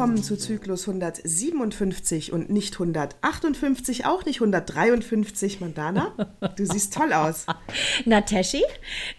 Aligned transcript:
Willkommen 0.00 0.22
zu 0.22 0.38
Zyklus 0.38 0.88
157 0.88 2.32
und 2.32 2.48
nicht 2.48 2.72
158, 2.72 4.06
auch 4.06 4.24
nicht 4.24 4.40
153, 4.40 5.60
Mandana. 5.60 6.14
Du 6.56 6.64
siehst 6.64 6.94
toll 6.94 7.12
aus. 7.12 7.44
Nateshi, 8.06 8.62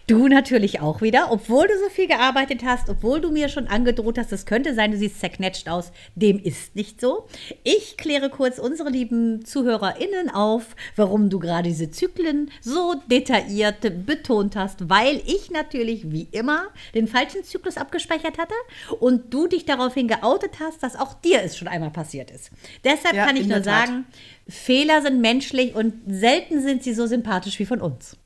du 0.08 0.26
natürlich 0.26 0.80
auch 0.80 1.00
wieder, 1.00 1.30
obwohl 1.30 1.68
du 1.68 1.78
so 1.78 1.88
viel 1.88 2.08
gearbeitet 2.08 2.64
hast, 2.64 2.88
obwohl 2.88 3.20
du 3.20 3.30
mir 3.30 3.48
schon 3.48 3.68
angedroht 3.68 4.18
hast, 4.18 4.32
es 4.32 4.44
könnte 4.44 4.74
sein, 4.74 4.90
du 4.90 4.96
siehst 4.98 5.20
zerknetscht 5.20 5.68
aus. 5.68 5.92
Dem 6.16 6.42
ist 6.42 6.74
nicht 6.74 7.00
so. 7.00 7.28
Ich 7.62 7.96
kläre 7.96 8.28
kurz 8.28 8.58
unsere 8.58 8.90
lieben 8.90 9.44
ZuhörerInnen 9.44 10.30
auf, 10.30 10.74
warum 10.96 11.30
du 11.30 11.38
gerade 11.38 11.68
diese 11.68 11.92
Zyklen 11.92 12.50
so 12.60 12.96
detailliert 13.08 14.04
betont 14.04 14.56
hast, 14.56 14.90
weil 14.90 15.22
ich 15.26 15.52
natürlich 15.52 16.10
wie 16.10 16.26
immer 16.32 16.64
den 16.92 17.06
falschen 17.06 17.44
Zyklus 17.44 17.76
abgespeichert 17.76 18.36
hatte 18.36 18.54
und 18.98 19.32
du 19.32 19.46
dich 19.46 19.64
daraufhin 19.64 20.08
geoutet 20.08 20.42
geoutet 20.42 20.60
hast, 20.72 20.82
dass 20.82 20.96
auch 20.96 21.14
dir 21.14 21.42
es 21.42 21.56
schon 21.56 21.68
einmal 21.68 21.90
passiert 21.90 22.30
ist. 22.30 22.50
Deshalb 22.84 23.14
ja, 23.14 23.26
kann 23.26 23.36
ich 23.36 23.46
nur 23.46 23.62
sagen, 23.62 24.06
Fehler 24.48 25.02
sind 25.02 25.20
menschlich 25.20 25.74
und 25.74 25.94
selten 26.06 26.62
sind 26.62 26.82
sie 26.82 26.94
so 26.94 27.06
sympathisch 27.06 27.58
wie 27.58 27.66
von 27.66 27.80
uns. 27.80 28.16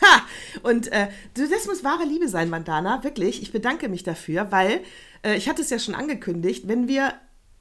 Ha! 0.00 0.22
Und 0.62 0.90
äh, 0.92 1.08
das 1.34 1.66
muss 1.66 1.84
wahre 1.84 2.04
Liebe 2.04 2.28
sein, 2.28 2.48
Mandana, 2.48 3.02
wirklich. 3.04 3.42
Ich 3.42 3.52
bedanke 3.52 3.88
mich 3.88 4.02
dafür, 4.02 4.50
weil 4.50 4.80
äh, 5.22 5.36
ich 5.36 5.48
hatte 5.48 5.62
es 5.62 5.70
ja 5.70 5.78
schon 5.78 5.94
angekündigt, 5.94 6.68
wenn 6.68 6.88
wir 6.88 7.14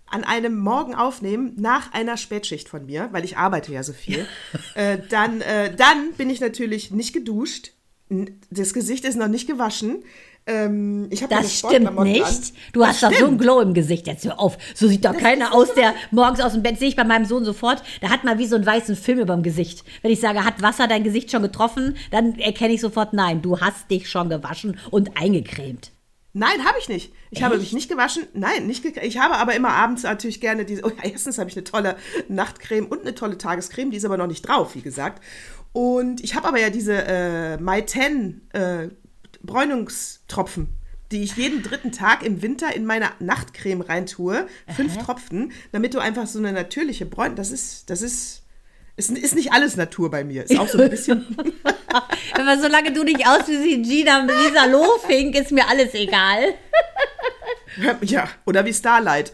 an 0.05 0.23
einem 0.23 0.59
Morgen 0.59 0.93
aufnehmen, 0.93 1.53
nach 1.57 1.91
einer 1.91 2.17
Spätschicht 2.17 2.69
von 2.69 2.85
mir, 2.85 3.09
weil 3.11 3.25
ich 3.25 3.37
arbeite 3.37 3.73
ja 3.73 3.81
so 3.81 3.93
viel, 3.93 4.27
äh, 4.75 4.99
dann, 5.09 5.41
äh, 5.41 5.75
dann 5.75 6.13
bin 6.13 6.29
ich 6.29 6.39
natürlich 6.39 6.91
nicht 6.91 7.13
geduscht. 7.13 7.71
Das 8.51 8.73
Gesicht 8.73 9.05
ist 9.05 9.15
noch 9.15 9.27
nicht 9.27 9.47
gewaschen. 9.47 10.03
Ähm, 10.45 11.07
ich 11.09 11.21
das 11.21 11.59
stimmt 11.59 11.97
nicht. 12.03 12.25
An. 12.25 12.33
Du 12.73 12.81
das 12.81 12.89
hast 12.89 12.97
stimmt. 12.97 13.13
doch 13.13 13.19
so 13.19 13.25
ein 13.27 13.37
Glow 13.37 13.61
im 13.61 13.73
Gesicht. 13.73 14.07
Jetzt 14.07 14.25
hör 14.25 14.39
auf. 14.39 14.57
So 14.75 14.87
sieht 14.87 15.05
doch 15.05 15.13
das 15.13 15.21
keiner 15.21 15.53
aus, 15.53 15.73
der 15.73 15.93
morgens 16.11 16.41
aus 16.41 16.53
dem 16.53 16.63
Bett 16.63 16.79
sehe 16.79 16.89
ich 16.89 16.95
bei 16.95 17.05
meinem 17.05 17.25
Sohn 17.25 17.45
sofort. 17.45 17.81
Der 18.01 18.09
hat 18.09 18.23
mal 18.23 18.37
wie 18.39 18.45
so 18.45 18.55
einen 18.55 18.65
weißen 18.65 18.95
Film 18.95 19.19
über 19.19 19.35
dem 19.35 19.43
Gesicht. 19.43 19.85
Wenn 20.01 20.11
ich 20.11 20.19
sage, 20.19 20.43
hat 20.43 20.61
Wasser 20.61 20.87
dein 20.87 21.03
Gesicht 21.03 21.31
schon 21.31 21.43
getroffen, 21.43 21.95
dann 22.11 22.37
erkenne 22.39 22.73
ich 22.73 22.81
sofort, 22.81 23.13
nein, 23.13 23.41
du 23.41 23.61
hast 23.61 23.89
dich 23.89 24.09
schon 24.09 24.29
gewaschen 24.29 24.77
und 24.91 25.17
eingecremt. 25.17 25.91
Nein, 26.33 26.65
habe 26.65 26.79
ich 26.79 26.89
nicht. 26.89 27.13
Ich 27.29 27.37
Echt? 27.37 27.43
habe 27.43 27.57
mich 27.57 27.73
nicht 27.73 27.89
gewaschen. 27.89 28.23
Nein, 28.33 28.65
nicht 28.65 28.81
ge 28.81 28.93
ich 29.03 29.19
habe 29.19 29.35
aber 29.35 29.55
immer 29.55 29.69
abends 29.69 30.03
natürlich 30.03 30.41
gerne 30.41 30.65
diese. 30.65 30.83
Oh, 30.83 30.91
erstens 31.03 31.37
habe 31.37 31.49
ich 31.49 31.55
eine 31.55 31.63
tolle 31.63 31.95
Nachtcreme 32.27 32.87
und 32.87 33.01
eine 33.01 33.13
tolle 33.15 33.37
Tagescreme, 33.37 33.91
die 33.91 33.97
ist 33.97 34.05
aber 34.05 34.17
noch 34.17 34.27
nicht 34.27 34.41
drauf, 34.41 34.75
wie 34.75 34.81
gesagt. 34.81 35.23
Und 35.73 36.23
ich 36.23 36.35
habe 36.35 36.47
aber 36.47 36.59
ja 36.59 36.69
diese 36.69 36.93
äh, 37.05 37.57
My 37.57 37.85
10 37.85 38.49
äh, 38.53 38.89
Bräunungstropfen, 39.43 40.69
die 41.11 41.23
ich 41.23 41.35
jeden 41.35 41.61
dritten 41.63 41.91
Tag 41.91 42.23
im 42.23 42.41
Winter 42.41 42.75
in 42.75 42.85
meine 42.85 43.11
Nachtcreme 43.19 43.81
reintue. 43.81 44.47
Fünf 44.75 44.97
Aha. 44.97 45.03
Tropfen, 45.03 45.51
damit 45.71 45.93
du 45.93 45.99
einfach 45.99 46.27
so 46.27 46.39
eine 46.39 46.53
natürliche 46.53 47.05
Bräun. 47.05 47.35
Das 47.35 47.51
ist, 47.51 47.89
das 47.89 48.01
ist. 48.01 48.41
Ist, 48.95 49.09
ist 49.09 49.33
nicht 49.33 49.51
alles 49.51 49.75
Natur 49.75 50.11
bei 50.11 50.23
mir. 50.23 50.43
Ist 50.43 50.59
auch 50.59 50.67
so 50.67 50.77
ein 50.77 50.89
bisschen. 50.89 51.35
Aber 52.33 52.57
solange 52.59 52.91
du 52.91 53.03
nicht 53.03 53.27
aussiehst 53.27 53.63
wie 53.63 53.81
Gina 53.81 54.19
Lisa 54.25 54.65
Lohfink, 54.65 55.35
ist 55.35 55.51
mir 55.51 55.67
alles 55.67 55.93
egal. 55.93 56.43
Ja, 58.01 58.27
oder 58.45 58.65
wie 58.65 58.73
Starlight. 58.73 59.33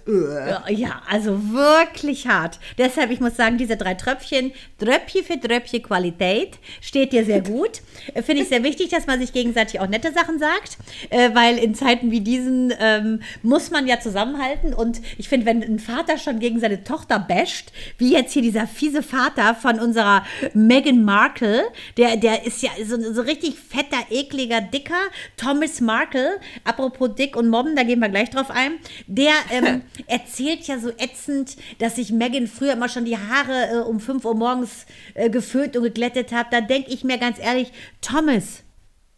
Ja, 0.69 1.01
also 1.09 1.51
wirklich 1.51 2.27
hart. 2.27 2.59
Deshalb, 2.77 3.11
ich 3.11 3.19
muss 3.19 3.35
sagen, 3.35 3.57
diese 3.57 3.77
drei 3.77 3.93
Tröpfchen, 3.95 4.51
Tröpfchen 4.77 5.23
für 5.23 5.39
Tröpfchen 5.39 5.83
Qualität, 5.83 6.57
steht 6.81 7.11
dir 7.11 7.25
sehr 7.25 7.41
gut. 7.41 7.81
Äh, 8.13 8.21
finde 8.21 8.43
ich 8.43 8.49
sehr 8.49 8.63
wichtig, 8.63 8.89
dass 8.89 9.07
man 9.07 9.19
sich 9.19 9.33
gegenseitig 9.33 9.79
auch 9.79 9.87
nette 9.87 10.11
Sachen 10.13 10.39
sagt, 10.39 10.77
äh, 11.09 11.29
weil 11.33 11.57
in 11.57 11.75
Zeiten 11.75 12.11
wie 12.11 12.21
diesen 12.21 12.73
ähm, 12.79 13.21
muss 13.43 13.71
man 13.71 13.87
ja 13.87 13.99
zusammenhalten. 13.99 14.73
Und 14.73 15.01
ich 15.17 15.29
finde, 15.29 15.45
wenn 15.45 15.63
ein 15.63 15.79
Vater 15.79 16.17
schon 16.17 16.39
gegen 16.39 16.59
seine 16.59 16.83
Tochter 16.83 17.19
basht, 17.19 17.71
wie 17.97 18.13
jetzt 18.13 18.33
hier 18.33 18.41
dieser 18.41 18.67
fiese 18.67 19.03
Vater 19.03 19.55
von 19.55 19.79
unserer 19.79 20.25
Meghan 20.53 21.03
Markle, 21.03 21.63
der, 21.97 22.17
der 22.17 22.45
ist 22.45 22.61
ja 22.61 22.71
so, 22.85 23.13
so 23.13 23.21
richtig 23.21 23.55
fetter, 23.55 23.97
ekliger, 24.09 24.61
dicker 24.61 24.93
Thomas 25.37 25.81
Markle. 25.81 26.39
Apropos 26.63 27.09
dick 27.15 27.35
und 27.35 27.49
mobben, 27.49 27.75
da 27.75 27.83
gehen 27.83 27.99
wir 27.99 28.09
gleich 28.09 28.28
drauf 28.29 28.49
ein. 28.49 28.73
Der 29.07 29.33
ähm, 29.51 29.81
erzählt 30.07 30.67
ja 30.67 30.79
so 30.79 30.89
ätzend, 30.89 31.57
dass 31.79 31.95
sich 31.95 32.11
Megan 32.11 32.47
früher 32.47 32.73
immer 32.73 32.89
schon 32.89 33.05
die 33.05 33.17
Haare 33.17 33.69
äh, 33.71 33.77
um 33.79 33.99
5 33.99 34.25
Uhr 34.25 34.35
morgens 34.35 34.85
äh, 35.13 35.29
geföhnt 35.29 35.75
und 35.75 35.83
geglättet 35.83 36.31
hat. 36.31 36.51
Da 36.51 36.61
denke 36.61 36.91
ich 36.91 37.03
mir 37.03 37.17
ganz 37.17 37.39
ehrlich, 37.39 37.71
Thomas, 38.01 38.63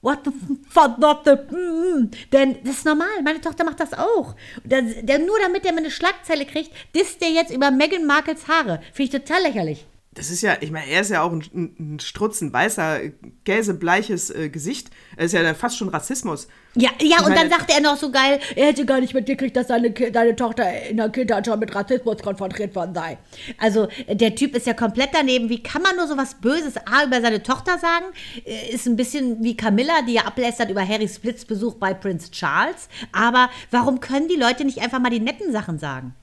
What 0.04 0.22
the 0.26 0.32
fuck, 0.68 1.00
what 1.00 1.26
the, 1.26 1.34
mm, 1.56 2.10
Denn 2.34 2.58
das 2.64 2.78
ist 2.78 2.86
normal, 2.86 3.22
meine 3.24 3.40
Tochter 3.40 3.64
macht 3.64 3.80
das 3.80 3.94
auch. 3.94 4.36
Der, 4.64 4.82
der, 4.82 5.20
nur 5.20 5.38
damit 5.40 5.64
er 5.64 5.74
mir 5.74 5.78
eine 5.78 5.92
Schlagzeile 5.92 6.48
kriegt, 6.48 6.72
disst 6.96 7.22
der 7.22 7.30
jetzt 7.30 7.54
über 7.54 7.70
Meghan 7.70 8.08
Markles 8.08 8.48
Haare. 8.48 8.82
Finde 8.94 9.16
ich 9.16 9.24
total 9.24 9.44
lächerlich 9.44 9.86
das 10.14 10.30
ist 10.30 10.42
ja, 10.42 10.58
ich 10.60 10.72
meine, 10.72 10.88
er 10.88 11.02
ist 11.02 11.10
ja 11.10 11.22
auch 11.22 11.32
ein, 11.32 11.42
ein 11.54 12.00
Strutzen, 12.02 12.52
weißer, 12.52 13.00
gäsebleiches 13.46 14.30
äh, 14.30 14.50
Gesicht. 14.50 14.90
Er 15.16 15.26
ist 15.26 15.32
ja 15.32 15.42
dann 15.42 15.56
fast 15.56 15.78
schon 15.78 15.88
Rassismus. 15.88 16.50
Ja, 16.76 16.90
ja, 17.00 17.18
ich 17.20 17.26
und 17.26 17.30
meine, 17.30 17.36
dann 17.36 17.50
sagte 17.50 17.74
er 17.74 17.82
noch 17.82 17.96
so 17.96 18.12
geil, 18.12 18.42
er 18.58 18.68
hätte 18.68 18.86
gar 18.86 19.00
nicht 19.00 19.14
mitgekriegt, 19.14 19.56
dass 19.56 19.70
seine, 19.70 19.92
deine 19.92 20.36
Tochter 20.36 20.90
in 20.90 20.98
der 20.98 21.10
Kindheit 21.10 21.46
schon 21.46 21.58
mit 21.60 21.74
Rassismus 21.74 22.18
konfrontiert 22.22 22.76
worden 22.76 22.94
sei. 22.94 23.18
Also, 23.58 23.88
der 24.10 24.36
Typ 24.36 24.54
ist 24.54 24.68
ja 24.68 24.74
komplett 24.74 25.12
daneben. 25.14 25.48
Wie 25.48 25.64
kann 25.64 25.82
man 25.82 25.96
nur 25.96 26.08
so 26.08 26.18
was 26.18 26.36
Böses 26.36 26.76
A 26.76 27.06
über 27.06 27.22
seine 27.22 27.42
Tochter 27.42 27.80
sagen? 27.80 28.06
Äh, 28.44 28.74
ist 28.74 28.88
ein 28.88 28.98
bisschen 28.98 29.42
wie 29.42 29.56
Camilla, 29.56 30.02
die 30.06 30.14
ja 30.14 30.24
ablästert 30.24 30.70
über 30.70 30.86
Harry 30.86 31.08
Splits 31.08 31.46
Besuch 31.46 31.76
bei 31.76 31.94
Prince 31.94 32.32
Charles. 32.32 32.90
Aber 33.14 33.50
warum 33.70 34.02
können 34.02 34.28
die 34.28 34.36
Leute 34.36 34.66
nicht 34.66 34.80
einfach 34.82 35.00
mal 35.00 35.10
die 35.10 35.22
netten 35.22 35.54
Sachen 35.54 35.80
sagen? 35.80 36.16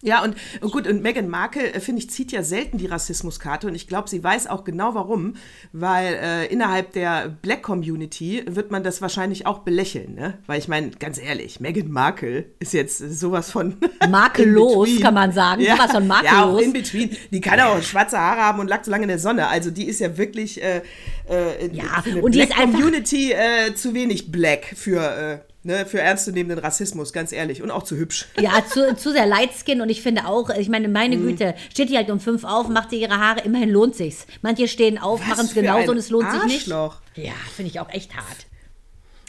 Ja, 0.00 0.22
und, 0.22 0.36
und 0.60 0.70
gut, 0.70 0.86
und 0.86 1.02
Meghan 1.02 1.28
Markle, 1.28 1.74
äh, 1.74 1.80
finde 1.80 2.00
ich, 2.00 2.08
zieht 2.10 2.30
ja 2.30 2.44
selten 2.44 2.78
die 2.78 2.86
Rassismuskarte 2.86 3.66
und 3.66 3.74
ich 3.74 3.88
glaube, 3.88 4.08
sie 4.08 4.22
weiß 4.22 4.46
auch 4.46 4.62
genau 4.62 4.94
warum, 4.94 5.34
weil 5.72 6.14
äh, 6.14 6.46
innerhalb 6.46 6.92
der 6.92 7.28
Black 7.28 7.62
Community 7.62 8.44
wird 8.46 8.70
man 8.70 8.84
das 8.84 9.02
wahrscheinlich 9.02 9.46
auch 9.46 9.60
belächeln, 9.60 10.14
ne? 10.14 10.38
Weil 10.46 10.60
ich 10.60 10.68
meine, 10.68 10.90
ganz 10.90 11.18
ehrlich, 11.18 11.58
Meghan 11.58 11.90
Markle 11.90 12.44
ist 12.60 12.74
jetzt 12.74 12.98
sowas 12.98 13.50
von. 13.50 13.76
Makellos, 14.08 15.00
kann 15.00 15.14
man 15.14 15.32
sagen. 15.32 15.62
Ja, 15.62 15.74
sowas 15.74 15.90
von 15.90 16.06
makellos. 16.06 16.32
Ja, 16.32 16.44
auch 16.44 16.58
in 16.58 16.72
between. 16.72 17.16
Die 17.32 17.40
kann 17.40 17.58
auch 17.58 17.82
schwarze 17.82 18.18
Haare 18.18 18.40
haben 18.42 18.60
und 18.60 18.68
lag 18.68 18.84
so 18.84 18.92
lange 18.92 19.02
in 19.02 19.08
der 19.08 19.18
Sonne. 19.18 19.48
Also 19.48 19.72
die 19.72 19.88
ist 19.88 19.98
ja 19.98 20.16
wirklich 20.16 20.62
äh, 20.62 20.82
äh, 21.28 21.70
ja, 21.72 22.04
und 22.22 22.32
Black 22.32 22.50
Community 22.50 23.32
äh, 23.32 23.74
zu 23.74 23.94
wenig 23.94 24.30
black 24.30 24.64
für. 24.76 25.44
Äh, 25.68 25.78
ne, 25.78 25.86
für 25.86 26.00
ernstzunehmenden 26.00 26.58
Rassismus, 26.58 27.12
ganz 27.12 27.32
ehrlich. 27.32 27.62
Und 27.62 27.70
auch 27.70 27.82
zu 27.82 27.96
hübsch. 27.96 28.26
Ja, 28.40 28.64
zu, 28.66 28.96
zu 28.96 29.12
sehr 29.12 29.26
Lightskin 29.26 29.80
und 29.80 29.88
ich 29.88 30.02
finde 30.02 30.26
auch, 30.26 30.50
ich 30.50 30.68
meine, 30.68 30.88
meine 30.88 31.16
mm. 31.16 31.22
Güte, 31.22 31.54
steht 31.70 31.90
die 31.90 31.96
halt 31.96 32.10
um 32.10 32.20
fünf 32.20 32.44
auf, 32.44 32.68
macht 32.68 32.90
sie 32.90 33.00
ihre 33.00 33.18
Haare, 33.18 33.40
immerhin 33.40 33.70
lohnt 33.70 33.94
sich's. 33.94 34.26
Manche 34.42 34.68
stehen 34.68 34.98
auf, 34.98 35.26
machen 35.26 35.46
es 35.46 35.54
genauso 35.54 35.92
und 35.92 35.98
es 35.98 36.10
lohnt 36.10 36.26
Arschloch. 36.26 37.00
sich 37.04 37.16
nicht. 37.16 37.26
Ja, 37.28 37.34
finde 37.54 37.70
ich 37.70 37.80
auch 37.80 37.90
echt 37.90 38.16
hart. 38.16 38.46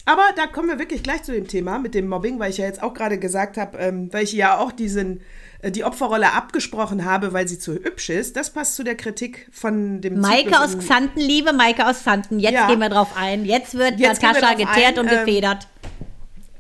Aber 0.06 0.24
da 0.36 0.48
kommen 0.48 0.70
wir 0.70 0.80
wirklich 0.80 1.04
gleich 1.04 1.24
zu 1.24 1.34
dem 1.34 1.48
Thema 1.48 1.78
mit 1.78 1.94
dem 1.94 2.08
Mobbing, 2.08 2.40
weil 2.40 2.50
ich 2.50 2.58
ja 2.58 2.66
jetzt 2.66 2.82
auch 2.82 2.94
gerade 2.94 3.20
gesagt 3.20 3.58
habe, 3.58 3.78
ähm, 3.78 4.12
weil 4.12 4.24
ich 4.24 4.34
ja 4.34 4.58
auch 4.58 4.72
diesen 4.72 5.22
äh, 5.62 5.70
die 5.72 5.84
Opferrolle 5.84 6.34
abgesprochen 6.34 7.06
habe, 7.06 7.34
weil 7.34 7.48
sie 7.48 7.60
zu 7.60 7.74
hübsch 7.74 8.10
ist. 8.10 8.36
Das 8.36 8.52
passt 8.52 8.76
zu 8.76 8.84
der 8.84 8.96
Kritik 8.96 9.48
von 9.52 10.02
dem 10.02 10.20
Maike 10.20 10.60
aus 10.60 10.78
Xanten, 10.78 11.20
liebe 11.20 11.54
Maike 11.54 11.86
aus 11.86 12.00
Xanten, 12.00 12.40
jetzt 12.40 12.54
ja. 12.54 12.68
gehen 12.68 12.80
wir 12.80 12.90
drauf 12.90 13.10
ein. 13.16 13.46
Jetzt 13.46 13.76
wird 13.76 14.00
jetzt 14.00 14.24
Natascha 14.24 14.54
geteert 14.54 14.98
ein, 14.98 15.00
und 15.00 15.12
ähm, 15.12 15.26
gefedert. 15.26 15.68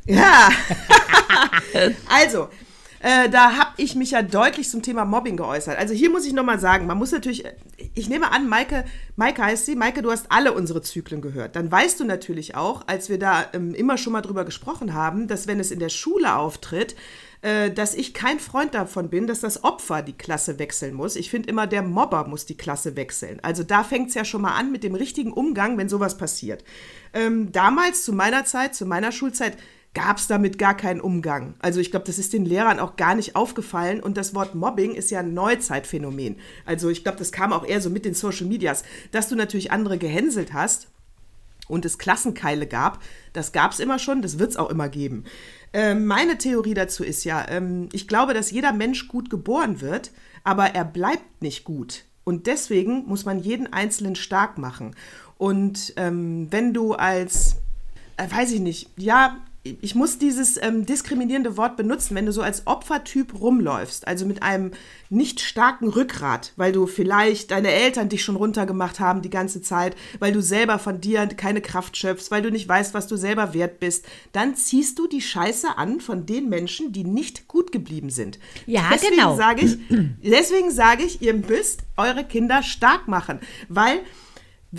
Ja. 0.09 0.49
also, 2.09 2.49
äh, 2.99 3.29
da 3.29 3.55
habe 3.55 3.71
ich 3.77 3.95
mich 3.95 4.11
ja 4.11 4.21
deutlich 4.21 4.69
zum 4.69 4.81
Thema 4.81 5.05
Mobbing 5.05 5.37
geäußert. 5.37 5.77
Also 5.77 5.93
hier 5.93 6.09
muss 6.09 6.25
ich 6.25 6.33
nochmal 6.33 6.59
sagen, 6.59 6.85
man 6.85 6.97
muss 6.97 7.11
natürlich, 7.11 7.45
ich 7.93 8.09
nehme 8.09 8.31
an, 8.31 8.49
Maike, 8.49 8.83
Maike 9.15 9.43
heißt 9.43 9.65
sie, 9.65 9.75
Maike, 9.75 10.01
du 10.01 10.11
hast 10.11 10.31
alle 10.31 10.51
unsere 10.51 10.81
Zyklen 10.81 11.21
gehört. 11.21 11.55
Dann 11.55 11.71
weißt 11.71 11.99
du 11.99 12.03
natürlich 12.03 12.55
auch, 12.55 12.83
als 12.87 13.07
wir 13.07 13.19
da 13.19 13.45
ähm, 13.53 13.73
immer 13.73 13.97
schon 13.97 14.13
mal 14.13 14.21
drüber 14.21 14.43
gesprochen 14.43 14.93
haben, 14.93 15.27
dass 15.27 15.47
wenn 15.47 15.59
es 15.59 15.71
in 15.71 15.79
der 15.79 15.89
Schule 15.89 16.35
auftritt, 16.35 16.95
äh, 17.41 17.71
dass 17.71 17.93
ich 17.93 18.13
kein 18.13 18.39
Freund 18.39 18.73
davon 18.73 19.09
bin, 19.09 19.27
dass 19.27 19.39
das 19.39 19.63
Opfer 19.63 20.01
die 20.01 20.17
Klasse 20.17 20.59
wechseln 20.59 20.93
muss. 20.93 21.15
Ich 21.15 21.29
finde 21.29 21.47
immer, 21.47 21.67
der 21.67 21.83
Mobber 21.83 22.27
muss 22.27 22.45
die 22.45 22.57
Klasse 22.57 22.97
wechseln. 22.97 23.39
Also 23.43 23.63
da 23.63 23.85
fängt 23.85 24.09
es 24.09 24.15
ja 24.15 24.25
schon 24.25 24.41
mal 24.41 24.57
an 24.57 24.73
mit 24.73 24.83
dem 24.83 24.95
richtigen 24.95 25.31
Umgang, 25.31 25.77
wenn 25.77 25.87
sowas 25.87 26.17
passiert. 26.17 26.65
Ähm, 27.13 27.53
damals, 27.53 28.03
zu 28.03 28.11
meiner 28.11 28.43
Zeit, 28.43 28.75
zu 28.75 28.85
meiner 28.85 29.13
Schulzeit, 29.13 29.57
gab 29.93 30.17
es 30.17 30.27
damit 30.27 30.57
gar 30.59 30.77
keinen 30.77 31.01
Umgang. 31.01 31.55
Also 31.59 31.79
ich 31.79 31.91
glaube, 31.91 32.05
das 32.05 32.19
ist 32.19 32.33
den 32.33 32.45
Lehrern 32.45 32.79
auch 32.79 32.95
gar 32.95 33.15
nicht 33.15 33.35
aufgefallen 33.35 34.01
und 34.01 34.17
das 34.17 34.35
Wort 34.35 34.55
Mobbing 34.55 34.93
ist 34.93 35.09
ja 35.09 35.19
ein 35.19 35.33
Neuzeitphänomen. 35.33 36.37
Also 36.65 36.89
ich 36.89 37.03
glaube, 37.03 37.17
das 37.17 37.31
kam 37.31 37.53
auch 37.53 37.65
eher 37.65 37.81
so 37.81 37.89
mit 37.89 38.05
den 38.05 38.13
Social 38.13 38.45
Medias, 38.45 38.83
dass 39.11 39.29
du 39.29 39.35
natürlich 39.35 39.71
andere 39.71 39.97
gehänselt 39.97 40.53
hast 40.53 40.87
und 41.67 41.85
es 41.85 41.97
Klassenkeile 41.97 42.67
gab. 42.67 43.01
Das 43.33 43.51
gab 43.51 43.71
es 43.71 43.79
immer 43.79 43.99
schon, 43.99 44.21
das 44.21 44.37
wird 44.37 44.51
es 44.51 44.57
auch 44.57 44.69
immer 44.69 44.89
geben. 44.89 45.23
Ähm, 45.73 46.05
meine 46.05 46.37
Theorie 46.37 46.73
dazu 46.73 47.03
ist 47.03 47.23
ja, 47.23 47.47
ähm, 47.47 47.89
ich 47.91 48.07
glaube, 48.07 48.33
dass 48.33 48.51
jeder 48.51 48.73
Mensch 48.73 49.07
gut 49.07 49.29
geboren 49.29 49.81
wird, 49.81 50.11
aber 50.43 50.67
er 50.75 50.85
bleibt 50.85 51.41
nicht 51.41 51.63
gut. 51.63 52.05
Und 52.23 52.47
deswegen 52.47 53.05
muss 53.05 53.25
man 53.25 53.39
jeden 53.39 53.71
Einzelnen 53.71 54.15
stark 54.15 54.57
machen. 54.57 54.95
Und 55.37 55.93
ähm, 55.95 56.47
wenn 56.51 56.73
du 56.73 56.93
als, 56.93 57.55
äh, 58.17 58.29
weiß 58.29 58.51
ich 58.51 58.59
nicht, 58.59 58.89
ja, 58.97 59.37
ich 59.81 59.95
muss 59.95 60.17
dieses 60.17 60.61
ähm, 60.61 60.85
diskriminierende 60.85 61.57
Wort 61.57 61.77
benutzen, 61.77 62.15
wenn 62.15 62.25
du 62.25 62.31
so 62.31 62.41
als 62.41 62.65
Opfertyp 62.67 63.39
rumläufst, 63.39 64.07
also 64.07 64.25
mit 64.25 64.41
einem 64.41 64.71
nicht 65.09 65.41
starken 65.41 65.87
Rückgrat, 65.87 66.53
weil 66.55 66.71
du 66.71 66.85
vielleicht 66.87 67.51
deine 67.51 67.71
Eltern 67.71 68.09
dich 68.09 68.23
schon 68.23 68.35
runtergemacht 68.35 68.99
haben 68.99 69.21
die 69.21 69.29
ganze 69.29 69.61
Zeit, 69.61 69.95
weil 70.19 70.31
du 70.31 70.41
selber 70.41 70.79
von 70.79 71.01
dir 71.01 71.25
keine 71.27 71.61
Kraft 71.61 71.97
schöpfst, 71.97 72.29
weil 72.31 72.41
du 72.41 72.51
nicht 72.51 72.67
weißt, 72.67 72.93
was 72.93 73.07
du 73.07 73.15
selber 73.15 73.53
wert 73.53 73.79
bist, 73.79 74.05
dann 74.31 74.55
ziehst 74.55 74.99
du 74.99 75.07
die 75.07 75.21
Scheiße 75.21 75.77
an 75.77 75.99
von 75.99 76.25
den 76.25 76.49
Menschen, 76.49 76.91
die 76.91 77.03
nicht 77.03 77.47
gut 77.47 77.71
geblieben 77.71 78.09
sind. 78.09 78.39
Ja, 78.65 78.89
deswegen 78.91 79.15
genau. 79.15 79.35
Sag 79.35 79.61
ich, 79.61 79.77
deswegen 80.23 80.71
sage 80.71 81.03
ich, 81.03 81.21
ihr 81.21 81.33
müsst 81.33 81.81
eure 81.97 82.23
Kinder 82.23 82.63
stark 82.63 83.07
machen, 83.07 83.39
weil 83.67 84.01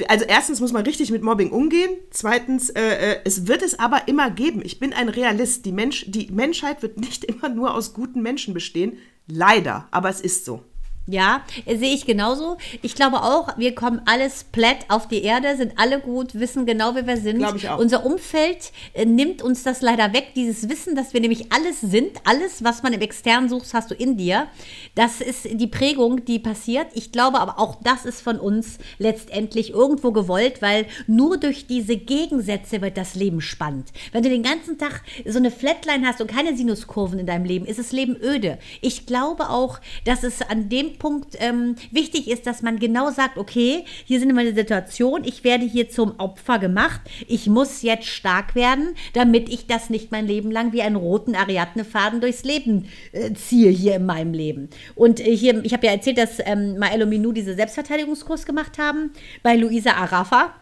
also 0.08 0.24
erstens 0.24 0.60
muss 0.60 0.72
man 0.72 0.84
richtig 0.84 1.10
mit 1.10 1.22
Mobbing 1.22 1.50
umgehen. 1.50 1.90
Zweitens, 2.10 2.70
äh, 2.70 2.80
äh, 2.80 3.20
es 3.24 3.46
wird 3.48 3.62
es 3.62 3.78
aber 3.78 4.06
immer 4.06 4.30
geben. 4.30 4.62
Ich 4.64 4.78
bin 4.78 4.92
ein 4.92 5.08
Realist. 5.08 5.66
Die, 5.66 5.72
Mensch, 5.72 6.06
die 6.08 6.30
Menschheit 6.30 6.82
wird 6.82 6.98
nicht 6.98 7.24
immer 7.32 7.48
nur 7.48 7.74
aus 7.74 7.92
guten 7.92 8.22
Menschen 8.22 8.54
bestehen. 8.54 8.98
Leider, 9.26 9.88
aber 9.90 10.08
es 10.08 10.20
ist 10.20 10.44
so. 10.44 10.64
Ja, 11.06 11.42
sehe 11.66 11.94
ich 11.94 12.06
genauso. 12.06 12.56
Ich 12.82 12.94
glaube 12.94 13.22
auch, 13.22 13.58
wir 13.58 13.74
kommen 13.74 14.00
alles 14.04 14.44
platt 14.44 14.78
auf 14.88 15.08
die 15.08 15.22
Erde, 15.22 15.56
sind 15.56 15.72
alle 15.76 15.98
gut, 15.98 16.34
wissen 16.34 16.66
genau, 16.66 16.94
wer 16.94 17.06
wir 17.06 17.16
sind. 17.16 17.38
Glaube 17.38 17.56
ich 17.56 17.68
auch. 17.68 17.78
Unser 17.78 18.06
Umfeld 18.06 18.70
äh, 18.92 19.04
nimmt 19.06 19.42
uns 19.42 19.62
das 19.62 19.80
leider 19.80 20.12
weg, 20.12 20.32
dieses 20.36 20.68
Wissen, 20.68 20.94
dass 20.94 21.12
wir 21.12 21.20
nämlich 21.20 21.52
alles 21.52 21.80
sind. 21.80 22.12
Alles, 22.24 22.62
was 22.62 22.82
man 22.82 22.92
im 22.92 23.00
Externen 23.00 23.48
sucht, 23.48 23.72
hast 23.74 23.90
du 23.90 23.94
in 23.94 24.16
dir. 24.16 24.46
Das 24.94 25.20
ist 25.20 25.48
die 25.50 25.66
Prägung, 25.66 26.24
die 26.24 26.38
passiert. 26.38 26.88
Ich 26.94 27.10
glaube 27.10 27.40
aber 27.40 27.58
auch, 27.58 27.76
das 27.82 28.04
ist 28.04 28.20
von 28.20 28.38
uns 28.38 28.78
letztendlich 28.98 29.70
irgendwo 29.70 30.12
gewollt, 30.12 30.62
weil 30.62 30.86
nur 31.06 31.38
durch 31.38 31.66
diese 31.66 31.96
Gegensätze 31.96 32.82
wird 32.82 32.96
das 32.96 33.14
Leben 33.14 33.40
spannend. 33.40 33.88
Wenn 34.12 34.22
du 34.22 34.28
den 34.28 34.42
ganzen 34.42 34.78
Tag 34.78 35.02
so 35.26 35.38
eine 35.38 35.50
Flatline 35.50 36.06
hast 36.06 36.20
und 36.20 36.30
keine 36.30 36.56
Sinuskurven 36.56 37.18
in 37.18 37.26
deinem 37.26 37.44
Leben, 37.44 37.64
ist 37.64 37.78
das 37.78 37.90
Leben 37.90 38.16
öde. 38.22 38.58
Ich 38.80 39.06
glaube 39.06 39.50
auch, 39.50 39.80
dass 40.04 40.22
es 40.22 40.42
an 40.42 40.68
dem 40.68 40.89
Punkt 40.98 41.36
ähm, 41.38 41.76
wichtig 41.90 42.28
ist, 42.28 42.46
dass 42.46 42.62
man 42.62 42.78
genau 42.78 43.10
sagt, 43.10 43.38
okay, 43.38 43.84
hier 44.04 44.20
sind 44.20 44.34
meine 44.34 44.54
Situation, 44.54 45.24
ich 45.24 45.44
werde 45.44 45.64
hier 45.64 45.88
zum 45.88 46.18
Opfer 46.18 46.58
gemacht, 46.58 47.00
ich 47.26 47.46
muss 47.46 47.82
jetzt 47.82 48.06
stark 48.06 48.54
werden, 48.54 48.94
damit 49.14 49.48
ich 49.48 49.66
das 49.66 49.90
nicht 49.90 50.12
mein 50.12 50.26
Leben 50.26 50.50
lang 50.50 50.72
wie 50.72 50.82
einen 50.82 50.96
roten 50.96 51.34
Ariadne-Faden 51.34 52.20
durchs 52.20 52.44
Leben 52.44 52.86
äh, 53.12 53.32
ziehe 53.32 53.70
hier 53.70 53.96
in 53.96 54.06
meinem 54.06 54.32
Leben. 54.32 54.68
Und 54.94 55.20
äh, 55.20 55.36
hier, 55.36 55.64
ich 55.64 55.72
habe 55.72 55.86
ja 55.86 55.92
erzählt, 55.92 56.18
dass 56.18 56.38
ähm, 56.44 56.78
Maelo 56.78 57.06
Minou 57.06 57.32
diese 57.32 57.54
Selbstverteidigungskurs 57.54 58.46
gemacht 58.46 58.78
haben 58.78 59.12
bei 59.42 59.56
Luisa 59.56 59.92
Arafa. 59.92 60.54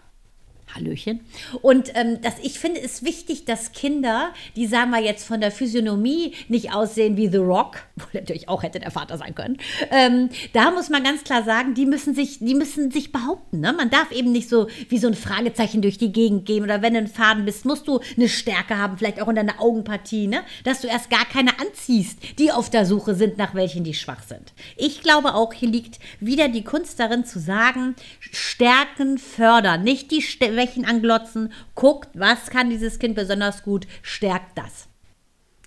Hallöchen. 0.74 1.20
Und 1.62 1.92
ähm, 1.94 2.20
das, 2.22 2.34
ich 2.42 2.58
finde 2.58 2.80
es 2.80 3.02
wichtig, 3.02 3.44
dass 3.44 3.72
Kinder, 3.72 4.32
die 4.56 4.66
sagen 4.66 4.90
wir 4.90 5.00
jetzt 5.00 5.26
von 5.26 5.40
der 5.40 5.50
Physiognomie 5.50 6.34
nicht 6.48 6.72
aussehen 6.72 7.16
wie 7.16 7.28
The 7.28 7.38
Rock, 7.38 7.78
wo 7.96 8.04
natürlich 8.12 8.48
auch 8.48 8.62
hätte 8.62 8.80
der 8.80 8.90
Vater 8.90 9.18
sein 9.18 9.34
können, 9.34 9.58
ähm, 9.90 10.28
da 10.52 10.70
muss 10.70 10.90
man 10.90 11.02
ganz 11.02 11.24
klar 11.24 11.42
sagen, 11.42 11.74
die 11.74 11.86
müssen 11.86 12.14
sich, 12.14 12.38
die 12.40 12.54
müssen 12.54 12.90
sich 12.90 13.12
behaupten. 13.12 13.60
Ne? 13.60 13.72
Man 13.72 13.90
darf 13.90 14.10
eben 14.12 14.32
nicht 14.32 14.48
so 14.48 14.68
wie 14.88 14.98
so 14.98 15.08
ein 15.08 15.14
Fragezeichen 15.14 15.82
durch 15.82 15.98
die 15.98 16.12
Gegend 16.12 16.46
gehen 16.46 16.64
oder 16.64 16.82
wenn 16.82 16.94
du 16.94 17.00
ein 17.00 17.08
Faden 17.08 17.44
bist, 17.44 17.64
musst 17.64 17.88
du 17.88 18.00
eine 18.16 18.28
Stärke 18.28 18.76
haben, 18.76 18.98
vielleicht 18.98 19.20
auch 19.22 19.28
in 19.28 19.36
deiner 19.36 19.60
Augenpartie, 19.60 20.26
ne? 20.26 20.42
dass 20.64 20.80
du 20.80 20.88
erst 20.88 21.10
gar 21.10 21.24
keine 21.24 21.58
anziehst, 21.60 22.18
die 22.38 22.52
auf 22.52 22.70
der 22.70 22.84
Suche 22.84 23.14
sind, 23.14 23.38
nach 23.38 23.54
welchen 23.54 23.84
die 23.84 23.94
schwach 23.94 24.22
sind. 24.22 24.52
Ich 24.76 25.02
glaube 25.02 25.34
auch, 25.34 25.52
hier 25.52 25.68
liegt 25.68 25.98
wieder 26.20 26.48
die 26.48 26.64
Kunst 26.64 27.00
darin 27.00 27.24
zu 27.24 27.38
sagen, 27.38 27.94
Stärken 28.20 29.18
fördern, 29.18 29.82
nicht 29.82 30.10
die 30.10 30.22
Stärken 30.22 30.57
Schwächen 30.58 30.84
anglotzen, 30.84 31.52
guckt, 31.76 32.08
was 32.14 32.50
kann 32.50 32.68
dieses 32.68 32.98
Kind 32.98 33.14
besonders 33.14 33.62
gut, 33.62 33.86
stärkt 34.02 34.58
das. 34.58 34.88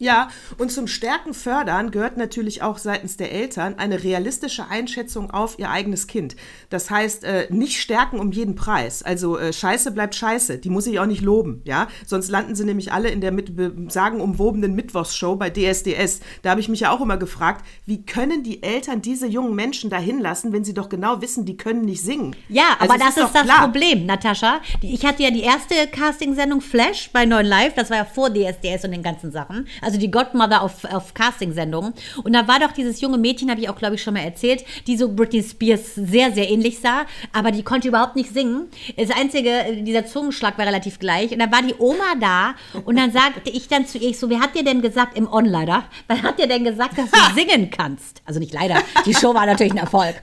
Ja, 0.01 0.29
und 0.57 0.71
zum 0.71 0.87
Stärken 0.87 1.35
fördern 1.35 1.91
gehört 1.91 2.17
natürlich 2.17 2.63
auch 2.63 2.79
seitens 2.79 3.17
der 3.17 3.31
Eltern 3.31 3.75
eine 3.77 4.03
realistische 4.03 4.67
Einschätzung 4.67 5.29
auf 5.29 5.59
ihr 5.59 5.69
eigenes 5.69 6.07
Kind. 6.07 6.35
Das 6.71 6.89
heißt, 6.89 7.23
äh, 7.23 7.45
nicht 7.51 7.79
stärken 7.79 8.19
um 8.19 8.31
jeden 8.31 8.55
Preis. 8.55 9.03
Also 9.03 9.37
äh, 9.37 9.53
Scheiße 9.53 9.91
bleibt 9.91 10.15
Scheiße, 10.15 10.57
die 10.57 10.71
muss 10.71 10.87
ich 10.87 10.99
auch 10.99 11.05
nicht 11.05 11.21
loben, 11.21 11.61
ja. 11.65 11.87
Sonst 12.03 12.29
landen 12.29 12.55
sie 12.55 12.65
nämlich 12.65 12.91
alle 12.91 13.09
in 13.09 13.21
der 13.21 13.31
mit, 13.31 13.53
sagenumwobenen 13.91 14.73
Mittwochsshow 14.73 15.35
bei 15.35 15.51
DSDS. 15.51 16.21
Da 16.41 16.49
habe 16.49 16.61
ich 16.61 16.67
mich 16.67 16.79
ja 16.79 16.89
auch 16.91 17.01
immer 17.01 17.17
gefragt, 17.17 17.63
wie 17.85 18.03
können 18.03 18.41
die 18.41 18.63
Eltern 18.63 19.03
diese 19.03 19.27
jungen 19.27 19.53
Menschen 19.53 19.91
dahin 19.91 20.19
lassen, 20.19 20.51
wenn 20.51 20.63
sie 20.63 20.73
doch 20.73 20.89
genau 20.89 21.21
wissen, 21.21 21.45
die 21.45 21.57
können 21.57 21.81
nicht 21.81 22.01
singen? 22.01 22.35
Ja, 22.49 22.75
also 22.79 22.95
aber 22.95 23.03
das 23.03 23.17
ist, 23.17 23.25
ist 23.25 23.35
das 23.35 23.43
klar. 23.43 23.65
Problem, 23.65 24.07
Natascha. 24.07 24.61
Ich 24.81 25.05
hatte 25.05 25.21
ja 25.21 25.29
die 25.29 25.43
erste 25.43 25.75
Castingsendung 25.91 26.61
Flash 26.61 27.11
bei 27.13 27.25
9 27.25 27.45
Live, 27.45 27.75
das 27.75 27.91
war 27.91 27.97
ja 27.97 28.05
vor 28.05 28.31
DSDS 28.31 28.83
und 28.85 28.91
den 28.93 29.03
ganzen 29.03 29.31
Sachen. 29.31 29.67
Also 29.90 29.90
also 29.91 29.99
die 29.99 30.09
Godmother 30.09 30.61
auf, 30.61 30.85
auf 30.85 31.13
Casting-Sendungen. 31.13 31.93
Und 32.23 32.33
da 32.33 32.47
war 32.47 32.59
doch 32.59 32.71
dieses 32.71 33.01
junge 33.01 33.17
Mädchen, 33.17 33.51
habe 33.51 33.59
ich 33.59 33.67
auch, 33.67 33.75
glaube 33.75 33.95
ich, 33.95 34.03
schon 34.03 34.13
mal 34.13 34.21
erzählt, 34.21 34.63
die 34.87 34.95
so 34.95 35.09
Britney 35.09 35.43
Spears 35.43 35.95
sehr, 35.95 36.31
sehr 36.31 36.49
ähnlich 36.49 36.79
sah, 36.79 37.05
aber 37.33 37.51
die 37.51 37.61
konnte 37.61 37.89
überhaupt 37.89 38.15
nicht 38.15 38.33
singen. 38.33 38.69
Das 38.95 39.09
Einzige, 39.09 39.81
dieser 39.81 40.05
Zungenschlag 40.05 40.57
war 40.57 40.65
relativ 40.65 40.97
gleich. 40.97 41.33
Und 41.33 41.39
dann 41.39 41.51
war 41.51 41.61
die 41.61 41.75
Oma 41.77 42.15
da 42.21 42.55
und 42.85 42.97
dann 42.97 43.11
sagte 43.11 43.49
ich 43.49 43.67
dann 43.67 43.85
zu 43.85 43.97
ihr, 43.97 44.13
so, 44.13 44.29
wer 44.29 44.39
hat 44.39 44.55
dir 44.55 44.63
denn 44.63 44.81
gesagt, 44.81 45.17
im 45.17 45.31
On 45.31 45.43
leider, 45.43 45.83
wer 46.07 46.21
hat 46.21 46.39
dir 46.39 46.47
denn 46.47 46.63
gesagt, 46.63 46.97
dass 46.97 47.11
du 47.11 47.19
singen 47.35 47.69
kannst? 47.69 48.21
Also 48.25 48.39
nicht 48.39 48.53
leider, 48.53 48.81
die 49.05 49.13
Show 49.13 49.33
war 49.33 49.45
natürlich 49.45 49.73
ein 49.73 49.77
Erfolg. 49.77 50.15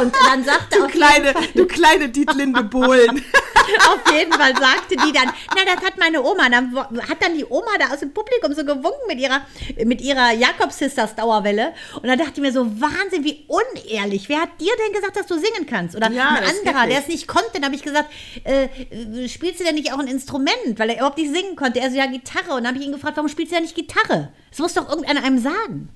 Und 0.00 0.14
dann 0.26 0.44
sagte 0.44 0.78
du 0.78 0.86
kleine, 0.86 1.34
du 1.56 1.66
kleine 1.66 2.08
Dietlinde 2.08 2.62
Bohlen. 2.62 3.20
auf 3.88 4.12
jeden 4.12 4.32
Fall 4.32 4.54
sagte 4.56 4.96
die 4.96 5.12
dann, 5.12 5.30
na, 5.54 5.64
das 5.64 5.84
hat 5.84 5.98
meine 5.98 6.22
Oma. 6.22 6.48
Dann 6.48 6.74
hat 6.76 7.22
dann 7.22 7.36
die 7.36 7.44
Oma 7.44 7.72
da 7.78 7.92
aus 7.92 8.00
dem 8.00 8.12
Publikum 8.12 8.52
so 8.54 8.64
gewunken 8.64 9.07
mit 9.08 9.18
ihrer, 9.18 9.40
mit 9.84 10.00
ihrer 10.00 10.32
Jakob-Sisters 10.32 11.14
Dauerwelle. 11.14 11.72
Und 11.96 12.06
da 12.06 12.16
dachte 12.16 12.34
ich 12.36 12.40
mir 12.40 12.52
so, 12.52 12.66
Wahnsinn, 12.80 13.24
wie 13.24 13.44
unehrlich. 13.48 14.28
Wer 14.28 14.42
hat 14.42 14.60
dir 14.60 14.72
denn 14.84 14.94
gesagt, 14.94 15.16
dass 15.16 15.26
du 15.26 15.34
singen 15.34 15.66
kannst? 15.66 15.96
Oder 15.96 16.10
ja, 16.10 16.28
ein 16.28 16.44
anderer, 16.44 16.86
der 16.86 17.00
es 17.00 17.08
nicht 17.08 17.26
konnte. 17.26 17.50
Dann 17.54 17.64
habe 17.64 17.74
ich 17.74 17.82
gesagt, 17.82 18.10
äh, 18.44 18.68
spielst 19.28 19.60
du 19.60 19.64
denn 19.64 19.74
nicht 19.74 19.92
auch 19.92 19.98
ein 19.98 20.06
Instrument? 20.06 20.78
Weil 20.78 20.90
er 20.90 20.96
überhaupt 20.96 21.18
nicht 21.18 21.32
singen 21.34 21.56
konnte. 21.56 21.80
Er 21.80 21.90
so, 21.90 21.96
ja, 21.96 22.06
Gitarre. 22.06 22.50
Und 22.50 22.64
dann 22.64 22.68
habe 22.68 22.78
ich 22.78 22.84
ihn 22.84 22.92
gefragt, 22.92 23.16
warum 23.16 23.28
spielst 23.28 23.52
du 23.52 23.56
denn 23.56 23.64
nicht 23.64 23.74
Gitarre? 23.74 24.32
Das 24.50 24.58
muss 24.58 24.74
doch 24.74 24.88
irgendeiner 24.88 25.24
einem 25.24 25.38
sagen. 25.38 25.88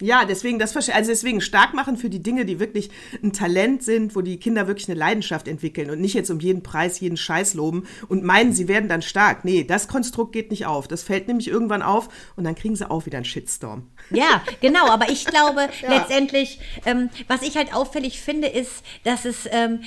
Ja, 0.00 0.26
deswegen 0.26 0.58
das 0.58 0.76
also 0.76 1.10
deswegen 1.10 1.40
stark 1.40 1.72
machen 1.72 1.96
für 1.96 2.10
die 2.10 2.22
Dinge, 2.22 2.44
die 2.44 2.60
wirklich 2.60 2.90
ein 3.22 3.32
Talent 3.32 3.82
sind, 3.82 4.14
wo 4.14 4.20
die 4.20 4.38
Kinder 4.38 4.66
wirklich 4.66 4.88
eine 4.88 4.98
Leidenschaft 4.98 5.48
entwickeln 5.48 5.90
und 5.90 6.00
nicht 6.00 6.14
jetzt 6.14 6.30
um 6.30 6.38
jeden 6.38 6.62
Preis 6.62 7.00
jeden 7.00 7.16
Scheiß 7.16 7.54
loben 7.54 7.86
und 8.08 8.22
meinen, 8.22 8.52
sie 8.52 8.68
werden 8.68 8.88
dann 8.90 9.00
stark. 9.00 9.44
Nee, 9.44 9.64
das 9.64 9.88
Konstrukt 9.88 10.32
geht 10.32 10.50
nicht 10.50 10.66
auf. 10.66 10.86
Das 10.86 11.02
fällt 11.02 11.28
nämlich 11.28 11.48
irgendwann 11.48 11.82
auf 11.82 12.08
und 12.36 12.44
dann 12.44 12.54
kriegen 12.54 12.76
sie 12.76 12.90
auch 12.90 13.06
wieder 13.06 13.16
einen 13.16 13.24
Shitstorm. 13.24 13.86
Ja, 14.10 14.42
genau. 14.60 14.86
Aber 14.88 15.08
ich 15.08 15.24
glaube 15.24 15.68
ja. 15.82 15.88
letztendlich, 15.88 16.60
ähm, 16.84 17.08
was 17.26 17.42
ich 17.42 17.56
halt 17.56 17.74
auffällig 17.74 18.20
finde, 18.20 18.48
ist, 18.48 18.84
dass 19.04 19.24
es 19.24 19.48
ähm, 19.50 19.80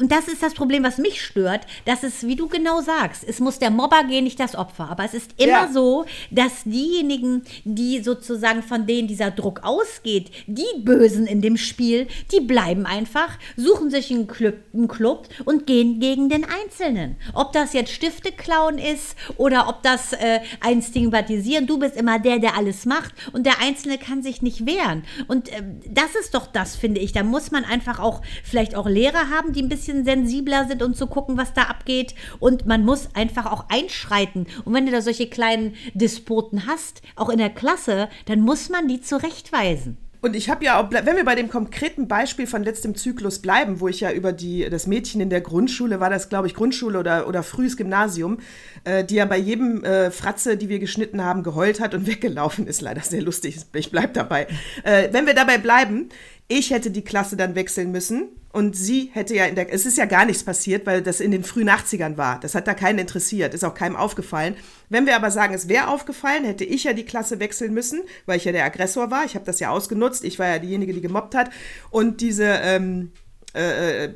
und 0.00 0.12
das 0.12 0.28
ist 0.28 0.42
das 0.42 0.54
Problem, 0.54 0.82
was 0.82 0.98
mich 0.98 1.22
stört, 1.22 1.66
dass 1.84 2.02
es, 2.02 2.26
wie 2.26 2.36
du 2.36 2.48
genau 2.48 2.80
sagst, 2.80 3.24
es 3.26 3.40
muss 3.40 3.58
der 3.58 3.70
Mobber 3.70 4.04
gehen, 4.04 4.24
nicht 4.24 4.40
das 4.40 4.54
Opfer. 4.54 4.88
Aber 4.90 5.04
es 5.04 5.14
ist 5.14 5.32
immer 5.36 5.48
ja. 5.48 5.72
so, 5.72 6.04
dass 6.30 6.64
diejenigen, 6.64 7.42
die 7.64 8.00
sozusagen 8.02 8.62
von 8.62 8.86
denen 8.86 9.08
dieser 9.08 9.30
Druck 9.30 9.60
ausgeht, 9.62 10.30
die 10.46 10.64
Bösen 10.78 11.26
in 11.26 11.40
dem 11.40 11.56
Spiel, 11.56 12.06
die 12.32 12.40
bleiben 12.40 12.86
einfach, 12.86 13.38
suchen 13.56 13.90
sich 13.90 14.10
einen 14.10 14.26
Club, 14.26 14.56
einen 14.74 14.88
Club 14.88 15.28
und 15.44 15.66
gehen 15.66 16.00
gegen 16.00 16.28
den 16.28 16.44
Einzelnen. 16.44 17.16
Ob 17.34 17.52
das 17.52 17.72
jetzt 17.72 17.92
Stifte 17.92 18.32
klauen 18.32 18.78
ist 18.78 19.16
oder 19.36 19.68
ob 19.68 19.82
das 19.82 20.12
äh, 20.12 20.40
ein 20.60 20.82
Stigmatisieren, 20.82 21.66
du 21.66 21.78
bist 21.78 21.96
immer 21.96 22.18
der, 22.18 22.38
der 22.38 22.56
alles 22.56 22.84
macht 22.86 23.14
und 23.32 23.46
der 23.46 23.60
Einzelne 23.60 23.98
kann 23.98 24.22
sich 24.22 24.42
nicht 24.42 24.66
wehren. 24.66 25.04
Und 25.26 25.48
äh, 25.50 25.62
das 25.88 26.14
ist 26.20 26.34
doch 26.34 26.46
das, 26.46 26.76
finde 26.76 27.00
ich. 27.00 27.12
Da 27.12 27.22
muss 27.22 27.50
man 27.50 27.64
einfach 27.64 27.98
auch 27.98 28.22
vielleicht 28.44 28.74
auch 28.74 28.86
Lehrer 28.86 29.30
haben, 29.30 29.52
die 29.52 29.62
ein 29.62 29.68
bisschen 29.68 29.77
sensibler 29.86 30.66
sind 30.66 30.82
und 30.82 30.96
zu 30.96 31.06
gucken, 31.06 31.36
was 31.36 31.54
da 31.54 31.62
abgeht. 31.62 32.14
Und 32.38 32.66
man 32.66 32.84
muss 32.84 33.08
einfach 33.14 33.46
auch 33.46 33.66
einschreiten. 33.68 34.46
Und 34.64 34.74
wenn 34.74 34.86
du 34.86 34.92
da 34.92 35.00
solche 35.00 35.28
kleinen 35.28 35.74
Despoten 35.94 36.66
hast, 36.66 37.02
auch 37.16 37.28
in 37.28 37.38
der 37.38 37.50
Klasse, 37.50 38.08
dann 38.26 38.40
muss 38.40 38.68
man 38.68 38.88
die 38.88 39.00
zurechtweisen. 39.00 39.96
Und 40.20 40.34
ich 40.34 40.50
habe 40.50 40.64
ja 40.64 40.80
auch, 40.80 40.90
wenn 40.90 41.16
wir 41.16 41.24
bei 41.24 41.36
dem 41.36 41.48
konkreten 41.48 42.08
Beispiel 42.08 42.48
von 42.48 42.64
letztem 42.64 42.96
Zyklus 42.96 43.38
bleiben, 43.38 43.78
wo 43.78 43.86
ich 43.86 44.00
ja 44.00 44.10
über 44.10 44.32
die, 44.32 44.68
das 44.68 44.88
Mädchen 44.88 45.20
in 45.20 45.30
der 45.30 45.40
Grundschule, 45.40 46.00
war 46.00 46.10
das 46.10 46.28
glaube 46.28 46.48
ich 46.48 46.54
Grundschule 46.54 46.98
oder, 46.98 47.28
oder 47.28 47.44
frühes 47.44 47.76
Gymnasium, 47.76 48.38
äh, 48.82 49.04
die 49.04 49.14
ja 49.14 49.26
bei 49.26 49.38
jedem 49.38 49.84
äh, 49.84 50.10
Fratze, 50.10 50.56
die 50.56 50.68
wir 50.68 50.80
geschnitten 50.80 51.22
haben, 51.22 51.44
geheult 51.44 51.78
hat 51.78 51.94
und 51.94 52.06
weggelaufen 52.08 52.66
ist. 52.66 52.80
Leider 52.80 53.02
sehr 53.02 53.22
lustig, 53.22 53.58
ich 53.72 53.90
bleib 53.92 54.14
dabei. 54.14 54.48
Äh, 54.82 55.08
wenn 55.12 55.26
wir 55.26 55.34
dabei 55.34 55.58
bleiben, 55.58 56.08
ich 56.48 56.70
hätte 56.70 56.90
die 56.90 57.04
Klasse 57.04 57.36
dann 57.36 57.54
wechseln 57.54 57.92
müssen 57.92 58.30
und 58.52 58.74
sie 58.74 59.10
hätte 59.12 59.34
ja 59.34 59.44
in 59.44 59.54
der, 59.54 59.72
es 59.72 59.84
ist 59.84 59.98
ja 59.98 60.06
gar 60.06 60.24
nichts 60.24 60.42
passiert, 60.42 60.86
weil 60.86 61.02
das 61.02 61.20
in 61.20 61.30
den 61.30 61.44
frühen 61.44 61.68
80ern 61.68 62.16
war. 62.16 62.40
Das 62.40 62.54
hat 62.54 62.66
da 62.66 62.72
keinen 62.72 62.98
interessiert, 62.98 63.52
ist 63.52 63.64
auch 63.64 63.74
keinem 63.74 63.96
aufgefallen. 63.96 64.56
Wenn 64.88 65.04
wir 65.04 65.14
aber 65.14 65.30
sagen, 65.30 65.52
es 65.52 65.68
wäre 65.68 65.88
aufgefallen, 65.88 66.44
hätte 66.44 66.64
ich 66.64 66.84
ja 66.84 66.94
die 66.94 67.04
Klasse 67.04 67.38
wechseln 67.38 67.74
müssen, 67.74 68.00
weil 68.24 68.38
ich 68.38 68.46
ja 68.46 68.52
der 68.52 68.64
Aggressor 68.64 69.10
war. 69.10 69.26
Ich 69.26 69.34
habe 69.34 69.44
das 69.44 69.60
ja 69.60 69.68
ausgenutzt. 69.68 70.24
Ich 70.24 70.38
war 70.38 70.48
ja 70.48 70.58
diejenige, 70.58 70.94
die 70.94 71.02
gemobbt 71.02 71.34
hat. 71.34 71.50
Und 71.90 72.22
diese 72.22 72.44
ähm, 72.44 73.12
äh, 73.54 74.04
äh 74.06 74.12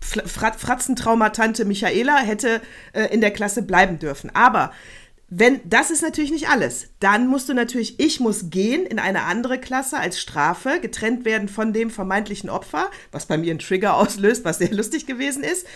Fratzentraumatante 0.00 1.64
Michaela 1.64 2.18
hätte 2.18 2.60
äh, 2.92 3.04
in 3.14 3.20
der 3.20 3.30
Klasse 3.30 3.62
bleiben 3.62 4.00
dürfen. 4.00 4.30
Aber 4.34 4.72
wenn, 5.30 5.60
das 5.64 5.92
ist 5.92 6.02
natürlich 6.02 6.32
nicht 6.32 6.48
alles. 6.48 6.88
Dann 6.98 7.28
musst 7.28 7.48
du 7.48 7.54
natürlich, 7.54 8.00
ich 8.00 8.18
muss 8.18 8.50
gehen 8.50 8.84
in 8.84 8.98
eine 8.98 9.22
andere 9.22 9.58
Klasse 9.58 9.96
als 9.96 10.20
Strafe, 10.20 10.80
getrennt 10.80 11.24
werden 11.24 11.48
von 11.48 11.72
dem 11.72 11.90
vermeintlichen 11.90 12.50
Opfer, 12.50 12.90
was 13.12 13.26
bei 13.26 13.38
mir 13.38 13.50
einen 13.50 13.60
Trigger 13.60 13.96
auslöst, 13.96 14.44
was 14.44 14.58
sehr 14.58 14.72
lustig 14.72 15.06
gewesen 15.06 15.44
ist. 15.44 15.66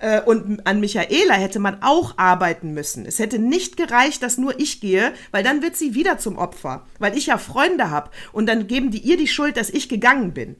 Äh, 0.00 0.20
und 0.22 0.66
an 0.66 0.80
Michaela 0.80 1.34
hätte 1.34 1.60
man 1.60 1.82
auch 1.82 2.18
arbeiten 2.18 2.74
müssen. 2.74 3.06
Es 3.06 3.20
hätte 3.20 3.38
nicht 3.38 3.76
gereicht, 3.76 4.20
dass 4.24 4.36
nur 4.36 4.58
ich 4.58 4.80
gehe, 4.80 5.12
weil 5.30 5.44
dann 5.44 5.62
wird 5.62 5.76
sie 5.76 5.94
wieder 5.94 6.18
zum 6.18 6.36
Opfer, 6.36 6.84
weil 6.98 7.16
ich 7.16 7.26
ja 7.26 7.38
Freunde 7.38 7.90
habe 7.90 8.10
und 8.32 8.46
dann 8.46 8.66
geben 8.66 8.90
die 8.90 8.98
ihr 8.98 9.16
die 9.16 9.28
Schuld, 9.28 9.56
dass 9.56 9.70
ich 9.70 9.88
gegangen 9.88 10.34
bin. 10.34 10.56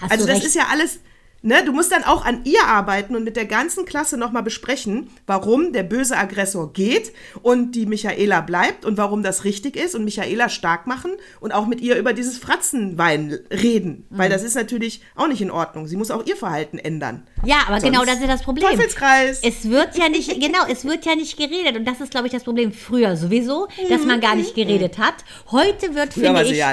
Hast 0.00 0.12
also 0.12 0.26
das 0.26 0.36
recht. 0.36 0.46
ist 0.46 0.54
ja 0.54 0.68
alles, 0.70 1.00
Ne, 1.40 1.62
du 1.64 1.72
musst 1.72 1.92
dann 1.92 2.02
auch 2.02 2.24
an 2.24 2.40
ihr 2.42 2.64
arbeiten 2.64 3.14
und 3.14 3.22
mit 3.22 3.36
der 3.36 3.44
ganzen 3.44 3.84
Klasse 3.84 4.16
nochmal 4.16 4.42
besprechen, 4.42 5.08
warum 5.24 5.72
der 5.72 5.84
böse 5.84 6.16
Aggressor 6.16 6.72
geht 6.72 7.12
und 7.42 7.76
die 7.76 7.86
Michaela 7.86 8.40
bleibt 8.40 8.84
und 8.84 8.98
warum 8.98 9.22
das 9.22 9.44
richtig 9.44 9.76
ist 9.76 9.94
und 9.94 10.04
Michaela 10.04 10.48
stark 10.48 10.88
machen 10.88 11.12
und 11.38 11.52
auch 11.52 11.68
mit 11.68 11.80
ihr 11.80 11.96
über 11.96 12.12
dieses 12.12 12.38
Fratzenwein 12.38 13.38
reden, 13.52 14.06
mhm. 14.10 14.18
weil 14.18 14.30
das 14.30 14.42
ist 14.42 14.56
natürlich 14.56 15.00
auch 15.14 15.28
nicht 15.28 15.40
in 15.40 15.52
Ordnung. 15.52 15.86
Sie 15.86 15.96
muss 15.96 16.10
auch 16.10 16.26
ihr 16.26 16.34
Verhalten 16.34 16.76
ändern. 16.76 17.24
Ja, 17.44 17.58
aber 17.68 17.78
genau 17.78 17.78
Sonst 17.78 17.82
genau 17.82 18.04
das 18.04 18.20
ist 18.20 18.28
das 18.28 18.42
Problem. 18.42 18.70
Teufelskreis. 18.70 19.40
Es 19.44 19.70
wird 19.70 19.96
ja 19.96 20.08
nicht, 20.08 20.28
genau, 20.40 20.66
es 20.68 20.84
wird 20.84 21.06
ja 21.06 21.14
nicht 21.14 21.36
geredet 21.36 21.76
und 21.76 21.84
das 21.84 22.00
ist, 22.00 22.10
glaube 22.10 22.26
ich, 22.26 22.32
das 22.32 22.42
Problem 22.42 22.72
früher 22.72 23.16
sowieso, 23.16 23.68
dass 23.88 24.04
man 24.04 24.20
gar 24.20 24.34
nicht 24.34 24.56
geredet 24.56 24.98
hat. 24.98 25.14
Heute 25.52 25.94
wird, 25.94 26.14
finde 26.14 26.42
ich, 26.42 26.64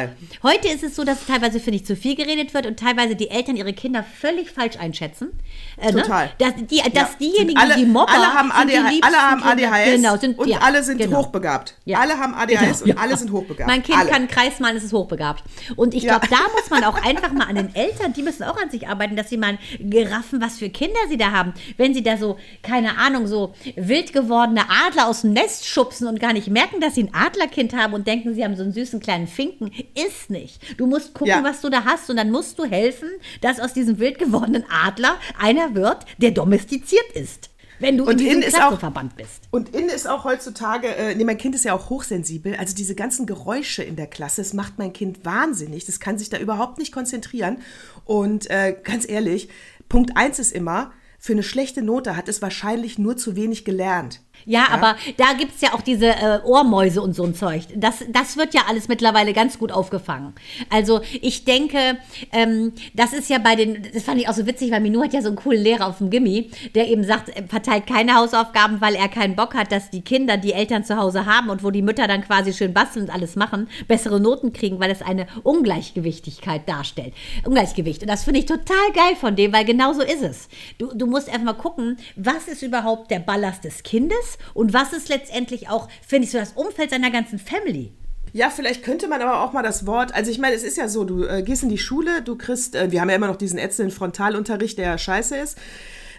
heute 0.41 0.69
ist 0.69 0.83
es 0.83 0.95
so, 0.95 1.03
dass 1.03 1.23
teilweise, 1.27 1.59
finde 1.59 1.77
ich, 1.77 1.85
zu 1.85 1.95
viel 1.95 2.15
geredet 2.15 2.55
wird 2.55 2.65
und 2.65 2.79
teilweise 2.79 3.15
die 3.15 3.29
Eltern 3.29 3.57
ihre 3.57 3.73
Kinder 3.73 4.03
völlig 4.03 4.54
falsch 4.55 4.77
einschätzen. 4.77 5.31
Äh, 5.77 5.91
ne? 5.91 6.01
Total. 6.01 6.25
Ne? 6.25 6.31
Dass, 6.39 6.55
die, 6.55 6.77
dass 6.77 6.93
ja. 6.93 7.09
diejenigen, 7.19 7.59
alle, 7.59 7.75
die 7.75 7.85
Mobber, 7.85 8.11
alle 8.11 8.33
haben, 8.33 8.51
ADH, 8.51 9.05
alle 9.05 9.17
haben 9.17 9.43
ADHS 9.43 9.95
genau, 9.95 10.17
sind, 10.17 10.39
und 10.39 10.47
ja, 10.47 10.59
alle 10.59 10.81
sind 10.81 10.97
genau. 10.97 11.19
hochbegabt. 11.19 11.75
Ja. 11.85 11.99
Alle 11.99 12.17
haben 12.17 12.33
ADHS 12.33 12.83
genau. 12.83 12.95
und 12.95 13.01
alle 13.01 13.17
sind 13.17 13.31
hochbegabt. 13.31 13.69
Mein 13.69 13.83
Kind 13.83 13.99
alle. 13.99 14.09
kann 14.09 14.27
Kreis 14.27 14.59
malen, 14.59 14.77
es 14.77 14.83
ist 14.83 14.93
hochbegabt. 14.93 15.43
Und 15.75 15.93
ich 15.93 16.03
glaube, 16.03 16.27
da 16.29 16.37
muss 16.55 16.69
man 16.69 16.83
auch 16.85 16.95
einfach 17.05 17.31
mal 17.33 17.47
an 17.47 17.55
den 17.55 17.75
Eltern, 17.75 18.13
die 18.13 18.23
müssen 18.23 18.43
auch 18.43 18.59
an 18.61 18.69
sich 18.69 18.87
arbeiten, 18.87 19.15
dass 19.15 19.29
sie 19.29 19.37
mal 19.37 19.57
geraffen, 19.79 20.41
was 20.41 20.57
für 20.57 20.69
Kinder 20.69 20.99
sie 21.09 21.17
da 21.17 21.31
haben. 21.31 21.53
Wenn 21.77 21.93
sie 21.93 22.03
da 22.03 22.17
so, 22.17 22.37
keine 22.63 22.97
Ahnung, 22.97 23.27
so 23.27 23.53
wild 23.75 24.13
gewordene 24.13 24.61
Adler 24.69 25.07
aus 25.07 25.21
dem 25.21 25.33
Nest 25.33 25.67
schubsen 25.67 26.07
und 26.07 26.19
gar 26.19 26.33
nicht 26.33 26.47
merken, 26.47 26.79
dass 26.79 26.95
sie 26.95 27.03
ein 27.03 27.13
Adlerkind 27.13 27.75
haben 27.75 27.93
und 27.93 28.07
denken, 28.07 28.33
sie 28.33 28.43
haben 28.43 28.55
so 28.55 28.63
einen 28.63 28.71
süßen 28.71 28.99
kleinen 28.99 29.27
Finken, 29.27 29.71
ist 29.93 30.29
nicht. 30.29 30.79
Du 30.79 30.87
musst 30.87 31.13
gucken, 31.13 31.43
was 31.43 31.61
du 31.61 31.69
da 31.69 31.83
hast 31.85 32.09
und 32.09 32.17
dann 32.17 32.31
musst 32.31 32.57
du 32.57 32.65
helfen, 32.65 33.09
dass 33.41 33.59
aus 33.59 33.73
diesem 33.73 33.99
wild 33.99 34.19
gewordenen 34.19 34.44
Adler 34.45 34.65
Adler 34.69 35.17
einer 35.39 35.75
wird, 35.75 36.05
der 36.17 36.31
domestiziert 36.31 37.11
ist. 37.13 37.49
Wenn 37.79 37.97
du 37.97 38.05
und 38.05 38.21
in 38.21 38.39
diesem 38.39 38.41
Klassenverband 38.41 39.17
bist. 39.17 39.43
Und 39.51 39.75
in 39.75 39.89
ist 39.89 40.07
auch 40.07 40.23
heutzutage, 40.23 40.95
äh, 40.95 41.13
nee, 41.13 41.25
mein 41.25 41.37
Kind 41.37 41.55
ist 41.55 41.65
ja 41.65 41.73
auch 41.73 41.89
hochsensibel, 41.89 42.55
also 42.55 42.73
diese 42.73 42.95
ganzen 42.95 43.25
Geräusche 43.25 43.83
in 43.83 43.97
der 43.97 44.07
Klasse, 44.07 44.41
das 44.41 44.53
macht 44.53 44.77
mein 44.77 44.93
Kind 44.93 45.25
wahnsinnig. 45.25 45.85
Das 45.85 45.99
kann 45.99 46.17
sich 46.17 46.29
da 46.29 46.37
überhaupt 46.37 46.77
nicht 46.77 46.93
konzentrieren. 46.93 47.57
Und 48.05 48.49
äh, 48.49 48.77
ganz 48.81 49.07
ehrlich, 49.07 49.49
Punkt 49.89 50.15
eins 50.15 50.39
ist 50.39 50.53
immer, 50.53 50.93
für 51.19 51.33
eine 51.33 51.43
schlechte 51.43 51.81
Note 51.81 52.15
hat 52.15 52.29
es 52.29 52.41
wahrscheinlich 52.41 52.97
nur 52.97 53.17
zu 53.17 53.35
wenig 53.35 53.65
gelernt. 53.65 54.21
Ja, 54.45 54.59
ja, 54.59 54.67
aber 54.69 54.95
da 55.17 55.33
gibt 55.37 55.55
es 55.55 55.61
ja 55.61 55.73
auch 55.73 55.81
diese 55.81 56.07
äh, 56.07 56.39
Ohrmäuse 56.43 57.01
und 57.01 57.15
so 57.15 57.23
ein 57.23 57.33
Zeug. 57.33 57.63
Das, 57.75 58.03
das 58.09 58.37
wird 58.37 58.53
ja 58.53 58.61
alles 58.67 58.87
mittlerweile 58.87 59.33
ganz 59.33 59.57
gut 59.57 59.71
aufgefangen. 59.71 60.33
Also 60.69 61.01
ich 61.21 61.45
denke, 61.45 61.97
ähm, 62.31 62.73
das 62.93 63.13
ist 63.13 63.29
ja 63.29 63.39
bei 63.39 63.55
den, 63.55 63.87
das 63.93 64.03
fand 64.03 64.21
ich 64.21 64.29
auch 64.29 64.33
so 64.33 64.45
witzig, 64.45 64.71
weil 64.71 64.81
Minu 64.81 65.03
hat 65.03 65.13
ja 65.13 65.21
so 65.21 65.29
einen 65.29 65.37
coolen 65.37 65.63
Lehrer 65.63 65.87
auf 65.87 65.97
dem 65.97 66.11
Gimmi, 66.11 66.51
der 66.75 66.87
eben 66.87 67.03
sagt, 67.03 67.29
er 67.29 67.47
verteilt 67.47 67.87
keine 67.87 68.15
Hausaufgaben, 68.15 68.81
weil 68.81 68.95
er 68.95 69.07
keinen 69.07 69.35
Bock 69.35 69.55
hat, 69.55 69.71
dass 69.71 69.89
die 69.89 70.01
Kinder, 70.01 70.37
die 70.37 70.53
Eltern 70.53 70.83
zu 70.83 70.97
Hause 70.97 71.25
haben 71.25 71.49
und 71.49 71.63
wo 71.63 71.71
die 71.71 71.81
Mütter 71.81 72.07
dann 72.07 72.23
quasi 72.23 72.53
schön 72.53 72.73
basteln 72.73 73.05
und 73.05 73.11
alles 73.13 73.35
machen, 73.35 73.67
bessere 73.87 74.19
Noten 74.19 74.53
kriegen, 74.53 74.79
weil 74.79 74.91
es 74.91 75.01
eine 75.01 75.25
Ungleichgewichtigkeit 75.41 76.69
darstellt. 76.69 77.13
Ungleichgewicht. 77.45 78.03
Und 78.03 78.09
das 78.09 78.23
finde 78.23 78.41
ich 78.41 78.45
total 78.45 78.91
geil 78.93 79.15
von 79.19 79.35
dem, 79.35 79.51
weil 79.53 79.65
genau 79.65 79.93
so 79.93 80.01
ist 80.01 80.21
es. 80.21 80.49
Du, 80.77 80.93
du 80.93 81.07
musst 81.07 81.27
erstmal 81.27 81.55
gucken, 81.55 81.97
was 82.15 82.47
ist 82.47 82.61
überhaupt 82.61 83.09
der 83.09 83.19
Ballast 83.19 83.63
des 83.63 83.81
Kindes? 83.81 84.34
Und 84.53 84.73
was 84.73 84.93
ist 84.93 85.09
letztendlich 85.09 85.69
auch, 85.69 85.89
finde 86.05 86.25
ich, 86.25 86.31
so 86.31 86.37
das 86.37 86.53
Umfeld 86.53 86.89
seiner 86.89 87.11
ganzen 87.11 87.39
Family. 87.39 87.93
Ja, 88.33 88.49
vielleicht 88.49 88.83
könnte 88.83 89.07
man 89.07 89.21
aber 89.21 89.41
auch 89.41 89.53
mal 89.53 89.63
das 89.63 89.85
Wort, 89.85 90.13
also 90.13 90.29
ich 90.29 90.39
meine, 90.39 90.55
es 90.55 90.63
ist 90.63 90.77
ja 90.77 90.89
so, 90.89 91.05
du 91.05 91.23
äh, 91.23 91.41
gehst 91.41 91.63
in 91.63 91.69
die 91.69 91.77
Schule, 91.77 92.21
du 92.21 92.35
kriegst, 92.35 92.75
äh, 92.75 92.91
wir 92.91 92.99
haben 92.99 93.09
ja 93.09 93.15
immer 93.15 93.27
noch 93.27 93.37
diesen 93.37 93.57
ätzenden 93.57 93.95
Frontalunterricht, 93.95 94.77
der 94.77 94.85
ja 94.87 94.97
scheiße 94.97 95.37
ist, 95.37 95.57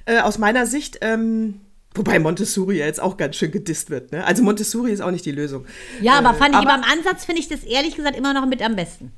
äh, 0.07 0.21
aus 0.21 0.39
meiner 0.39 0.67
Sicht, 0.67 0.99
ähm, 1.03 1.61
Wobei 1.97 2.19
Montessori 2.19 2.79
ja 2.79 2.87
jetzt 2.87 3.01
auch 3.01 3.17
ganz 3.17 3.37
schön 3.37 3.51
gedisst 3.51 3.89
wird. 3.89 4.13
Ne? 4.13 4.25
Also 4.25 4.43
Montessori 4.43 4.93
ist 4.93 5.01
auch 5.01 5.11
nicht 5.11 5.25
die 5.25 5.33
Lösung. 5.33 5.65
Ja, 6.03 6.19
aber 6.19 6.35
fand 6.35 6.51
ich 6.51 6.57
aber, 6.57 6.75
im 6.75 6.85
Ansatz 6.85 7.25
finde 7.25 7.41
ich 7.41 7.49
das 7.49 7.65
ehrlich 7.65 7.97
gesagt 7.97 8.17
immer 8.17 8.35
noch 8.35 8.47
mit 8.47 8.63
am 8.63 8.77
besten. 8.77 9.13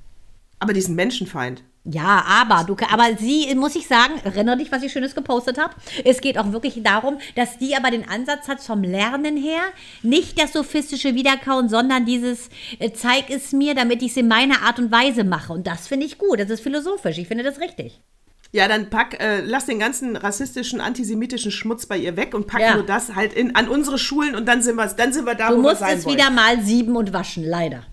Aber 0.61 0.73
diesen 0.73 0.95
Menschenfeind. 0.95 1.65
Ja, 1.85 2.25
aber 2.27 2.65
du, 2.65 2.77
aber 2.91 3.17
sie, 3.19 3.55
muss 3.55 3.75
ich 3.75 3.87
sagen, 3.87 4.15
erinnere 4.23 4.59
dich, 4.59 4.71
was 4.71 4.83
ich 4.83 4.93
Schönes 4.93 5.15
gepostet 5.15 5.59
habe. 5.59 5.75
Es 6.05 6.21
geht 6.21 6.37
auch 6.37 6.53
wirklich 6.53 6.83
darum, 6.83 7.19
dass 7.35 7.57
die 7.59 7.77
aber 7.77 7.91
den 7.91 8.09
Ansatz 8.09 8.49
hat 8.49 8.61
vom 8.61 8.83
Lernen 8.83 9.37
her, 9.37 9.63
nicht 10.03 10.39
das 10.41 10.53
sophistische 10.53 11.15
Wiederkauen, 11.15 11.69
sondern 11.69 12.05
dieses, 12.05 12.51
äh, 12.79 12.93
zeig 12.93 13.31
es 13.31 13.53
mir, 13.53 13.75
damit 13.75 14.03
ich 14.03 14.11
es 14.11 14.17
in 14.19 14.29
meiner 14.29 14.63
Art 14.63 14.79
und 14.79 14.93
Weise 14.93 15.25
mache. 15.25 15.53
Und 15.53 15.67
das 15.67 15.89
finde 15.89 16.05
ich 16.05 16.19
gut, 16.19 16.41
das 16.41 16.51
ist 16.51 16.61
philosophisch, 16.61 17.17
ich 17.17 17.29
finde 17.29 17.45
das 17.45 17.59
richtig. 17.59 18.01
Ja, 18.51 18.67
dann 18.67 18.89
pack, 18.89 19.21
äh, 19.21 19.41
lass 19.41 19.67
den 19.67 19.79
ganzen 19.79 20.17
rassistischen, 20.17 20.81
antisemitischen 20.81 21.53
Schmutz 21.53 21.87
bei 21.87 21.99
ihr 21.99 22.17
weg 22.17 22.35
und 22.35 22.47
pack 22.47 22.61
ja. 22.61 22.75
nur 22.75 22.85
das 22.85 23.15
halt 23.15 23.35
in, 23.35 23.55
an 23.55 23.69
unsere 23.69 23.99
Schulen 23.99 24.35
und 24.35 24.47
dann 24.47 24.63
sind 24.63 24.77
wir, 24.77 24.87
dann 24.87 25.13
sind 25.13 25.27
wir 25.27 25.35
da, 25.35 25.51
du 25.51 25.59
wo 25.59 25.63
wir 25.65 25.77
sein 25.77 25.89
wollen. 25.89 25.91
Du 25.91 25.95
musst 25.97 26.07
es 26.07 26.13
wieder 26.13 26.31
mal 26.31 26.63
sieben 26.63 26.97
und 26.97 27.13
waschen, 27.13 27.45
leider. 27.45 27.85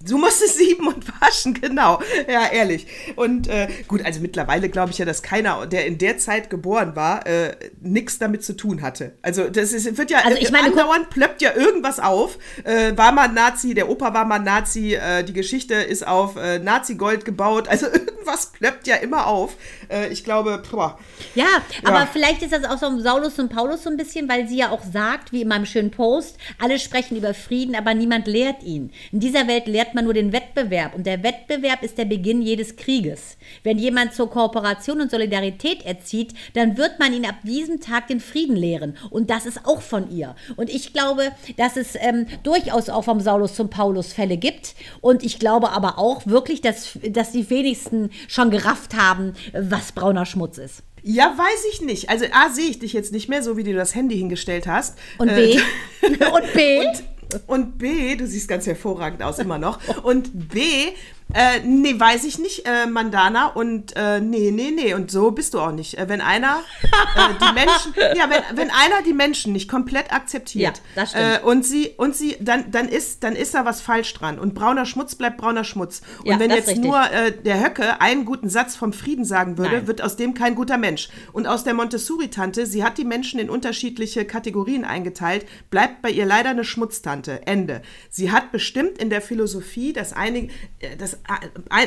Du 0.00 0.16
musst 0.16 0.42
es 0.42 0.56
sieben 0.56 0.86
und 0.86 1.04
waschen, 1.20 1.54
genau. 1.54 2.00
Ja, 2.28 2.46
ehrlich. 2.52 2.86
Und 3.16 3.48
äh, 3.48 3.68
gut, 3.88 4.04
also 4.04 4.20
mittlerweile 4.20 4.68
glaube 4.68 4.92
ich 4.92 4.98
ja, 4.98 5.04
dass 5.04 5.22
keiner, 5.22 5.66
der 5.66 5.86
in 5.86 5.98
der 5.98 6.18
Zeit 6.18 6.50
geboren 6.50 6.94
war, 6.94 7.26
äh, 7.26 7.56
nichts 7.80 8.18
damit 8.18 8.44
zu 8.44 8.56
tun 8.56 8.82
hatte. 8.82 9.12
Also 9.22 9.48
das 9.48 9.72
ist, 9.72 9.98
wird 9.98 10.10
ja, 10.10 10.18
also 10.24 10.38
ich 10.38 10.52
meine, 10.52 10.68
andauernd 10.68 11.10
plöppt 11.10 11.42
ja 11.42 11.54
irgendwas 11.54 11.98
auf. 11.98 12.38
Äh, 12.64 12.96
war 12.96 13.12
mal 13.12 13.28
Nazi, 13.28 13.74
der 13.74 13.88
Opa 13.88 14.14
war 14.14 14.24
mal 14.24 14.38
Nazi, 14.38 14.94
äh, 14.94 15.24
die 15.24 15.32
Geschichte 15.32 15.74
ist 15.74 16.06
auf 16.06 16.36
äh, 16.36 16.60
Nazi-Gold 16.60 17.24
gebaut. 17.24 17.66
Also 17.68 17.86
irgendwas 17.92 18.52
plöppt 18.52 18.86
ja 18.86 18.96
immer 18.96 19.26
auf. 19.26 19.56
Äh, 19.90 20.12
ich 20.12 20.22
glaube, 20.22 20.62
boah. 20.70 20.98
Ja, 21.34 21.46
aber 21.82 22.00
ja. 22.00 22.08
vielleicht 22.12 22.42
ist 22.42 22.52
das 22.52 22.64
auch 22.64 22.78
so 22.78 23.00
Saulus 23.00 23.38
und 23.38 23.48
Paulus 23.48 23.82
so 23.82 23.90
ein 23.90 23.96
bisschen, 23.96 24.28
weil 24.28 24.46
sie 24.46 24.58
ja 24.58 24.70
auch 24.70 24.84
sagt, 24.84 25.32
wie 25.32 25.42
in 25.42 25.48
meinem 25.48 25.66
schönen 25.66 25.90
Post, 25.90 26.36
alle 26.58 26.78
sprechen 26.78 27.16
über 27.16 27.34
Frieden, 27.34 27.74
aber 27.74 27.94
niemand 27.94 28.26
lehrt 28.26 28.62
ihn. 28.62 28.92
In 29.12 29.20
dieser 29.20 29.48
Welt 29.48 29.66
lehrt 29.66 29.87
man 29.94 30.04
nur 30.04 30.14
den 30.14 30.32
Wettbewerb. 30.32 30.94
Und 30.94 31.06
der 31.06 31.22
Wettbewerb 31.22 31.82
ist 31.82 31.98
der 31.98 32.04
Beginn 32.04 32.42
jedes 32.42 32.76
Krieges. 32.76 33.36
Wenn 33.62 33.78
jemand 33.78 34.14
zur 34.14 34.30
Kooperation 34.30 35.00
und 35.00 35.10
Solidarität 35.10 35.84
erzieht, 35.84 36.34
dann 36.54 36.76
wird 36.76 36.98
man 36.98 37.12
ihn 37.12 37.26
ab 37.26 37.36
diesem 37.42 37.80
Tag 37.80 38.08
den 38.08 38.20
Frieden 38.20 38.56
lehren. 38.56 38.96
Und 39.10 39.30
das 39.30 39.46
ist 39.46 39.64
auch 39.64 39.82
von 39.82 40.10
ihr. 40.10 40.34
Und 40.56 40.70
ich 40.70 40.92
glaube, 40.92 41.32
dass 41.56 41.76
es 41.76 41.96
ähm, 41.96 42.26
durchaus 42.42 42.88
auch 42.88 43.04
vom 43.04 43.20
Saulus 43.20 43.54
zum 43.54 43.70
Paulus 43.70 44.12
Fälle 44.12 44.36
gibt. 44.36 44.74
Und 45.00 45.22
ich 45.22 45.38
glaube 45.38 45.70
aber 45.70 45.98
auch 45.98 46.26
wirklich, 46.26 46.60
dass, 46.60 46.98
dass 47.10 47.32
die 47.32 47.48
wenigsten 47.50 48.10
schon 48.28 48.50
gerafft 48.50 48.94
haben, 48.94 49.34
was 49.52 49.92
brauner 49.92 50.26
Schmutz 50.26 50.58
ist. 50.58 50.82
Ja, 51.02 51.34
weiß 51.36 51.64
ich 51.72 51.80
nicht. 51.80 52.10
Also 52.10 52.26
A, 52.32 52.50
sehe 52.50 52.68
ich 52.68 52.78
dich 52.78 52.92
jetzt 52.92 53.12
nicht 53.12 53.28
mehr, 53.28 53.42
so 53.42 53.56
wie 53.56 53.64
du 53.64 53.72
das 53.72 53.94
Handy 53.94 54.16
hingestellt 54.16 54.66
hast. 54.66 54.98
Und 55.18 55.28
B? 55.28 55.54
Äh, 55.54 55.60
und 56.32 56.52
B? 56.54 56.86
Und, 56.86 57.02
und 57.46 57.78
B, 57.78 58.16
du 58.16 58.26
siehst 58.26 58.48
ganz 58.48 58.66
hervorragend 58.66 59.22
aus 59.22 59.38
immer 59.38 59.58
noch. 59.58 59.78
Und 60.02 60.48
B, 60.48 60.92
äh, 61.34 61.60
nee, 61.60 61.98
weiß 61.98 62.24
ich 62.24 62.38
nicht, 62.38 62.66
äh, 62.66 62.86
Mandana. 62.86 63.48
Und 63.48 63.94
äh, 63.96 64.20
nee, 64.20 64.50
nee, 64.50 64.70
nee. 64.70 64.94
Und 64.94 65.10
so 65.10 65.30
bist 65.30 65.52
du 65.52 65.60
auch 65.60 65.72
nicht. 65.72 65.98
Äh, 65.98 66.08
wenn 66.08 66.22
einer 66.22 66.60
äh, 66.82 67.34
die 67.40 67.52
Menschen, 67.54 67.94
ja, 68.16 68.30
wenn, 68.30 68.56
wenn 68.56 68.70
einer 68.70 69.02
die 69.04 69.12
Menschen 69.12 69.52
nicht 69.52 69.68
komplett 69.68 70.12
akzeptiert 70.12 70.80
ja. 70.96 71.04
Äh, 71.14 71.40
und 71.40 71.66
sie, 71.66 71.94
und 71.98 72.16
sie, 72.16 72.36
dann, 72.40 72.70
dann 72.70 72.88
ist, 72.88 73.24
dann 73.24 73.36
ist 73.36 73.54
da 73.54 73.66
was 73.66 73.82
falsch 73.82 74.14
dran. 74.14 74.38
Und 74.38 74.54
brauner 74.54 74.86
Schmutz 74.86 75.16
bleibt 75.16 75.36
brauner 75.36 75.64
Schmutz. 75.64 76.00
Und 76.20 76.26
ja, 76.26 76.38
wenn 76.38 76.50
jetzt 76.50 76.76
nur 76.78 76.98
äh, 76.98 77.32
der 77.32 77.62
Höcke 77.62 78.00
einen 78.00 78.24
guten 78.24 78.48
Satz 78.48 78.74
vom 78.74 78.94
Frieden 78.94 79.26
sagen 79.26 79.58
würde, 79.58 79.76
Nein. 79.76 79.86
wird 79.86 80.00
aus 80.00 80.16
dem 80.16 80.32
kein 80.32 80.54
guter 80.54 80.78
Mensch. 80.78 81.10
Und 81.32 81.46
aus 81.46 81.62
der 81.62 81.74
Montessori-Tante, 81.74 82.64
sie 82.64 82.82
hat 82.82 82.96
die 82.96 83.04
Menschen 83.04 83.38
in 83.38 83.50
unterschiedliche 83.50 84.24
Kategorien 84.24 84.84
eingeteilt, 84.84 85.46
bleibt 85.68 86.00
bei 86.00 86.10
ihr 86.10 86.24
leider 86.24 86.50
eine 86.50 86.64
Schmutztante. 86.64 87.46
Ende. 87.46 87.82
Sie 88.08 88.30
hat 88.30 88.50
bestimmt 88.50 88.98
in 88.98 89.10
der 89.10 89.20
Philosophie, 89.20 89.92
dass 89.92 90.12
einige, 90.12 90.52
dass 90.98 91.17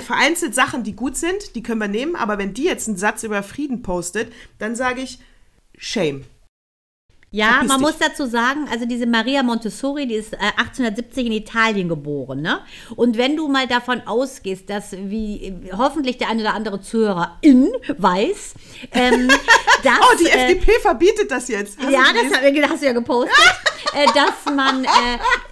vereinzelt 0.02 0.56
Sachen, 0.56 0.84
die 0.84 0.96
gut 0.96 1.18
sind, 1.18 1.56
die 1.56 1.64
können 1.64 1.82
wir 1.82 1.88
nehmen, 1.88 2.16
aber 2.16 2.38
wenn 2.38 2.54
die 2.54 2.64
jetzt 2.64 2.88
einen 2.88 2.98
Satz 2.98 3.24
über 3.24 3.44
Frieden 3.44 3.82
postet, 3.82 4.32
dann 4.60 4.76
sage 4.76 5.02
ich 5.02 5.20
Shame. 5.78 6.26
Ja, 7.34 7.52
Verpiss 7.54 7.68
man 7.70 7.78
dich. 7.80 7.88
muss 7.88 7.98
dazu 7.98 8.26
sagen, 8.26 8.68
also 8.70 8.86
diese 8.86 9.06
Maria 9.08 9.42
Montessori, 9.42 10.06
die 10.06 10.16
ist 10.16 10.34
äh, 10.34 10.38
1870 10.58 11.28
in 11.28 11.32
Italien 11.32 11.88
geboren, 11.88 12.42
ne? 12.42 12.60
Und 12.98 13.18
wenn 13.18 13.38
du 13.38 13.48
mal 13.48 13.68
davon 13.68 14.02
ausgehst, 14.06 14.70
dass 14.70 14.92
wie 14.92 15.46
äh, 15.46 15.72
hoffentlich 15.78 16.18
der 16.18 16.28
eine 16.28 16.42
oder 16.42 16.54
andere 16.54 16.82
Zuhörerin 16.82 17.72
weiß, 17.98 18.54
ähm, 18.92 19.30
dass 19.84 19.94
Oh, 20.02 20.18
die 20.20 20.26
äh, 20.28 20.52
FDP 20.52 20.74
verbietet 20.82 21.32
das 21.32 21.48
jetzt. 21.48 21.80
Hast 21.80 21.90
ja, 21.90 22.04
das 22.14 22.70
hast 22.70 22.82
du 22.82 22.86
ja 22.88 22.92
gepostet, 22.92 23.34
äh, 23.94 24.06
dass 24.08 24.54
man, 24.54 24.84
äh, 24.84 24.88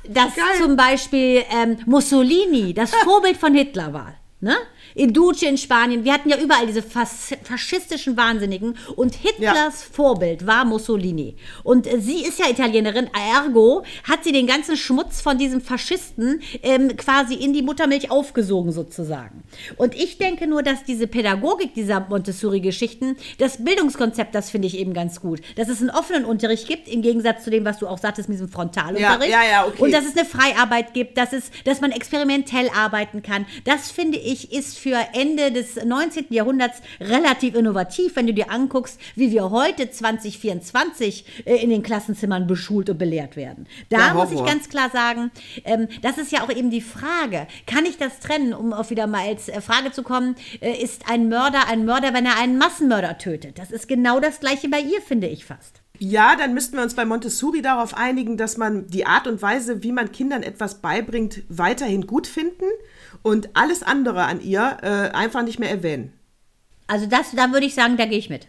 dass 0.09 0.35
Geil. 0.35 0.45
zum 0.61 0.75
Beispiel 0.75 1.45
ähm, 1.49 1.77
Mussolini 1.85 2.73
das 2.73 2.93
Vorbild 3.05 3.37
von 3.37 3.53
Hitler 3.53 3.93
war. 3.93 4.15
Ne? 4.41 4.55
In 4.95 5.13
Duce 5.13 5.43
in 5.43 5.57
Spanien, 5.57 6.03
wir 6.03 6.13
hatten 6.13 6.29
ja 6.29 6.37
überall 6.37 6.67
diese 6.67 6.81
fas 6.81 7.33
faschistischen 7.43 8.17
Wahnsinnigen 8.17 8.77
und 8.95 9.15
Hitlers 9.15 9.83
Vorbild 9.83 10.47
war 10.47 10.65
Mussolini. 10.65 11.35
Und 11.63 11.87
äh, 11.87 11.99
sie 11.99 12.23
ist 12.25 12.39
ja 12.39 12.49
Italienerin, 12.49 13.09
ergo 13.13 13.83
hat 14.03 14.23
sie 14.23 14.31
den 14.31 14.47
ganzen 14.47 14.77
Schmutz 14.77 15.21
von 15.21 15.37
diesem 15.37 15.61
Faschisten 15.61 16.41
ähm, 16.63 16.95
quasi 16.97 17.35
in 17.35 17.53
die 17.53 17.61
Muttermilch 17.61 18.11
aufgesogen 18.11 18.71
sozusagen. 18.71 19.43
Und 19.77 19.95
ich 19.95 20.17
denke 20.17 20.47
nur, 20.47 20.63
dass 20.63 20.83
diese 20.83 21.07
Pädagogik 21.07 21.73
dieser 21.73 21.99
Montessori-Geschichten, 22.01 23.17
das 23.37 23.63
Bildungskonzept, 23.63 24.33
das 24.33 24.49
finde 24.49 24.67
ich 24.67 24.77
eben 24.77 24.93
ganz 24.93 25.21
gut. 25.21 25.41
Dass 25.55 25.69
es 25.69 25.81
einen 25.81 25.89
offenen 25.89 26.25
Unterricht 26.25 26.67
gibt, 26.67 26.87
im 26.87 27.01
Gegensatz 27.01 27.43
zu 27.43 27.49
dem, 27.49 27.65
was 27.65 27.79
du 27.79 27.87
auch 27.87 27.97
sagtest 27.97 28.29
mit 28.29 28.37
diesem 28.37 28.49
Frontalunterricht. 28.49 29.31
Ja, 29.31 29.43
ja, 29.43 29.49
ja, 29.49 29.65
okay. 29.67 29.81
Und 29.81 29.91
dass 29.91 30.05
es 30.05 30.17
eine 30.17 30.25
Freiarbeit 30.25 30.93
gibt, 30.93 31.17
dass, 31.17 31.33
es, 31.33 31.51
dass 31.65 31.81
man 31.81 31.91
experimentell 31.91 32.69
arbeiten 32.75 33.21
kann. 33.21 33.45
Das 33.65 33.91
finde 33.91 34.17
ich 34.17 34.51
ist 34.51 34.78
für 34.79 34.97
Ende 35.13 35.51
des 35.51 35.75
19. 35.83 36.27
Jahrhunderts 36.29 36.81
relativ 36.99 37.55
innovativ, 37.55 38.15
wenn 38.15 38.27
du 38.27 38.33
dir 38.33 38.51
anguckst, 38.51 38.99
wie 39.15 39.31
wir 39.31 39.51
heute 39.51 39.89
2024 39.89 41.43
äh, 41.45 41.55
in 41.55 41.69
den 41.69 41.83
Klassenzimmern 41.83 42.47
beschult 42.47 42.89
und 42.89 42.97
belehrt 42.97 43.35
werden. 43.35 43.67
Da 43.89 44.07
Ja, 44.07 44.13
muss 44.13 44.31
ich 44.31 44.43
ganz 44.43 44.69
klar 44.69 44.89
sagen, 44.89 45.31
ähm, 45.65 45.87
das 46.01 46.17
ist 46.17 46.31
ja 46.31 46.43
auch 46.43 46.49
eben 46.49 46.71
die 46.71 46.81
Frage, 46.81 47.47
kann 47.67 47.85
ich 47.85 47.97
das 47.97 48.19
trennen, 48.19 48.53
um 48.53 48.73
auf 48.73 48.89
wieder 48.89 49.07
mal 49.07 49.27
als 49.27 49.49
äh, 49.49 49.61
Frage 49.61 49.91
zu 49.91 50.03
kommen, 50.03 50.35
äh, 50.61 50.71
ist 50.71 51.09
ein 51.09 51.29
Mörder 51.29 51.67
ein 51.67 51.85
Mörder, 51.85 52.13
wenn 52.13 52.25
er 52.25 52.37
einen 52.37 52.57
Massenmörder 52.57 53.17
tötet? 53.17 53.59
Das 53.59 53.71
ist 53.71 53.87
genau 53.87 54.19
das 54.19 54.39
gleiche 54.39 54.69
bei 54.69 54.79
ihr, 54.79 55.01
finde 55.01 55.27
ich 55.27 55.45
fast. 55.45 55.81
Ja, 56.01 56.37
dann 56.37 56.53
müssten 56.53 56.77
wir 56.77 56.83
uns 56.83 56.95
bei 56.95 57.03
Montessori 57.03 57.61
darauf 57.61 57.93
einigen, 57.93 58.37
dass 58.37 58.55
man 58.55 58.87
die 58.87 59.05
Art 59.05 59.27
und 59.27 59.41
Weise, 59.41 59.83
wie 59.83 59.91
man 59.91 60.13
Kindern 60.13 60.43
etwas 60.43 60.75
beibringt, 60.75 61.43
weiterhin 61.49 62.07
gut 62.07 62.25
finden 62.25 62.63
und 63.21 63.49
alles 63.55 63.83
andere 63.83 64.23
an 64.23 64.41
ihr 64.41 64.77
äh, 64.81 65.15
einfach 65.15 65.43
nicht 65.43 65.59
mehr 65.59 65.69
erwähnen. 65.69 66.13
Also 66.87 67.05
das, 67.05 67.31
da 67.31 67.51
würde 67.51 67.65
ich 67.65 67.75
sagen, 67.75 67.97
da 67.97 68.05
gehe 68.05 68.17
ich 68.17 68.29
mit. 68.29 68.47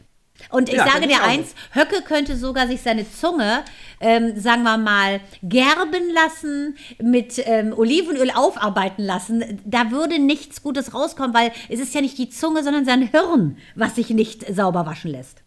Und 0.49 0.71
ich 0.71 0.77
Ja, 0.77 0.87
sage 0.87 1.07
dir 1.07 1.23
eins, 1.23 1.55
Höcke 1.75 2.03
könnte 2.03 2.37
sogar 2.37 2.67
sich 2.67 2.81
seine 2.81 3.11
Zunge, 3.11 3.63
ähm, 4.01 4.41
sagen 4.41 4.63
wir 4.63 4.79
mal, 4.79 5.21
gerben 5.43 6.11
lassen, 6.15 6.77
mit 7.03 7.43
ähm, 7.47 7.75
Olivenöl 7.77 8.31
aufarbeiten 8.31 9.03
lassen. 9.03 9.61
Da 9.67 9.91
würde 9.91 10.19
nichts 10.19 10.63
Gutes 10.63 10.95
rauskommen, 10.95 11.35
weil 11.35 11.53
es 11.69 11.79
ist 11.79 11.95
ja 11.95 12.01
nicht 12.01 12.17
die 12.17 12.31
Zunge, 12.31 12.65
sondern 12.65 12.87
sein 12.87 13.03
Hirn, 13.03 13.59
was 13.75 13.97
sich 13.97 14.11
nicht 14.11 14.47
sauber 14.55 14.87
waschen 14.87 15.11
lässt. 15.11 15.43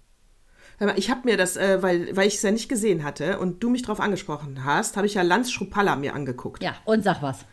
Ich 0.95 1.09
habe 1.09 1.21
mir 1.23 1.37
das, 1.37 1.55
äh, 1.55 1.81
weil, 1.81 2.15
weil 2.15 2.27
ich 2.27 2.35
es 2.35 2.41
ja 2.41 2.51
nicht 2.51 2.67
gesehen 2.67 3.03
hatte 3.03 3.39
und 3.39 3.63
du 3.63 3.69
mich 3.69 3.83
darauf 3.83 3.99
angesprochen 3.99 4.65
hast, 4.65 4.97
habe 4.97 5.07
ich 5.07 5.13
ja 5.13 5.21
Lanz 5.21 5.51
Schrupalla 5.51 5.95
mir 5.95 6.13
angeguckt. 6.13 6.61
Ja, 6.61 6.75
und 6.83 7.03
sag 7.03 7.21
was. 7.21 7.45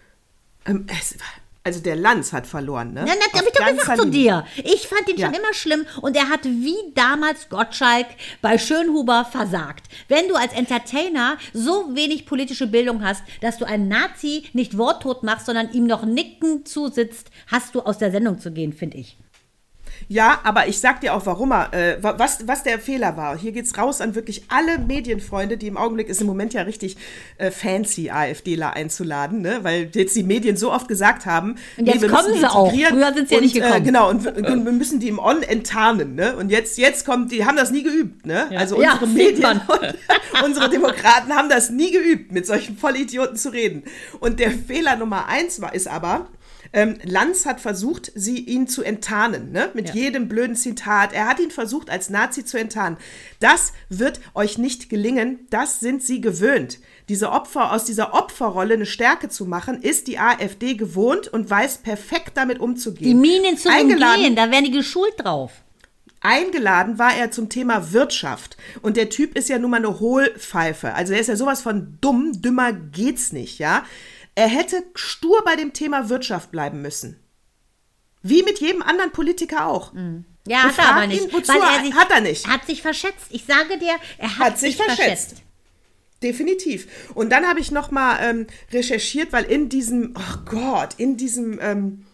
Ähm, 0.66 0.86
es, 0.88 1.16
also 1.62 1.80
der 1.80 1.96
Lanz 1.96 2.32
hat 2.32 2.46
verloren, 2.46 2.94
ne? 2.94 3.04
Ja, 3.06 3.14
das 3.14 3.38
habe 3.38 3.50
ich 3.52 3.58
doch 3.58 3.66
gesagt 3.78 4.00
zu 4.00 4.08
dir. 4.10 4.46
Ich 4.64 4.88
fand 4.88 5.08
ihn 5.08 5.18
schon 5.18 5.32
Ja. 5.34 5.38
immer 5.38 5.52
schlimm 5.52 5.84
und 6.00 6.16
er 6.16 6.28
hat 6.30 6.44
wie 6.44 6.76
damals 6.94 7.48
Gottschalk 7.48 8.06
bei 8.40 8.56
Schönhuber 8.56 9.26
versagt. 9.30 9.86
Wenn 10.08 10.28
du 10.28 10.34
als 10.36 10.52
Entertainer 10.54 11.36
so 11.52 11.94
wenig 11.94 12.24
politische 12.26 12.66
Bildung 12.66 13.04
hast, 13.04 13.22
dass 13.42 13.58
du 13.58 13.66
einen 13.66 13.88
Nazi 13.88 14.44
nicht 14.54 14.78
worttot 14.78 15.22
machst, 15.22 15.46
sondern 15.46 15.70
ihm 15.72 15.86
noch 15.86 16.04
nicken 16.04 16.64
zusitzt, 16.64 17.30
hast 17.48 17.74
du 17.74 17.80
aus 17.80 17.98
der 17.98 18.10
Sendung 18.10 18.38
zu 18.38 18.52
gehen, 18.52 18.72
finde 18.72 18.96
ich. 18.98 19.16
Ja, 20.08 20.40
aber 20.44 20.66
ich 20.68 20.80
sag 20.80 21.00
dir 21.00 21.14
auch, 21.14 21.24
warum 21.26 21.52
er, 21.52 21.72
äh, 21.72 22.02
wa- 22.02 22.14
was, 22.18 22.46
was 22.48 22.62
der 22.62 22.78
Fehler 22.78 23.16
war. 23.16 23.38
Hier 23.38 23.52
geht's 23.52 23.76
raus 23.78 24.00
an 24.00 24.14
wirklich 24.14 24.42
alle 24.48 24.78
Medienfreunde, 24.78 25.56
die 25.56 25.66
im 25.68 25.76
Augenblick 25.76 26.08
ist 26.08 26.20
im 26.20 26.26
Moment 26.26 26.52
ja 26.52 26.62
richtig 26.62 26.96
äh, 27.38 27.50
fancy, 27.50 28.10
AfDler 28.10 28.74
einzuladen, 28.74 29.40
ne? 29.42 29.60
weil 29.62 29.88
jetzt 29.94 30.16
die 30.16 30.22
Medien 30.22 30.56
so 30.56 30.72
oft 30.72 30.88
gesagt 30.88 31.26
haben, 31.26 31.56
Und 31.76 31.86
jetzt 31.86 32.02
wir 32.02 32.08
kommen 32.08 32.22
müssen 32.30 32.34
die 32.34 32.40
sie 32.40 32.50
auch. 32.50 32.70
Früher 32.72 33.14
sind 33.14 33.28
sie 33.28 33.34
ja 33.36 33.40
nicht 33.40 33.54
gekommen. 33.54 33.72
Äh, 33.74 33.80
genau, 33.82 34.10
und 34.10 34.24
wir, 34.24 34.36
und 34.36 34.64
wir 34.64 34.72
müssen 34.72 34.98
die 35.00 35.08
im 35.08 35.18
On 35.18 35.42
enttarnen. 35.42 36.14
Ne? 36.16 36.34
Und 36.36 36.50
jetzt, 36.50 36.78
jetzt 36.78 37.04
kommt, 37.06 37.30
die 37.30 37.44
haben 37.44 37.56
das 37.56 37.70
nie 37.70 37.82
geübt. 37.82 38.26
Ne? 38.26 38.46
Also 38.56 38.80
Ja, 38.82 38.94
unsere 38.94 39.06
sieht 39.10 39.16
Medien 39.38 39.60
und 39.68 40.44
unsere 40.44 40.70
Demokraten 40.70 41.32
haben 41.34 41.48
das 41.48 41.70
nie 41.70 41.90
geübt, 41.92 42.32
mit 42.32 42.46
solchen 42.46 42.76
Vollidioten 42.76 43.36
zu 43.36 43.50
reden. 43.50 43.84
Und 44.18 44.40
der 44.40 44.50
Fehler 44.50 44.96
Nummer 44.96 45.26
eins 45.28 45.60
war, 45.60 45.74
ist 45.74 45.86
aber, 45.88 46.26
ähm, 46.72 46.98
Lanz 47.02 47.46
hat 47.46 47.60
versucht, 47.60 48.12
sie 48.14 48.38
ihn 48.38 48.68
zu 48.68 48.82
enttarnen, 48.82 49.50
ne? 49.50 49.70
mit 49.74 49.88
Ja. 49.88 49.94
jedem 49.94 50.28
blöden 50.28 50.54
Zitat. 50.56 51.12
Er 51.12 51.26
hat 51.26 51.40
ihn 51.40 51.50
versucht, 51.50 51.90
als 51.90 52.10
Nazi 52.10 52.44
zu 52.44 52.58
enttarnen. 52.58 52.96
Das 53.40 53.72
wird 53.88 54.20
euch 54.34 54.56
nicht 54.58 54.88
gelingen. 54.88 55.46
Das 55.50 55.80
sind 55.80 56.02
sie 56.02 56.20
gewöhnt. 56.20 56.78
Diese 57.08 57.30
Opfer 57.32 57.72
aus 57.72 57.84
dieser 57.84 58.14
Opferrolle 58.14 58.74
eine 58.74 58.86
Stärke 58.86 59.28
zu 59.28 59.46
machen, 59.46 59.82
ist 59.82 60.06
die 60.06 60.18
AfD 60.20 60.74
gewohnt 60.74 61.26
und 61.26 61.50
weiß 61.50 61.78
perfekt 61.78 62.32
damit 62.36 62.60
umzugehen. 62.60 63.08
Die 63.08 63.14
Minen 63.14 63.56
zu 63.58 63.68
Eingeladen- 63.68 64.18
umgehen, 64.18 64.36
da 64.36 64.50
werden 64.52 64.66
die 64.66 64.70
geschult 64.70 65.14
drauf. 65.18 65.50
Eingeladen 66.22 66.98
war 66.98 67.16
er 67.16 67.30
zum 67.30 67.48
Thema 67.48 67.92
Wirtschaft. 67.92 68.58
Und 68.82 68.96
der 68.98 69.08
Typ 69.08 69.36
ist 69.36 69.48
ja 69.48 69.58
nun 69.58 69.70
mal 69.70 69.78
eine 69.78 70.00
Hohlpfeife. 70.00 70.92
Also 70.94 71.14
er 71.14 71.20
ist 71.20 71.28
ja 71.28 71.36
sowas 71.36 71.62
von 71.62 71.96
dumm, 72.02 72.42
dümmer 72.42 72.72
geht's 72.74 73.32
nicht, 73.32 73.58
ja. 73.58 73.84
Er 74.34 74.48
hätte 74.48 74.84
stur 74.94 75.42
bei 75.44 75.56
dem 75.56 75.72
Thema 75.72 76.08
Wirtschaft 76.08 76.50
bleiben 76.50 76.82
müssen. 76.82 77.20
Wie 78.22 78.42
mit 78.42 78.60
jedem 78.60 78.82
anderen 78.82 79.12
Politiker 79.12 79.66
auch. 79.66 79.92
Ja, 80.46 80.64
hat 80.64 80.78
er 80.78 80.88
aber 80.90 81.06
nicht. 81.06 81.24
ihn, 81.24 81.32
wozu 81.32 81.52
weil 81.52 81.60
er 81.62 81.84
sich, 81.84 81.94
hat 81.94 82.10
er 82.10 82.20
nicht. 82.20 82.46
Hat 82.46 82.66
sich 82.66 82.82
verschätzt. 82.82 83.26
Ich 83.30 83.44
sage 83.44 83.78
dir, 83.78 83.96
er 84.18 84.38
hat, 84.38 84.46
Hat 84.46 84.58
sich 84.58 84.76
verschätzt. 84.76 85.36
Definitiv. 86.22 86.86
Und 87.14 87.30
dann 87.30 87.46
habe 87.46 87.60
ich 87.60 87.70
noch 87.70 87.90
mal 87.90 88.18
ähm, 88.22 88.46
recherchiert, 88.72 89.32
weil 89.32 89.44
in 89.44 89.68
diesem, 89.70 90.14
oh 90.18 90.38
Gott, 90.44 90.94
in 90.98 91.16
diesem, 91.16 91.58
ähm, 91.62 92.04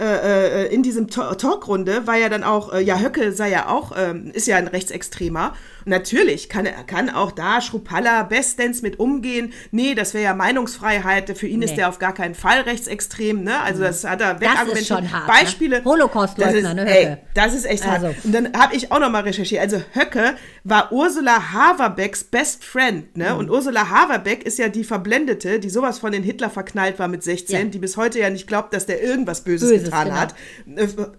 äh, 0.00 0.64
äh, 0.64 0.74
in 0.74 0.82
diesem 0.82 1.08
Ta- 1.08 1.34
Talkrunde 1.34 2.06
war 2.06 2.16
ja 2.16 2.28
dann 2.28 2.44
auch, 2.44 2.72
äh, 2.72 2.80
ja, 2.80 2.98
Höcke 3.00 3.32
sei 3.32 3.50
ja 3.50 3.68
auch, 3.68 3.92
ähm, 3.96 4.30
ist 4.32 4.46
ja 4.46 4.56
ein 4.56 4.68
Rechtsextremer. 4.68 5.54
Und 5.84 5.90
natürlich 5.90 6.48
kann, 6.48 6.66
er 6.66 6.84
kann 6.84 7.08
auch 7.10 7.32
da 7.32 7.60
Schrupalla 7.60 8.22
bestens 8.24 8.82
mit 8.82 8.98
umgehen. 9.00 9.52
Nee, 9.70 9.94
das 9.94 10.14
wäre 10.14 10.24
ja 10.24 10.34
Meinungsfreiheit. 10.34 11.36
Für 11.38 11.46
ihn 11.46 11.62
ist 11.62 11.70
Nee. 11.70 11.76
der 11.76 11.88
auf 11.88 11.98
gar 11.98 12.12
keinen 12.14 12.34
Fall 12.34 12.60
rechtsextrem. 12.62 13.42
Ne? 13.42 13.60
Also 13.60 13.82
das 13.82 14.04
hat 14.04 14.20
er 14.20 14.34
Das 14.34 14.40
wegargumentiert. 14.42 14.80
ist 14.80 14.88
schon 14.88 15.12
hart, 15.12 15.26
ne? 15.28 15.32
Beispiele. 15.40 15.84
Holocaustleugner, 15.84 16.52
das 16.52 16.62
ist, 16.70 16.74
ne, 16.74 16.96
ey, 16.96 17.04
Höcke? 17.04 17.18
das 17.34 17.54
ist 17.54 17.64
echt 17.64 17.86
hart. 17.86 18.04
Also. 18.04 18.14
Und 18.24 18.32
dann 18.34 18.52
habe 18.56 18.76
ich 18.76 18.92
auch 18.92 19.00
noch 19.00 19.10
mal 19.10 19.22
recherchiert. 19.22 19.62
Also 19.62 19.80
Höcke 19.94 20.34
war 20.64 20.92
Ursula 20.92 21.52
Haverbecks 21.52 22.24
Best 22.24 22.64
Friend. 22.64 23.16
Ne? 23.16 23.30
Mhm. 23.32 23.38
Und 23.38 23.50
Ursula 23.50 23.88
Haverbeck 23.90 24.44
ist 24.44 24.58
ja 24.58 24.68
die 24.68 24.84
Verblendete, 24.84 25.58
die 25.60 25.70
sowas 25.70 25.98
von 25.98 26.12
den 26.12 26.22
Hitler 26.22 26.50
verknallt 26.50 26.98
war 26.98 27.08
mit 27.08 27.22
16, 27.22 27.56
Ja. 27.58 27.64
die 27.64 27.78
bis 27.78 27.96
heute 27.96 28.18
ja 28.18 28.30
nicht 28.30 28.46
glaubt, 28.46 28.74
dass 28.74 28.86
der 28.86 29.02
irgendwas 29.02 29.42
Böses, 29.42 29.70
Böses, 29.70 29.87
getan 29.90 30.08
genau. 30.08 30.20
hat. 30.20 30.34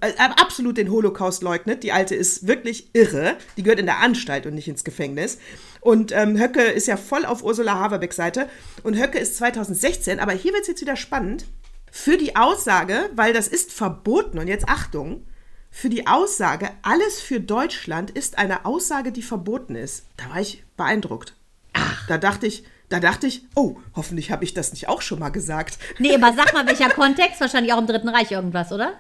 Äh, 0.02 0.08
äh, 0.08 0.14
absolut 0.42 0.78
den 0.78 0.92
Holocaust 0.92 1.44
leugnet. 1.44 1.84
Die 1.84 1.92
Alte 1.92 2.16
ist 2.16 2.48
wirklich 2.48 2.90
irre. 2.94 3.38
Die 3.58 3.64
gehört 3.64 3.80
in 3.80 3.86
der 3.86 4.00
Anstalt 4.00 4.46
und 4.46 4.56
nicht 4.56 4.68
ins 4.68 4.84
Gefängnis. 4.84 5.40
Und 5.82 6.12
ähm, 6.12 6.38
Höcke 6.38 6.62
ist 6.62 6.88
ja 6.88 6.98
voll 6.98 7.26
auf 7.26 7.44
Ursula 7.44 7.76
Haverbecks 7.76 8.16
Seite. 8.16 8.50
Und 8.84 8.98
Höcke 8.98 9.20
ist 9.20 9.38
2016, 9.38 10.20
aber 10.20 10.34
hier 10.34 10.54
wird 10.54 10.64
es 10.64 10.68
jetzt 10.68 10.82
wieder 10.82 10.96
spannend. 10.96 11.46
Für 11.92 12.18
die 12.18 12.36
Aussage, 12.36 13.10
weil 13.16 13.34
das 13.34 13.48
ist 13.48 13.74
verboten, 13.74 14.38
und 14.38 14.48
jetzt 14.48 14.70
Achtung, 14.70 15.26
für 15.72 15.90
die 15.90 16.08
Aussage, 16.08 16.70
alles 16.82 17.22
für 17.22 17.40
Deutschland 17.40 18.12
ist 18.12 18.38
eine 18.38 18.66
Aussage, 18.66 19.12
die 19.12 19.22
verboten 19.22 19.76
ist. 19.76 20.06
Da 20.18 20.30
war 20.30 20.42
ich 20.42 20.64
beeindruckt. 20.78 21.36
Ach. 21.74 22.08
Da 22.08 22.18
dachte 22.18 22.48
ich, 22.48 22.64
da 22.90 23.00
dachte 23.00 23.28
ich, 23.28 23.44
oh, 23.56 23.76
hoffentlich 23.96 24.32
habe 24.32 24.44
ich 24.44 24.54
das 24.54 24.72
nicht 24.72 24.88
auch 24.90 25.02
schon 25.02 25.20
mal 25.20 25.30
gesagt. 25.30 25.78
Nee, 26.00 26.16
aber 26.16 26.34
sag 26.36 26.54
mal, 26.54 26.66
welcher 26.68 26.90
Kontext? 26.90 27.40
Wahrscheinlich 27.42 27.74
auch 27.74 27.80
im 27.80 27.88
Dritten 27.88 28.10
Reich 28.10 28.32
irgendwas, 28.32 28.72
oder? 28.72 28.94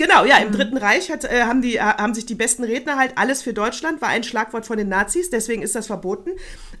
Genau, 0.00 0.24
ja, 0.24 0.36
im 0.36 0.52
Dritten 0.52 0.76
Reich 0.76 1.10
hat, 1.10 1.24
äh, 1.24 1.42
haben, 1.42 1.60
die, 1.60 1.74
äh, 1.76 1.80
haben 1.80 2.14
sich 2.14 2.24
die 2.24 2.36
besten 2.36 2.62
Redner 2.62 2.96
halt 2.96 3.18
alles 3.18 3.42
für 3.42 3.52
Deutschland, 3.52 4.00
war 4.00 4.08
ein 4.10 4.22
Schlagwort 4.22 4.64
von 4.64 4.76
den 4.76 4.88
Nazis, 4.88 5.28
deswegen 5.28 5.60
ist 5.60 5.74
das 5.74 5.88
verboten. 5.88 6.30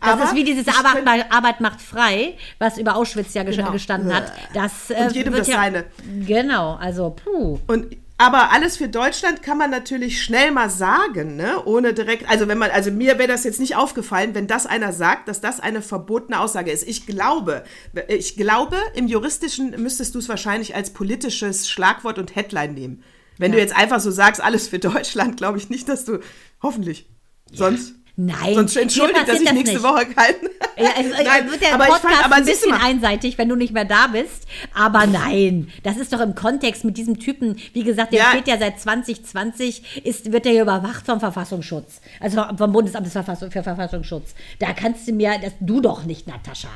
Das 0.00 0.10
Aber 0.12 0.24
ist 0.26 0.34
wie 0.36 0.44
dieses 0.44 0.68
Arbeit, 0.68 0.92
könnt- 0.92 1.04
ma- 1.04 1.36
Arbeit 1.36 1.60
macht 1.60 1.80
frei, 1.80 2.36
was 2.60 2.78
über 2.78 2.94
Auschwitz 2.94 3.34
ja 3.34 3.42
Genau. 3.42 3.72
gestanden 3.72 4.14
hat. 4.14 4.32
Das, 4.54 4.90
äh, 4.90 5.02
Und 5.02 5.16
jedem 5.16 5.32
wird 5.32 5.40
das 5.40 5.48
ja, 5.48 5.56
Seine. 5.56 5.86
Genau, 6.26 6.74
also 6.76 7.10
puh. 7.10 7.58
Und 7.66 7.96
Aber 8.20 8.50
alles 8.50 8.76
für 8.76 8.88
Deutschland 8.88 9.44
kann 9.44 9.58
man 9.58 9.70
natürlich 9.70 10.20
schnell 10.20 10.50
mal 10.50 10.68
sagen, 10.70 11.36
ne? 11.36 11.64
Ohne 11.64 11.94
direkt, 11.94 12.28
also 12.28 12.48
wenn 12.48 12.58
man, 12.58 12.72
also 12.72 12.90
mir 12.90 13.16
wäre 13.16 13.28
das 13.28 13.44
jetzt 13.44 13.60
nicht 13.60 13.76
aufgefallen, 13.76 14.34
wenn 14.34 14.48
das 14.48 14.66
einer 14.66 14.92
sagt, 14.92 15.28
dass 15.28 15.40
das 15.40 15.60
eine 15.60 15.82
verbotene 15.82 16.40
Aussage 16.40 16.72
ist. 16.72 16.86
Ich 16.86 17.06
glaube, 17.06 17.62
ich 18.08 18.36
glaube, 18.36 18.76
im 18.94 19.06
Juristischen 19.06 19.70
müsstest 19.80 20.16
du 20.16 20.18
es 20.18 20.28
wahrscheinlich 20.28 20.74
als 20.74 20.90
politisches 20.92 21.70
Schlagwort 21.70 22.18
und 22.18 22.34
Headline 22.34 22.74
nehmen. 22.74 23.04
Wenn 23.38 23.52
ja. 23.52 23.56
du 23.56 23.62
jetzt 23.62 23.76
einfach 23.76 24.00
so 24.00 24.10
sagst, 24.10 24.42
alles 24.42 24.66
für 24.66 24.80
Deutschland, 24.80 25.36
glaube 25.36 25.58
ich 25.58 25.70
nicht, 25.70 25.88
dass 25.88 26.04
du, 26.04 26.18
hoffentlich, 26.60 27.08
sonst. 27.52 27.94
Nein. 28.20 28.54
Sonst 28.54 28.76
entschuldigt, 28.76 29.28
dass 29.28 29.40
ich 29.40 29.52
nächste 29.52 29.74
nicht. 29.76 29.82
Woche 29.84 30.04
kein. 30.06 30.34
Ja, 30.76 30.90
also, 30.96 31.10
nein, 31.10 31.48
wird 31.48 31.62
der 31.62 31.74
aber 31.74 31.84
Podcast 31.84 32.14
fand, 32.16 32.24
aber 32.24 32.34
ein 32.34 32.44
bisschen 32.44 32.72
einseitig, 32.72 33.38
wenn 33.38 33.48
du 33.48 33.54
nicht 33.54 33.72
mehr 33.72 33.84
da 33.84 34.08
bist. 34.08 34.48
Aber 34.74 35.06
nein, 35.06 35.70
das 35.84 35.98
ist 35.98 36.12
doch 36.12 36.18
im 36.18 36.34
Kontext 36.34 36.84
mit 36.84 36.96
diesem 36.96 37.20
Typen. 37.20 37.56
Wie 37.74 37.84
gesagt, 37.84 38.12
der 38.12 38.18
ja. 38.18 38.30
steht 38.30 38.48
ja 38.48 38.58
seit 38.58 38.80
2020, 38.80 40.04
ist, 40.04 40.32
wird 40.32 40.46
der 40.46 40.52
ja 40.52 40.62
überwacht 40.62 41.06
vom 41.06 41.20
Verfassungsschutz. 41.20 42.00
Also 42.18 42.42
vom 42.56 42.72
Bundesamt 42.72 43.06
für 43.06 43.62
Verfassungsschutz. 43.62 44.34
Da 44.58 44.72
kannst 44.72 45.06
du 45.06 45.12
mir, 45.12 45.38
das 45.40 45.52
du 45.60 45.80
doch 45.80 46.02
nicht, 46.04 46.26
Natascha. 46.26 46.70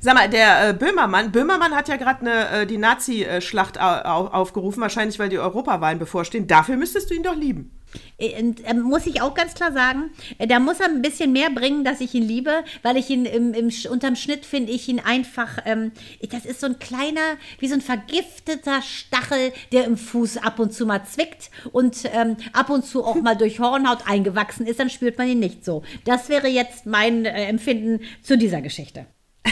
Sag 0.00 0.14
mal, 0.14 0.30
der 0.30 0.70
äh, 0.70 0.72
Böhmermann, 0.72 1.32
Böhmermann 1.32 1.76
hat 1.76 1.88
ja 1.88 1.96
gerade 1.96 2.30
äh, 2.30 2.66
die 2.66 2.78
Nazi-Schlacht 2.78 3.78
aufgerufen, 3.78 4.80
wahrscheinlich 4.80 5.18
weil 5.18 5.28
die 5.28 5.38
Europawahlen 5.38 5.98
bevorstehen. 5.98 6.46
Dafür 6.46 6.76
müsstest 6.76 7.10
du 7.10 7.14
ihn 7.14 7.22
doch 7.22 7.36
lieben. 7.36 7.70
Äh, 8.18 8.40
und, 8.42 8.64
äh, 8.64 8.74
muss 8.74 9.06
ich 9.06 9.20
auch 9.20 9.34
ganz 9.34 9.54
klar 9.54 9.72
sagen, 9.72 10.10
äh, 10.38 10.46
da 10.46 10.58
muss 10.58 10.80
er 10.80 10.86
ein 10.86 11.02
bisschen 11.02 11.32
mehr 11.32 11.50
bringen, 11.50 11.84
dass 11.84 12.00
ich 12.00 12.14
ihn 12.14 12.22
liebe, 12.22 12.64
weil 12.82 12.96
ich 12.96 13.10
ihn 13.10 13.24
im, 13.24 13.54
im 13.54 13.70
unterm 13.90 14.16
Schnitt 14.16 14.44
finde 14.44 14.72
ich 14.72 14.88
ihn 14.88 15.00
einfach, 15.00 15.58
ähm, 15.64 15.92
das 16.30 16.44
ist 16.44 16.60
so 16.60 16.66
ein 16.66 16.78
kleiner, 16.78 17.36
wie 17.58 17.68
so 17.68 17.74
ein 17.74 17.80
vergifteter 17.80 18.82
Stachel, 18.82 19.52
der 19.72 19.84
im 19.84 19.96
Fuß 19.96 20.38
ab 20.38 20.58
und 20.58 20.72
zu 20.72 20.86
mal 20.86 21.04
zwickt 21.04 21.50
und 21.72 21.96
ähm, 22.12 22.36
ab 22.52 22.70
und 22.70 22.84
zu 22.84 23.04
auch 23.04 23.16
mal 23.16 23.36
durch 23.36 23.60
Hornhaut 23.60 24.06
eingewachsen 24.06 24.66
ist, 24.66 24.80
dann 24.80 24.90
spürt 24.90 25.18
man 25.18 25.28
ihn 25.28 25.38
nicht 25.38 25.64
so. 25.64 25.82
Das 26.04 26.28
wäre 26.28 26.48
jetzt 26.48 26.86
mein 26.86 27.24
äh, 27.24 27.46
Empfinden 27.46 28.00
zu 28.22 28.36
dieser 28.36 28.60
Geschichte. 28.60 29.06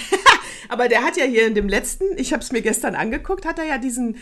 Aber 0.69 0.89
der 0.89 1.03
hat 1.03 1.17
ja 1.17 1.25
hier 1.25 1.47
in 1.47 1.55
dem 1.55 1.69
letzten, 1.69 2.05
ich 2.17 2.33
habe 2.33 2.43
es 2.43 2.53
mir 2.53 2.63
gestern 2.63 2.95
angeguckt, 2.95 3.47
hat 3.47 3.59
er 3.59 3.65
ja 3.65 3.79
diesen, 3.79 4.17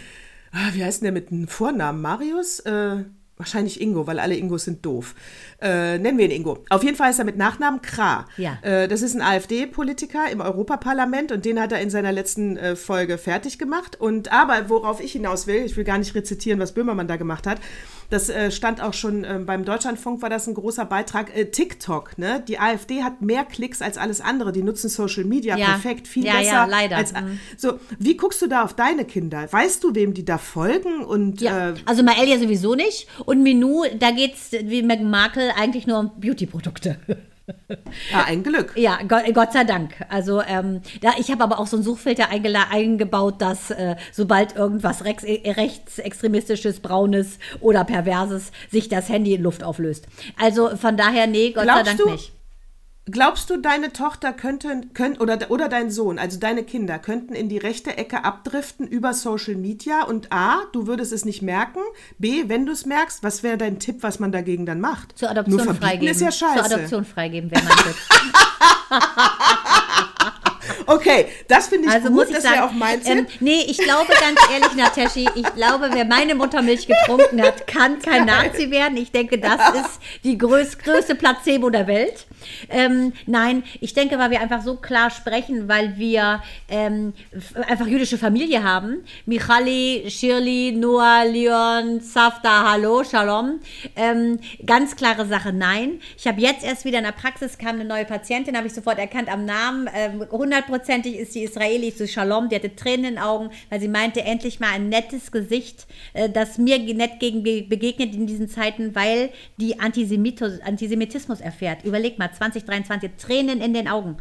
ah, 0.52 0.70
wie 0.72 0.84
heißt 0.84 1.00
denn 1.00 1.06
der 1.06 1.12
mit 1.12 1.32
einem 1.32 1.48
Vornamen? 1.48 2.00
Marius? 2.00 2.60
Äh, 2.60 3.04
Wahrscheinlich 3.38 3.82
Ingo, 3.82 4.06
weil 4.06 4.18
alle 4.18 4.34
Ingos 4.34 4.64
sind 4.64 4.84
doof. 4.86 5.14
Äh, 5.60 5.98
nennen 5.98 6.16
wir 6.16 6.24
ihn 6.24 6.30
Ingo. 6.30 6.64
Auf 6.70 6.82
jeden 6.82 6.96
Fall 6.96 7.10
ist 7.10 7.18
er 7.18 7.26
mit 7.26 7.36
Nachnamen 7.36 7.82
Kra. 7.82 8.26
Ja. 8.38 8.58
Äh, 8.62 8.88
das 8.88 9.02
ist 9.02 9.14
ein 9.14 9.20
AfD-Politiker 9.20 10.30
im 10.30 10.40
Europaparlament 10.40 11.32
und 11.32 11.44
den 11.44 11.60
hat 11.60 11.70
er 11.70 11.80
in 11.80 11.90
seiner 11.90 12.12
letzten 12.12 12.56
äh, 12.56 12.76
Folge 12.76 13.18
fertig 13.18 13.58
gemacht. 13.58 14.00
Und 14.00 14.32
aber 14.32 14.70
worauf 14.70 15.00
ich 15.00 15.12
hinaus 15.12 15.46
will, 15.46 15.64
ich 15.66 15.76
will 15.76 15.84
gar 15.84 15.98
nicht 15.98 16.14
rezitieren, 16.14 16.60
was 16.60 16.72
Böhmermann 16.72 17.08
da 17.08 17.16
gemacht 17.16 17.46
hat. 17.46 17.60
Das 18.10 18.28
äh, 18.28 18.50
stand 18.50 18.80
auch 18.80 18.94
schon 18.94 19.24
äh, 19.24 19.40
beim 19.44 19.64
Deutschlandfunk, 19.64 20.22
war 20.22 20.30
das 20.30 20.46
ein 20.46 20.54
großer 20.54 20.84
Beitrag. 20.84 21.36
Äh, 21.36 21.46
TikTok, 21.46 22.18
ne? 22.18 22.42
Die 22.46 22.58
AfD 22.58 23.02
hat 23.02 23.22
mehr 23.22 23.44
Klicks 23.44 23.82
als 23.82 23.98
alles 23.98 24.20
andere. 24.20 24.52
Die 24.52 24.62
nutzen 24.62 24.88
Social 24.88 25.24
Media 25.24 25.56
ja. 25.56 25.66
perfekt, 25.66 26.08
viel 26.08 26.24
ja, 26.24 26.34
besser. 26.34 26.52
Ja, 26.52 26.64
leider. 26.66 26.96
Als, 26.96 27.12
mhm. 27.12 27.38
So, 27.56 27.78
wie 27.98 28.16
guckst 28.16 28.40
du 28.42 28.46
da 28.46 28.62
auf 28.62 28.74
deine 28.74 29.04
Kinder? 29.04 29.50
Weißt 29.50 29.82
du, 29.82 29.94
wem 29.94 30.14
die 30.14 30.24
da 30.24 30.38
folgen? 30.38 31.04
Und, 31.04 31.40
ja. 31.40 31.74
also 31.84 32.02
Mael 32.02 32.28
ja 32.28 32.38
sowieso 32.38 32.74
nicht. 32.74 33.08
Und 33.24 33.42
Menu, 33.42 33.84
da 33.98 34.10
geht 34.10 34.34
es 34.34 34.52
wie 34.52 34.82
Meghan 34.82 35.10
Markle 35.10 35.54
eigentlich 35.56 35.86
nur 35.86 35.98
um 35.98 36.20
Beauty-Produkte. 36.20 36.98
Ja, 38.10 38.24
ein 38.26 38.42
Glück. 38.42 38.72
Ja, 38.76 38.98
Gott, 39.06 39.22
Gott 39.34 39.52
sei 39.52 39.64
Dank. 39.64 39.94
Also 40.08 40.42
ähm, 40.42 40.82
da, 41.00 41.12
ich 41.18 41.30
habe 41.30 41.44
aber 41.44 41.58
auch 41.58 41.66
so 41.66 41.76
einen 41.76 41.84
Suchfilter 41.84 42.28
eingebaut, 42.30 43.40
dass 43.40 43.70
äh, 43.70 43.96
sobald 44.12 44.56
irgendwas 44.56 45.04
rechts, 45.04 45.24
rechtsextremistisches, 45.24 46.80
braunes 46.80 47.38
oder 47.60 47.84
perverses 47.84 48.52
sich 48.70 48.88
das 48.88 49.08
Handy 49.08 49.34
in 49.34 49.42
Luft 49.42 49.62
auflöst. 49.62 50.06
Also 50.36 50.76
von 50.76 50.96
daher, 50.96 51.26
nee, 51.26 51.52
Gott 51.52 51.64
Glaubst 51.64 51.84
sei 51.84 51.90
Dank 51.96 51.98
du, 51.98 52.10
nicht. 52.10 52.32
Glaubst 53.08 53.50
du, 53.50 53.56
deine 53.56 53.92
Tochter 53.92 54.32
könnte, 54.32 54.80
könnt, 54.92 55.20
oder, 55.20 55.38
oder 55.50 55.68
dein 55.68 55.92
Sohn, 55.92 56.18
also 56.18 56.40
deine 56.40 56.64
Kinder, 56.64 56.98
könnten 56.98 57.34
in 57.34 57.48
die 57.48 57.58
rechte 57.58 57.96
Ecke 57.96 58.24
abdriften 58.24 58.84
über 58.88 59.14
Social 59.14 59.54
Media? 59.54 60.02
Und 60.02 60.32
A, 60.32 60.62
du 60.72 60.88
würdest 60.88 61.12
es 61.12 61.24
nicht 61.24 61.40
merken. 61.40 61.78
B, 62.18 62.48
wenn 62.48 62.66
du 62.66 62.72
es 62.72 62.84
merkst, 62.84 63.22
was 63.22 63.44
wäre 63.44 63.58
dein 63.58 63.78
Tipp, 63.78 63.98
was 64.02 64.18
man 64.18 64.32
dagegen 64.32 64.66
dann 64.66 64.80
macht? 64.80 65.16
Zur 65.16 65.30
Adoption 65.30 65.64
Nur 65.64 65.74
freigeben. 65.76 66.08
ist 66.08 66.20
ja 66.20 66.32
scheiße. 66.32 66.54
Zur 66.56 66.64
Adoption 66.64 67.04
freigeben 67.04 67.48
wäre 67.48 67.62
mein 67.62 67.76
Tipp. 67.76 67.96
Okay, 70.86 71.26
das 71.48 71.68
finde 71.68 71.88
ich 71.88 71.94
also 71.94 72.08
gut, 72.08 72.16
muss 72.16 72.28
ich 72.28 72.34
das 72.34 72.44
sagen, 72.44 72.60
auch 72.60 72.72
mein 72.72 73.02
Tipp. 73.02 73.18
Ähm, 73.18 73.26
nee, 73.40 73.64
ich 73.66 73.78
glaube 73.78 74.12
ganz 74.20 74.38
ehrlich, 74.52 74.74
Nataschi, 74.76 75.28
ich 75.34 75.54
glaube, 75.54 75.90
wer 75.92 76.04
meine 76.04 76.34
Muttermilch 76.34 76.86
getrunken 76.86 77.42
hat, 77.42 77.66
kann 77.66 78.00
kein 78.00 78.26
Nazi 78.26 78.70
werden. 78.70 78.96
Ich 78.96 79.10
denke, 79.10 79.38
das 79.38 79.60
ist 79.74 80.00
die 80.24 80.38
größ, 80.38 80.78
größte 80.78 81.14
Placebo 81.14 81.70
der 81.70 81.86
Welt. 81.86 82.26
Ähm, 82.68 83.12
nein, 83.26 83.64
ich 83.80 83.94
denke, 83.94 84.18
weil 84.18 84.30
wir 84.30 84.40
einfach 84.40 84.62
so 84.62 84.76
klar 84.76 85.10
sprechen, 85.10 85.68
weil 85.68 85.96
wir 85.96 86.42
ähm, 86.68 87.12
einfach 87.66 87.86
jüdische 87.86 88.18
Familie 88.18 88.62
haben. 88.62 89.04
Michali, 89.26 90.04
Shirley, 90.08 90.72
Noah, 90.72 91.24
Leon, 91.24 92.00
Safta, 92.00 92.70
Hallo, 92.70 93.02
Shalom. 93.04 93.60
Ähm, 93.96 94.38
ganz 94.64 94.96
klare 94.96 95.26
Sache, 95.26 95.52
nein. 95.52 96.00
Ich 96.16 96.26
habe 96.26 96.40
jetzt 96.40 96.64
erst 96.64 96.84
wieder 96.84 96.98
in 96.98 97.04
der 97.04 97.12
Praxis 97.12 97.58
kam 97.58 97.76
eine 97.76 97.84
neue 97.84 98.04
Patientin, 98.04 98.56
habe 98.56 98.66
ich 98.66 98.74
sofort 98.74 98.98
erkannt 98.98 99.30
am 99.30 99.44
Namen. 99.44 99.88
Ähm, 99.94 100.24
hundertprozentig 100.56 101.16
ist 101.16 101.34
die 101.34 101.42
Israelis 101.44 102.10
Shalom. 102.10 102.48
Die 102.48 102.56
hatte 102.56 102.74
Tränen 102.74 103.04
in 103.04 103.14
den 103.14 103.18
Augen, 103.18 103.50
weil 103.70 103.80
sie 103.80 103.88
meinte, 103.88 104.22
endlich 104.22 104.60
mal 104.60 104.70
ein 104.72 104.88
nettes 104.88 105.30
Gesicht, 105.32 105.86
äh, 106.14 106.28
das 106.28 106.58
mir 106.58 106.78
nett 106.78 107.20
gegen 107.20 107.42
begegnet 107.42 108.14
in 108.14 108.26
diesen 108.26 108.48
Zeiten, 108.48 108.94
weil 108.94 109.30
die 109.58 109.78
Antisemitismus 109.80 111.40
erfährt. 111.40 111.84
Überleg 111.84 112.18
mal, 112.18 112.32
2023 112.32 113.10
Tränen 113.18 113.60
in 113.60 113.74
den 113.74 113.88
Augen. 113.88 114.16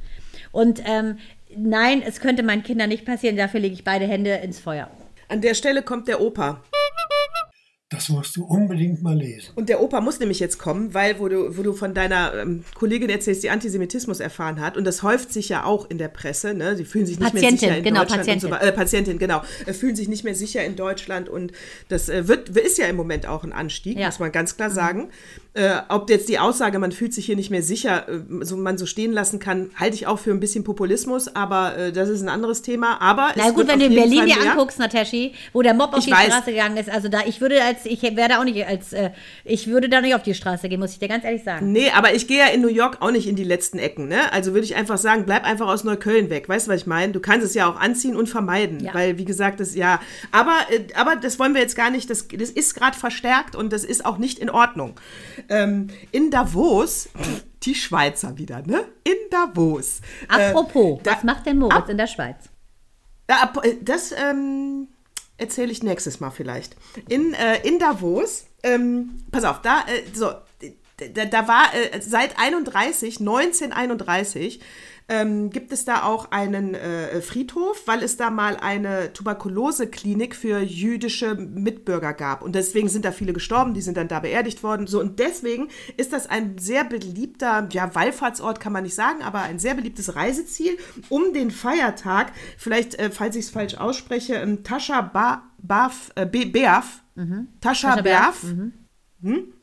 Und 0.51 0.81
ähm, 0.85 1.17
nein, 1.55 2.03
es 2.05 2.19
könnte 2.19 2.43
meinen 2.43 2.63
Kindern 2.63 2.89
nicht 2.89 3.05
passieren. 3.05 3.37
Dafür 3.37 3.59
lege 3.59 3.73
ich 3.73 3.83
beide 3.83 4.05
Hände 4.05 4.31
ins 4.35 4.59
Feuer. 4.59 4.89
An 5.27 5.41
der 5.41 5.53
Stelle 5.55 5.81
kommt 5.81 6.07
der 6.07 6.21
Opa. 6.21 6.61
Das 7.89 8.09
musst 8.09 8.35
du 8.35 8.43
unbedingt 8.43 9.03
mal 9.03 9.15
lesen. 9.15 9.51
Und 9.55 9.69
der 9.69 9.79
Opa 9.79 10.01
muss 10.01 10.19
nämlich 10.19 10.39
jetzt 10.39 10.57
kommen, 10.57 10.95
weil, 10.95 11.19
wo 11.19 11.27
du, 11.29 11.55
wo 11.55 11.61
du 11.61 11.71
von 11.73 11.93
deiner 11.93 12.33
ähm, 12.33 12.63
Kollegin 12.73 13.11
erzählst, 13.11 13.43
die 13.43 13.51
Antisemitismus 13.51 14.19
erfahren 14.19 14.59
hat, 14.59 14.75
und 14.75 14.85
das 14.85 15.03
häuft 15.03 15.31
sich 15.31 15.49
ja 15.49 15.65
auch 15.65 15.87
in 15.87 15.99
der 15.99 16.07
Presse, 16.07 16.55
ne? 16.55 16.75
Sie 16.75 16.83
fühlen 16.83 17.05
sich 17.05 17.19
nicht 17.19 17.31
Patientin, 17.31 17.51
mehr 17.51 17.59
sicher 17.59 17.77
in 17.77 17.83
genau, 17.83 17.99
Deutschland. 17.99 18.21
Patientin. 18.23 18.51
Und 18.51 18.59
so, 18.59 18.65
äh, 18.65 18.71
Patientin, 18.71 19.19
genau. 19.19 19.41
Äh, 19.67 19.73
fühlen 19.73 19.95
sich 19.95 20.07
nicht 20.07 20.23
mehr 20.23 20.33
sicher 20.33 20.65
in 20.65 20.75
Deutschland 20.75 21.29
und 21.29 21.51
das 21.87 22.09
äh, 22.09 22.27
wird, 22.27 22.49
ist 22.49 22.79
ja 22.79 22.87
im 22.87 22.95
Moment 22.95 23.27
auch 23.27 23.43
ein 23.43 23.53
Anstieg, 23.53 23.99
Ja. 23.99 24.07
muss 24.07 24.17
man 24.17 24.31
ganz 24.31 24.57
klar 24.57 24.71
sagen. 24.71 25.09
Äh, 25.53 25.75
ob 25.87 26.09
jetzt 26.09 26.27
die 26.27 26.39
Aussage, 26.39 26.79
man 26.79 26.91
fühlt 26.91 27.13
sich 27.13 27.27
hier 27.27 27.35
nicht 27.35 27.51
mehr 27.51 27.61
sicher, 27.63 28.09
äh, 28.09 28.19
so 28.43 28.57
man 28.57 28.79
so 28.79 28.87
stehen 28.87 29.13
lassen 29.13 29.39
kann, 29.39 29.69
halte 29.75 29.93
ich 29.95 30.07
auch 30.07 30.17
für 30.17 30.31
ein 30.31 30.39
bisschen 30.39 30.63
Populismus, 30.63 31.33
aber 31.35 31.77
äh, 31.77 31.91
das 31.93 32.09
ist 32.09 32.23
ein 32.23 32.29
anderes 32.29 32.63
Thema. 32.63 32.99
Aber 32.99 33.31
Na 33.35 33.47
es 33.49 33.53
gut, 33.53 33.67
wenn 33.67 33.79
du 33.79 33.85
in 33.85 33.93
Berlin 33.93 34.27
Fall 34.27 34.43
dir 34.43 34.51
anguckst, 34.51 34.79
Nataschi, 34.79 35.33
wo 35.53 35.61
der 35.61 35.75
Mob 35.75 35.93
auf 35.93 35.99
Ich 35.99 36.05
die 36.05 36.11
weiß. 36.11 36.25
Straße 36.25 36.49
gegangen 36.51 36.77
ist, 36.77 36.89
also 36.89 37.09
da, 37.09 37.19
ich 37.27 37.39
würde 37.41 37.55
als, 37.75 37.85
ich 37.85 38.01
werde 38.01 38.39
auch 38.39 38.43
nicht 38.43 38.65
als, 38.65 38.93
äh, 38.93 39.11
ich 39.43 39.67
würde 39.67 39.89
da 39.89 40.01
nicht 40.01 40.15
auf 40.15 40.23
die 40.23 40.33
Straße 40.33 40.69
gehen, 40.69 40.79
muss 40.79 40.91
ich 40.93 40.99
dir 40.99 41.07
ganz 41.07 41.23
ehrlich 41.23 41.43
sagen. 41.43 41.71
Nee, 41.71 41.89
aber 41.91 42.13
ich 42.13 42.27
gehe 42.27 42.39
ja 42.39 42.47
in 42.47 42.61
New 42.61 42.67
York 42.69 42.97
auch 43.01 43.11
nicht 43.11 43.27
in 43.27 43.35
die 43.35 43.43
letzten 43.43 43.77
Ecken, 43.79 44.07
ne? 44.07 44.31
Also 44.33 44.53
würde 44.53 44.65
ich 44.65 44.75
einfach 44.75 44.97
sagen, 44.97 45.25
bleib 45.25 45.43
einfach 45.43 45.67
aus 45.67 45.83
Neukölln 45.83 46.29
weg. 46.29 46.47
Weißt 46.49 46.67
du, 46.67 46.71
was 46.71 46.81
ich 46.81 46.87
meine? 46.87 47.11
Du 47.13 47.19
kannst 47.19 47.45
es 47.45 47.53
ja 47.53 47.69
auch 47.69 47.79
anziehen 47.79 48.15
und 48.15 48.27
vermeiden, 48.29 48.79
Ja. 48.79 48.93
weil 48.93 49.17
wie 49.17 49.25
gesagt, 49.25 49.59
das 49.59 49.75
ja, 49.75 49.99
aber 50.31 50.55
äh, 50.69 50.81
aber 50.95 51.15
das 51.15 51.37
wollen 51.39 51.53
wir 51.53 51.61
jetzt 51.61 51.75
gar 51.75 51.89
nicht, 51.89 52.09
das, 52.09 52.27
das 52.29 52.49
ist 52.49 52.73
gerade 52.75 52.97
verstärkt 52.97 53.55
und 53.55 53.73
das 53.73 53.83
ist 53.83 54.05
auch 54.05 54.17
nicht 54.17 54.39
in 54.39 54.49
Ordnung. 54.49 54.99
Ähm, 55.49 55.87
in 56.11 56.31
Davos 56.31 57.09
die 57.63 57.75
Schweizer 57.75 58.37
wieder, 58.37 58.61
ne? 58.65 58.83
In 59.03 59.13
Davos. 59.31 60.01
Äh, 60.29 60.49
Apropos, 60.49 60.99
da- 61.03 61.13
was 61.13 61.23
macht 61.23 61.45
denn 61.45 61.57
Moritz 61.59 61.75
Ab- 61.77 61.89
in 61.89 61.97
der 61.97 62.07
Schweiz? 62.07 62.35
ab- 63.27 63.59
äh, 63.65 63.75
das 63.81 64.11
ähm, 64.11 64.87
erzähle 65.37 65.71
ich 65.71 65.83
nächstes 65.83 66.19
Mal 66.19 66.31
vielleicht. 66.31 66.75
In, 67.09 67.33
äh, 67.33 67.65
in 67.67 67.79
Davos, 67.79 68.45
ähm, 68.63 69.23
pass 69.31 69.43
auf, 69.43 69.61
da, 69.61 69.81
äh, 69.87 70.03
so, 70.13 70.31
da, 71.13 71.25
da 71.25 71.47
war 71.47 71.73
äh, 71.73 72.01
seit 72.01 72.39
31, 72.39 73.19
1931, 73.19 74.59
ähm, 75.07 75.51
gibt 75.51 75.71
es 75.71 75.85
da 75.85 76.03
auch 76.03 76.31
einen 76.31 76.73
äh, 76.73 77.21
Friedhof, 77.21 77.83
weil 77.85 78.01
es 78.01 78.17
da 78.17 78.31
mal 78.31 78.57
eine 78.57 79.13
Tuberkuloseklinik 79.13 80.35
für 80.35 80.59
jüdische 80.59 81.35
Mitbürger 81.35 82.13
gab. 82.13 82.41
Und 82.41 82.55
deswegen 82.55 82.89
sind 82.89 83.05
da 83.05 83.11
viele 83.11 83.33
gestorben, 83.33 83.73
die 83.73 83.81
sind 83.81 83.97
dann 83.97 84.07
da 84.07 84.19
beerdigt 84.19 84.63
worden. 84.63 84.87
So, 84.87 84.99
und 84.99 85.19
deswegen 85.19 85.69
ist 85.97 86.11
das 86.11 86.27
ein 86.27 86.57
sehr 86.57 86.83
beliebter, 86.83 87.67
ja, 87.71 87.93
Wallfahrtsort 87.93 88.59
kann 88.59 88.73
man 88.73 88.83
nicht 88.83 88.95
sagen, 88.95 89.21
aber 89.21 89.41
ein 89.41 89.59
sehr 89.59 89.75
beliebtes 89.75 90.15
Reiseziel, 90.15 90.77
um 91.09 91.33
den 91.33 91.51
Feiertag, 91.51 92.31
vielleicht, 92.57 92.95
äh, 92.95 93.11
falls 93.11 93.35
ich 93.35 93.45
es 93.45 93.51
falsch 93.51 93.75
ausspreche, 93.75 94.35
ähm, 94.35 94.63
Tascha 94.63 95.01
ba, 95.01 95.43
Baf, 95.59 96.11
äh, 96.15 96.25
Be, 96.25 96.45
Beaf, 96.45 97.03
Tascha 97.61 97.95
Tascha 97.95 98.01
Beaf, 98.01 98.41
Beaf, 98.41 98.53
hm? 99.21 99.53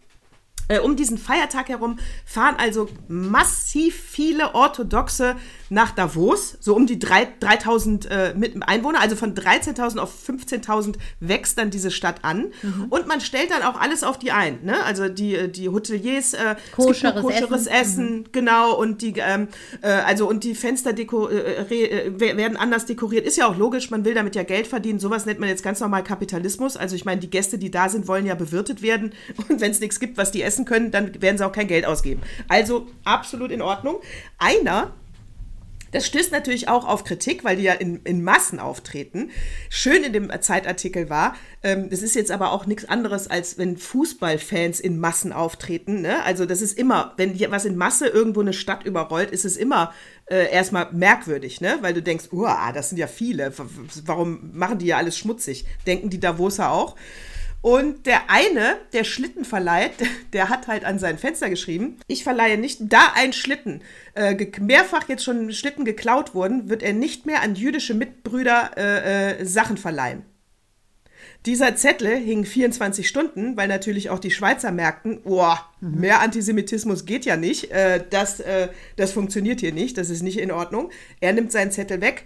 Äh, 0.73 0.81
um 0.81 0.97
diesen 0.97 1.19
Feiertag 1.19 1.69
herum 1.69 1.99
fahren 2.25 2.57
also 2.59 2.89
massiv 3.09 3.95
viele 3.95 4.55
Orthodoxe 4.55 5.37
nach 5.69 5.93
Davos, 5.93 6.57
so 6.61 6.77
um 6.77 6.87
die 6.87 6.99
drei- 6.99 7.29
3000 7.41 8.07
äh, 8.11 8.35
Einwohner, 8.61 9.01
also 9.01 9.17
von 9.17 9.35
13.000 9.35 9.99
auf 9.99 10.13
15.000 10.29 10.97
wächst 11.21 11.57
dann 11.59 11.71
diese 11.71 11.91
Stadt 11.91 12.25
an. 12.25 12.53
Und 12.91 13.07
man 13.07 13.21
stellt 13.21 13.51
dann 13.51 13.63
auch 13.63 13.81
alles 13.81 14.05
auf 14.05 14.19
die 14.19 14.33
ein. 14.33 14.59
Ne? 14.65 14.83
Also 14.85 15.09
die, 15.09 15.35
äh, 15.35 15.49
die 15.49 15.69
Hoteliers, 15.69 16.35
äh, 16.35 16.57
Koscheres 16.75 17.23
koscheres 17.23 17.67
Essen, 17.67 18.29
genau, 18.33 18.75
und 18.77 19.01
die, 19.03 19.15
ähm, 19.17 19.49
äh, 19.81 19.89
also 19.89 20.29
und 20.29 20.45
die 20.45 20.55
Fenster 20.55 20.91
äh, 20.91 22.19
werden 22.19 22.57
anders 22.57 22.87
dekoriert. 22.87 23.27
Ist 23.27 23.37
ja 23.37 23.47
auch 23.47 23.57
logisch, 23.57 23.91
man 23.91 24.05
will 24.05 24.15
damit 24.15 24.35
ja 24.35 24.43
Geld 24.43 24.67
verdienen. 24.67 24.99
Sowas 24.99 25.27
nennt 25.27 25.41
man 25.41 25.49
jetzt 25.49 25.63
ganz 25.63 25.81
normal 25.81 26.05
Kapitalismus. 26.05 26.77
Also 26.77 26.97
ich 26.97 27.05
meine, 27.05 27.21
die 27.21 27.31
Gäste, 27.31 27.59
die 27.59 27.71
da 27.71 27.89
sind, 27.89 28.09
wollen 28.09 28.27
ja 28.27 28.35
bewirtet 28.35 28.83
werden. 28.83 29.13
Und 29.49 29.61
wenn 29.61 29.71
es 29.71 29.81
nichts 29.81 30.01
gibt, 30.01 30.17
was 30.19 30.31
die 30.31 30.43
essen 30.43 30.62
können, 30.64 30.90
dann 30.90 31.20
werden 31.20 31.38
sie 31.38 31.46
auch 31.46 31.53
kein 31.53 31.68
Geld 31.68 31.87
ausgeben. 31.87 32.22
Also 32.48 32.87
absolut 33.05 33.51
in 33.51 33.62
Ordnung. 33.62 33.96
Einer, 34.38 34.92
das 35.92 36.07
stößt 36.07 36.33
natürlich 36.33 36.68
auch 36.68 36.88
auf 36.88 37.05
Kritik, 37.05 37.44
weil 37.44 37.57
die 37.57 37.64
ja 37.64 37.75
in, 37.75 38.01
in 38.05 38.25
Massen 38.25 38.59
auftreten. 38.59 39.31
Schön 39.68 40.03
in 40.03 40.12
dem 40.12 40.31
Zeitartikel 40.40 41.11
war, 41.11 41.37
ähm, 41.62 41.90
das 41.90 42.03
ist 42.03 42.14
jetzt 42.14 42.31
aber 42.31 42.53
auch 42.53 42.66
nichts 42.66 42.87
anderes, 42.87 43.29
als 43.29 43.59
wenn 43.59 43.77
Fußballfans 43.77 44.81
in 44.81 44.98
Massen 44.98 45.33
auftreten. 45.33 46.01
Ne? 46.01 46.22
Also 46.25 46.46
das 46.46 46.62
ist 46.62 46.79
immer, 46.79 47.12
wenn 47.18 47.35
hier 47.35 47.51
was 47.51 47.66
in 47.66 47.77
Masse 47.77 48.09
irgendwo 48.09 48.40
eine 48.40 48.55
Stadt 48.55 48.85
überrollt, 48.85 49.31
ist 49.31 49.44
es 49.44 49.59
immer 49.59 49.92
äh, 50.27 50.51
erstmal 50.51 50.90
merkwürdig, 50.92 51.61
ne? 51.61 51.79
weil 51.83 51.92
du 51.92 52.03
denkst, 52.03 52.29
uah, 52.33 52.72
das 52.72 52.88
sind 52.88 52.98
ja 52.98 53.07
viele, 53.07 53.53
warum 54.07 54.51
machen 54.55 54.79
die 54.79 54.87
ja 54.87 54.96
alles 54.96 55.18
schmutzig? 55.18 55.66
Denken 55.87 56.09
die 56.09 56.20
Davoser 56.20 56.72
auch? 56.72 56.96
Und 57.62 58.07
der 58.07 58.29
eine, 58.29 58.77
der 58.92 59.05
Schlitten 59.05 59.44
verleiht, 59.44 59.92
der 60.33 60.48
hat 60.48 60.66
halt 60.66 60.85
an 60.85 60.98
sein 60.98 61.16
Fenster 61.16 61.48
geschrieben, 61.48 61.96
ich 62.09 62.25
verleihe 62.25 62.59
nicht, 62.59 62.79
da 62.81 63.12
ein 63.14 63.33
Schlitten, 63.33 63.83
äh, 64.14 64.35
mehrfach 64.61 65.09
jetzt 65.09 65.25
schon 65.25 65.53
Schlitten 65.53 65.85
geklaut 65.85 66.35
wurden, 66.35 66.68
wird 66.68 66.83
er 66.83 66.92
nicht 66.92 67.25
mehr 67.25 67.40
an 67.40 67.55
jüdische 67.55 67.94
Mitbrüder 67.94 68.72
äh, 68.77 69.40
äh, 69.40 69.46
Sachen 69.46 69.79
verleihen. 69.79 70.25
Dieser 71.46 71.75
Zettel 71.75 72.16
hing 72.16 72.44
24 72.44 73.09
Stunden, 73.09 73.57
weil 73.57 73.66
natürlich 73.66 74.11
auch 74.11 74.20
die 74.20 74.31
Schweizer 74.31 74.70
merkten, 74.70 75.22
boah, 75.22 75.64
mehr 75.81 76.20
Antisemitismus 76.20 77.05
geht 77.05 77.25
ja 77.25 77.37
nicht, 77.37 77.72
äh, 77.72 78.05
das, 78.11 78.38
äh, 78.40 78.68
das 78.96 79.12
funktioniert 79.12 79.59
hier 79.61 79.72
nicht, 79.72 79.98
das 79.98 80.11
ist 80.11 80.22
nicht 80.22 80.38
in 80.38 80.53
Ordnung. 80.53 80.90
Er 81.20 81.33
nimmt 81.33 81.51
seinen 81.51 81.72
Zettel 81.72 82.01
weg, 82.01 82.25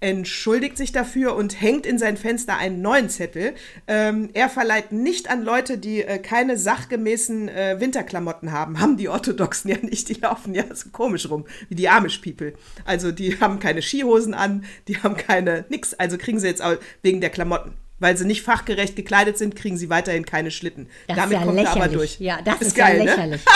entschuldigt 0.00 0.76
sich 0.76 0.92
dafür 0.92 1.34
und 1.34 1.60
hängt 1.60 1.84
in 1.84 1.98
sein 1.98 2.16
Fenster 2.16 2.56
einen 2.56 2.82
neuen 2.82 3.08
Zettel. 3.08 3.54
Ähm, 3.86 4.30
er 4.32 4.48
verleiht 4.48 4.92
nicht 4.92 5.28
an 5.28 5.42
Leute, 5.42 5.78
die 5.78 6.02
äh, 6.02 6.18
keine 6.18 6.56
sachgemäßen 6.56 7.48
äh, 7.48 7.76
Winterklamotten 7.80 8.52
haben. 8.52 8.80
Haben 8.80 8.96
die 8.96 9.08
Orthodoxen 9.08 9.70
ja 9.72 9.76
nicht, 9.82 10.08
die 10.08 10.14
laufen 10.14 10.54
ja 10.54 10.64
so 10.72 10.90
komisch 10.90 11.28
rum, 11.28 11.46
wie 11.68 11.74
die 11.74 11.88
Amish 11.88 12.18
People. 12.18 12.54
Also 12.84 13.10
die 13.10 13.40
haben 13.40 13.58
keine 13.58 13.82
Skihosen 13.82 14.34
an, 14.34 14.64
die 14.86 14.98
haben 14.98 15.16
keine 15.16 15.64
nix, 15.68 15.94
also 15.94 16.16
kriegen 16.16 16.38
sie 16.38 16.46
jetzt 16.46 16.62
auch 16.62 16.76
wegen 17.02 17.20
der 17.20 17.30
Klamotten. 17.30 17.72
Weil 18.00 18.16
sie 18.16 18.24
nicht 18.24 18.42
fachgerecht 18.42 18.94
gekleidet 18.94 19.38
sind, 19.38 19.56
kriegen 19.56 19.76
sie 19.76 19.90
weiterhin 19.90 20.24
keine 20.24 20.52
Schlitten. 20.52 20.86
Das 21.08 21.16
Damit 21.16 21.32
ist 21.32 21.40
ja 21.40 21.44
kommt 21.44 21.58
er 21.58 21.64
lächerlich. 21.64 21.82
aber 21.82 21.92
durch. 21.92 22.20
Ja, 22.20 22.38
das 22.44 22.60
ist, 22.60 22.76
geil, 22.76 22.98
ja 22.98 23.04
ne? 23.04 23.10
lächerlich. 23.10 23.40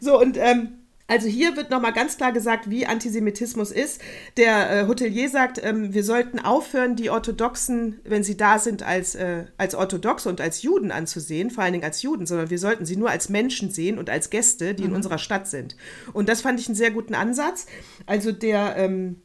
So, 0.00 0.20
und 0.20 0.36
ähm, 0.36 0.75
also 1.08 1.28
hier 1.28 1.56
wird 1.56 1.70
nochmal 1.70 1.92
ganz 1.92 2.16
klar 2.16 2.32
gesagt, 2.32 2.68
wie 2.68 2.86
Antisemitismus 2.86 3.70
ist. 3.70 4.00
Der 4.36 4.70
äh, 4.70 4.86
Hotelier 4.86 5.28
sagt, 5.28 5.62
ähm, 5.62 5.94
wir 5.94 6.02
sollten 6.02 6.38
aufhören, 6.38 6.96
die 6.96 7.10
Orthodoxen, 7.10 8.00
wenn 8.04 8.24
sie 8.24 8.36
da 8.36 8.58
sind, 8.58 8.82
als, 8.82 9.14
äh, 9.14 9.44
als 9.56 9.74
Orthodoxe 9.74 10.28
und 10.28 10.40
als 10.40 10.62
Juden 10.62 10.90
anzusehen, 10.90 11.50
vor 11.50 11.64
allen 11.64 11.74
Dingen 11.74 11.84
als 11.84 12.02
Juden, 12.02 12.26
sondern 12.26 12.50
wir 12.50 12.58
sollten 12.58 12.86
sie 12.86 12.96
nur 12.96 13.10
als 13.10 13.28
Menschen 13.28 13.70
sehen 13.70 13.98
und 13.98 14.10
als 14.10 14.30
Gäste, 14.30 14.74
die 14.74 14.84
in 14.84 14.94
unserer 14.94 15.18
Stadt 15.18 15.46
sind. 15.46 15.76
Und 16.12 16.28
das 16.28 16.40
fand 16.40 16.58
ich 16.58 16.66
einen 16.66 16.76
sehr 16.76 16.90
guten 16.90 17.14
Ansatz. 17.14 17.66
Also 18.06 18.32
der... 18.32 18.76
Ähm, 18.76 19.22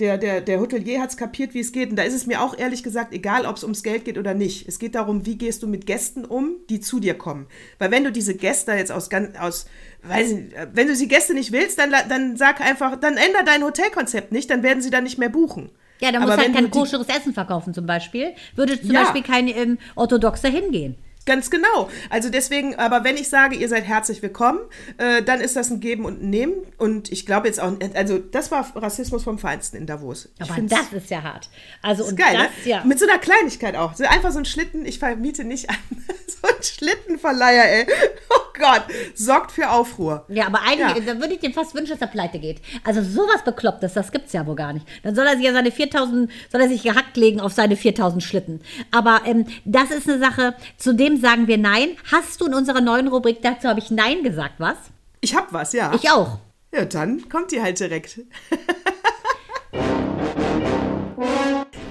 der, 0.00 0.16
der, 0.16 0.40
der 0.40 0.60
Hotelier 0.60 1.02
hat 1.02 1.10
es 1.10 1.18
kapiert, 1.18 1.52
wie 1.52 1.60
es 1.60 1.72
geht. 1.72 1.90
Und 1.90 1.96
da 1.96 2.02
ist 2.02 2.14
es 2.14 2.26
mir 2.26 2.40
auch 2.40 2.56
ehrlich 2.56 2.82
gesagt 2.82 3.12
egal, 3.12 3.44
ob 3.44 3.56
es 3.56 3.64
ums 3.64 3.82
Geld 3.82 4.06
geht 4.06 4.16
oder 4.16 4.32
nicht. 4.32 4.66
Es 4.66 4.78
geht 4.78 4.94
darum, 4.94 5.26
wie 5.26 5.36
gehst 5.36 5.62
du 5.62 5.66
mit 5.66 5.84
Gästen 5.84 6.24
um, 6.24 6.56
die 6.70 6.80
zu 6.80 7.00
dir 7.00 7.12
kommen. 7.12 7.48
Weil 7.78 7.90
wenn 7.90 8.04
du 8.04 8.10
diese 8.10 8.34
Gäste 8.34 8.72
jetzt 8.72 8.92
aus, 8.92 9.10
ganz- 9.10 9.38
aus 9.38 9.66
weiß 10.02 10.32
nicht, 10.32 10.56
wenn 10.72 10.86
du 10.86 10.94
die 10.96 11.08
Gäste 11.08 11.34
nicht 11.34 11.52
willst, 11.52 11.78
dann, 11.78 11.92
dann 12.08 12.36
sag 12.36 12.60
einfach, 12.60 12.96
dann 12.96 13.16
änder 13.16 13.42
dein 13.44 13.62
Hotelkonzept 13.62 14.32
nicht, 14.32 14.50
dann 14.50 14.62
werden 14.62 14.82
sie 14.82 14.90
dann 14.90 15.04
nicht 15.04 15.18
mehr 15.18 15.28
buchen. 15.28 15.70
Ja, 16.00 16.10
da 16.12 16.20
muss 16.20 16.30
Aber 16.30 16.40
halt 16.40 16.54
kein 16.54 16.64
du 16.64 16.70
koscheres 16.70 17.08
Essen 17.08 17.34
verkaufen 17.34 17.74
zum 17.74 17.86
Beispiel. 17.86 18.32
Würde 18.56 18.80
zum 18.80 18.90
Ja. 18.92 19.02
Beispiel 19.02 19.22
kein 19.22 19.48
ähm, 19.48 19.78
Orthodoxer 19.96 20.48
hingehen. 20.48 20.96
Ganz 21.26 21.50
genau. 21.50 21.90
Also 22.08 22.30
deswegen, 22.30 22.76
aber 22.76 23.04
wenn 23.04 23.16
ich 23.16 23.28
sage, 23.28 23.54
ihr 23.54 23.68
seid 23.68 23.84
herzlich 23.84 24.22
willkommen, 24.22 24.58
äh, 24.96 25.22
dann 25.22 25.40
ist 25.40 25.54
das 25.54 25.70
ein 25.70 25.80
Geben 25.80 26.04
und 26.06 26.22
ein 26.22 26.30
Nehmen. 26.30 26.54
Und 26.78 27.12
ich 27.12 27.26
glaube 27.26 27.46
jetzt 27.46 27.60
auch, 27.60 27.72
also 27.94 28.18
das 28.18 28.50
war 28.50 28.66
Rassismus 28.74 29.22
vom 29.24 29.38
Feinsten 29.38 29.76
in 29.76 29.86
Davos. 29.86 30.28
Ich 30.42 30.50
Aber 30.50 30.60
das 30.62 30.92
ist 30.92 31.10
ja 31.10 31.22
hart. 31.22 31.50
Also 31.82 32.04
und 32.04 32.16
Geil, 32.16 32.32
das, 32.34 32.64
ne? 32.64 32.70
ja. 32.70 32.84
Mit 32.84 32.98
so 32.98 33.06
einer 33.06 33.18
Kleinigkeit 33.18 33.76
auch. 33.76 33.94
So 33.94 34.04
einfach 34.04 34.32
so 34.32 34.38
ein 34.38 34.44
Schlitten, 34.46 34.86
ich 34.86 34.98
vermiete 34.98 35.44
nicht 35.44 35.68
an. 35.68 35.76
so 36.26 36.48
ein 36.48 36.62
Schlittenverleiher, 36.62 37.64
ey. 37.80 37.86
Oh 38.32 38.58
Gott, 38.66 38.84
sorgt 39.14 39.52
für 39.52 39.70
Aufruhr. 39.70 40.26
Ja, 40.28 40.46
aber 40.46 40.60
eigentlich, 40.62 41.06
Ja. 41.06 41.14
da 41.14 41.20
würde 41.20 41.32
ich 41.32 41.40
dir 41.40 41.50
fast 41.50 41.74
wünschen, 41.74 41.92
dass 41.92 42.00
er 42.02 42.08
pleite 42.08 42.38
geht. 42.38 42.60
Also 42.84 43.02
sowas 43.02 43.42
Beklopptes, 43.42 43.94
das 43.94 44.12
gibt's 44.12 44.34
ja 44.34 44.46
wohl 44.46 44.54
gar 44.54 44.74
nicht. 44.74 44.86
Dann 45.02 45.14
soll 45.14 45.26
er 45.26 45.36
sich 45.36 45.46
ja 45.46 45.52
seine 45.54 45.72
4000, 45.72 46.30
soll 46.52 46.60
er 46.60 46.68
sich 46.68 46.82
gehackt 46.82 47.16
legen 47.16 47.40
auf 47.40 47.52
seine 47.52 47.76
4000 47.76 48.22
Schlitten. 48.22 48.60
Aber 48.90 49.22
ähm, 49.24 49.46
das 49.64 49.90
ist 49.90 50.08
eine 50.10 50.18
Sache, 50.18 50.54
zu 50.76 50.92
dem 50.94 51.09
sagen 51.16 51.46
wir 51.46 51.58
Nein. 51.58 51.96
Hast 52.10 52.40
du 52.40 52.46
in 52.46 52.54
unserer 52.54 52.80
neuen 52.80 53.08
Rubrik, 53.08 53.42
dazu 53.42 53.68
habe 53.68 53.80
ich 53.80 53.90
Nein 53.90 54.22
gesagt, 54.22 54.54
was? 54.58 54.76
Ich 55.20 55.34
hab 55.34 55.52
was, 55.52 55.72
ja. 55.72 55.92
Ich 55.94 56.10
auch. 56.10 56.38
ja, 56.74 56.84
dann 56.84 57.28
kommt 57.28 57.52
die 57.52 57.60
halt 57.60 57.78
direkt. 57.80 58.20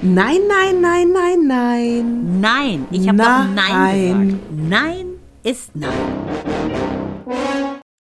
nein, 0.02 0.40
nein, 0.48 0.82
nein, 0.82 1.12
nein, 1.12 1.48
nein. 1.48 2.40
Nein, 2.42 2.88
ich 2.92 3.08
habe 3.08 3.18
doch 3.18 3.46
Nein 3.54 3.56
Nein. 3.56 4.28
gesagt. 4.28 4.52
Nein 4.52 5.06
ist 5.44 5.76
Nein. 5.76 5.92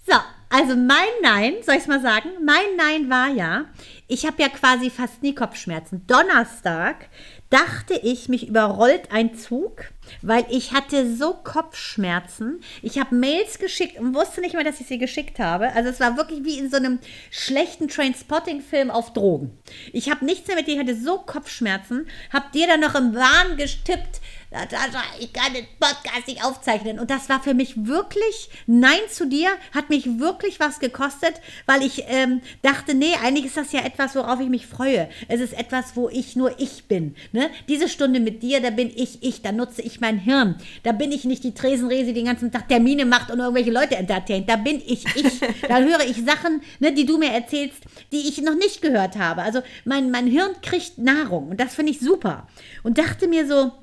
So, 0.06 0.16
also 0.50 0.76
mein 0.76 1.08
Nein, 1.22 1.56
soll 1.66 1.76
ich 1.76 1.82
es 1.82 1.88
mal 1.88 2.02
sagen? 2.02 2.30
Mein 2.44 2.76
Nein 2.78 3.10
war 3.10 3.30
ja, 3.30 3.66
ich 4.08 4.26
habe 4.26 4.42
ja 4.42 4.50
quasi 4.50 4.90
fast 4.90 5.22
nie 5.22 5.36
Kopfschmerzen. 5.36 6.06
Donnerstag 6.08 7.10
dachte 7.50 7.96
ich, 7.96 8.30
mich 8.30 8.48
überrollt 8.48 9.12
ein 9.12 9.36
Zug, 9.36 9.86
weil 10.22 10.46
ich 10.50 10.72
hatte 10.72 11.16
so 11.16 11.34
Kopfschmerzen. 11.34 12.62
Ich 12.84 13.00
habe 13.00 13.16
Mails 13.16 13.58
geschickt 13.58 14.00
und 14.00 14.14
wusste 14.14 14.42
nicht 14.42 14.54
mal, 14.54 14.64
dass 14.64 14.80
ich 14.80 14.88
sie 14.88 15.00
geschickt 15.00 15.40
habe. 15.40 15.74
Also 15.74 15.90
es 15.90 16.00
war 16.00 16.16
wirklich 16.16 16.44
wie 16.44 16.60
in 16.60 16.70
so 16.70 16.78
einem 16.78 17.00
schlechten 17.32 17.88
Trainspotting-Film 17.88 18.92
auf 18.92 19.14
Drogen. 19.14 19.58
Ich 19.94 20.10
habe 20.12 20.26
nichts 20.26 20.48
mehr 20.48 20.58
mit 20.58 20.68
dir, 20.68 20.74
ich 20.74 20.80
hatte 20.80 20.96
so 20.96 21.20
Kopfschmerzen, 21.20 22.08
habe 22.32 22.46
dir 22.54 22.68
dann 22.68 22.82
noch 22.82 22.96
im 22.96 23.16
Wahn 23.16 23.58
getippt, 23.58 24.22
Natascha, 24.52 25.04
ich 25.20 25.32
kann 25.32 25.54
den 25.54 25.68
Podcast 25.80 26.28
nicht 26.28 26.44
aufzeichnen. 26.44 26.98
Und 26.98 27.12
das 27.12 27.30
war 27.30 27.42
für 27.42 27.54
mich 27.54 27.86
wirklich, 27.86 28.50
nein 28.66 29.00
zu 29.08 29.28
dir, 29.28 29.50
hat 29.76 29.92
mich 29.92 30.20
wirklich 30.20 30.60
was 30.60 30.80
gekostet, 30.80 31.34
weil 31.68 31.84
ich 31.84 32.06
ähm, 32.08 32.42
dachte, 32.64 32.96
nee, 32.96 33.14
eigentlich 33.22 33.46
ist 33.46 33.58
das 33.58 33.72
ja 33.72 33.82
etwas, 33.82 34.16
worauf 34.16 34.40
ich 34.40 34.50
mich 34.50 34.66
freue. 34.66 35.08
Es 35.28 35.40
ist 35.40 35.54
etwas, 35.54 35.96
wo 35.96 36.10
ich 36.10 36.36
nur 36.36 36.60
ich 36.60 36.86
bin. 36.86 37.16
Ne? 37.32 37.52
Diese 37.68 37.88
Stunde 37.88 38.20
mit 38.20 38.42
dir, 38.42 38.60
da 38.60 38.72
bin 38.72 38.92
ich 38.96 39.22
ich, 39.22 39.44
da 39.44 39.52
nutze 39.52 39.84
ich 39.84 40.02
mein 40.02 40.18
Hirn. 40.18 40.56
Da 40.82 40.94
bin 40.94 41.12
ich 41.12 41.26
nicht 41.26 41.44
die 41.44 41.54
Tresenrese, 41.54 42.08
die 42.08 42.14
den 42.14 42.26
ganzen 42.26 42.52
Tag 42.52 42.68
Termine 42.70 43.06
macht 43.06 43.30
und 43.30 43.40
irgendwelche 43.40 43.72
Leute 43.72 43.98
entertaint. 43.98 44.50
Da 44.50 44.56
bin 44.56 44.82
ich 44.84 45.06
ich. 45.16 45.40
da 45.68 45.78
höre 45.78 46.02
ich 46.02 46.26
Sachen, 46.26 46.62
ne, 46.80 46.92
die 46.92 47.06
du 47.06 47.20
mir 47.20 47.32
erzählst, 47.32 47.84
die 48.12 48.28
ich 48.28 48.42
noch 48.42 48.56
nicht 48.56 48.82
gehört 48.82 49.16
habe. 49.16 49.44
Also 49.44 49.62
mein, 49.86 50.10
mein 50.10 50.26
Hirn 50.26 50.56
kriegt 50.64 50.98
Nahrung 50.98 51.50
und 51.50 51.60
das 51.60 51.76
finde 51.76 51.92
ich 51.92 52.00
super. 52.00 52.48
Und 52.82 52.98
dachte 52.98 53.28
mir 53.28 53.48
so, 53.48 53.74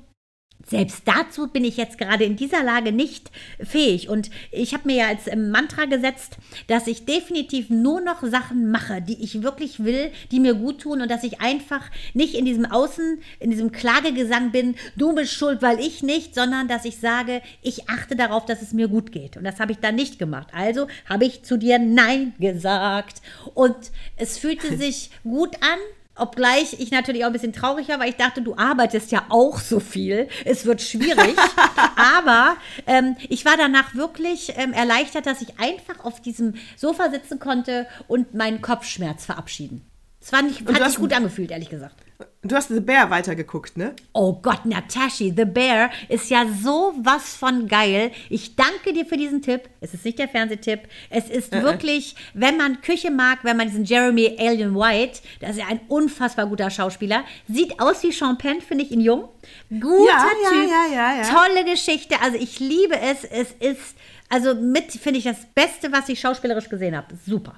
selbst 0.69 1.03
dazu 1.05 1.47
bin 1.47 1.63
ich 1.63 1.77
jetzt 1.77 1.97
gerade 1.97 2.25
in 2.25 2.35
dieser 2.35 2.63
Lage 2.63 2.91
nicht 2.91 3.31
fähig. 3.59 4.09
Und 4.09 4.29
ich 4.51 4.73
habe 4.73 4.87
mir 4.87 4.95
ja 4.97 5.07
als 5.07 5.27
ähm, 5.27 5.49
Mantra 5.49 5.85
gesetzt, 5.85 6.37
dass 6.67 6.87
ich 6.87 7.05
definitiv 7.05 7.69
nur 7.69 8.01
noch 8.01 8.21
Sachen 8.23 8.69
mache, 8.69 9.01
die 9.01 9.23
ich 9.23 9.41
wirklich 9.41 9.83
will, 9.83 10.11
die 10.31 10.39
mir 10.39 10.53
gut 10.53 10.81
tun 10.81 11.01
und 11.01 11.09
dass 11.09 11.23
ich 11.23 11.41
einfach 11.41 11.83
nicht 12.13 12.35
in 12.35 12.45
diesem 12.45 12.65
Außen, 12.65 13.19
in 13.39 13.51
diesem 13.51 13.71
Klagegesang 13.71 14.51
bin, 14.51 14.75
du 14.95 15.15
bist 15.15 15.33
schuld, 15.33 15.61
weil 15.61 15.79
ich 15.79 16.03
nicht, 16.03 16.35
sondern 16.35 16.67
dass 16.67 16.85
ich 16.85 16.97
sage, 16.97 17.41
ich 17.61 17.89
achte 17.89 18.15
darauf, 18.15 18.45
dass 18.45 18.61
es 18.61 18.73
mir 18.73 18.87
gut 18.87 19.11
geht. 19.11 19.37
Und 19.37 19.43
das 19.43 19.59
habe 19.59 19.71
ich 19.71 19.79
dann 19.79 19.95
nicht 19.95 20.19
gemacht. 20.19 20.49
Also 20.51 20.87
habe 21.05 21.25
ich 21.25 21.43
zu 21.43 21.57
dir 21.57 21.79
Nein 21.79 22.33
gesagt. 22.39 23.21
Und 23.53 23.75
es 24.17 24.37
fühlte 24.37 24.77
sich 24.77 25.11
gut 25.23 25.55
an. 25.61 25.79
Obgleich 26.17 26.79
ich 26.79 26.91
natürlich 26.91 27.23
auch 27.23 27.27
ein 27.27 27.33
bisschen 27.33 27.53
traurig 27.53 27.87
war, 27.89 27.99
weil 27.99 28.09
ich 28.09 28.15
dachte, 28.15 28.41
du 28.41 28.55
arbeitest 28.55 29.11
ja 29.11 29.25
auch 29.29 29.59
so 29.59 29.79
viel. 29.79 30.27
Es 30.45 30.65
wird 30.65 30.81
schwierig. 30.81 31.35
Aber 31.95 32.57
ähm, 32.85 33.15
ich 33.29 33.45
war 33.45 33.55
danach 33.57 33.95
wirklich 33.95 34.53
ähm, 34.57 34.73
erleichtert, 34.73 35.25
dass 35.25 35.41
ich 35.41 35.59
einfach 35.59 36.03
auf 36.03 36.21
diesem 36.21 36.55
Sofa 36.75 37.09
sitzen 37.09 37.39
konnte 37.39 37.87
und 38.07 38.33
meinen 38.33 38.61
Kopfschmerz 38.61 39.25
verabschieden. 39.25 39.85
Das 40.19 40.31
war 40.31 40.41
nicht, 40.41 40.67
hat 40.67 40.79
du 40.79 40.89
sich 40.89 40.97
gut 40.97 41.13
angefühlt, 41.13 41.51
ehrlich 41.51 41.69
gesagt. 41.69 42.06
Du 42.41 42.55
hast 42.55 42.69
The 42.69 42.79
Bear 42.79 43.09
weitergeguckt, 43.09 43.77
ne? 43.77 43.93
Oh 44.13 44.33
Gott, 44.41 44.65
Natashi, 44.65 45.33
The 45.35 45.43
Bear 45.45 45.89
ist 46.07 46.29
ja 46.29 46.45
so 46.63 46.93
was 46.97 47.35
von 47.35 47.67
geil. 47.67 48.11
Ich 48.29 48.55
danke 48.55 48.93
dir 48.93 49.05
für 49.05 49.17
diesen 49.17 49.41
Tipp. 49.41 49.69
Es 49.81 49.93
ist 49.93 50.05
nicht 50.05 50.17
der 50.17 50.29
Fernsehtipp. 50.29 50.81
Es 51.09 51.29
ist 51.29 51.53
Äh, 51.53 51.61
wirklich, 51.61 52.15
wenn 52.33 52.55
man 52.57 52.81
Küche 52.81 53.11
mag, 53.11 53.39
wenn 53.43 53.57
man 53.57 53.67
diesen 53.67 53.83
Jeremy 53.83 54.35
Allen 54.39 54.75
White, 54.75 55.19
das 55.41 55.51
ist 55.51 55.57
ja 55.57 55.65
ein 55.67 55.81
unfassbar 55.89 56.47
guter 56.47 56.69
Schauspieler, 56.69 57.23
sieht 57.47 57.79
aus 57.81 58.01
wie 58.03 58.13
Penn, 58.37 58.61
finde 58.61 58.85
ich 58.85 58.91
ihn 58.91 59.01
jung. 59.01 59.27
Guter 59.69 60.07
Ja, 60.07 60.49
Typ, 60.49 60.69
ja, 60.69 60.85
ja, 60.93 61.21
ja. 61.21 61.23
tolle 61.23 61.65
Geschichte. 61.65 62.15
Also 62.21 62.37
ich 62.37 62.59
liebe 62.59 62.97
es. 62.99 63.25
Es 63.25 63.51
ist, 63.59 63.95
also 64.29 64.55
mit, 64.55 64.91
finde 64.91 65.19
ich, 65.19 65.25
das 65.25 65.45
Beste, 65.53 65.91
was 65.91 66.07
ich 66.09 66.19
schauspielerisch 66.19 66.69
gesehen 66.69 66.95
habe. 66.95 67.15
Super. 67.25 67.55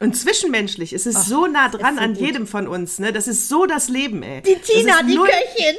Und 0.00 0.16
zwischenmenschlich 0.16 0.92
ist 0.92 1.06
es 1.06 1.26
so 1.26 1.46
nah 1.46 1.68
dran 1.68 1.98
an 1.98 2.14
gut. 2.14 2.26
jedem 2.26 2.46
von 2.46 2.66
uns, 2.66 2.98
ne? 2.98 3.12
Das 3.12 3.28
ist 3.28 3.48
so 3.48 3.64
das 3.66 3.88
Leben, 3.88 4.22
ey. 4.24 4.42
Die 4.42 4.56
Tina, 4.56 5.02
die 5.02 5.16
Köchin. 5.16 5.76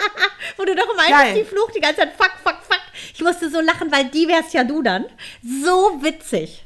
Wo 0.56 0.64
du 0.64 0.74
doch 0.74 0.88
meinst, 0.96 1.36
die 1.36 1.44
flucht 1.44 1.74
die 1.76 1.80
ganze 1.80 1.96
Zeit, 2.00 2.12
fuck, 2.16 2.32
fuck, 2.42 2.56
fuck. 2.66 2.80
Ich 3.14 3.20
musste 3.20 3.50
so 3.50 3.60
lachen, 3.60 3.90
weil 3.92 4.06
die 4.06 4.26
wärst 4.28 4.54
ja 4.54 4.64
du 4.64 4.82
dann. 4.82 5.04
So 5.42 5.98
witzig. 6.02 6.64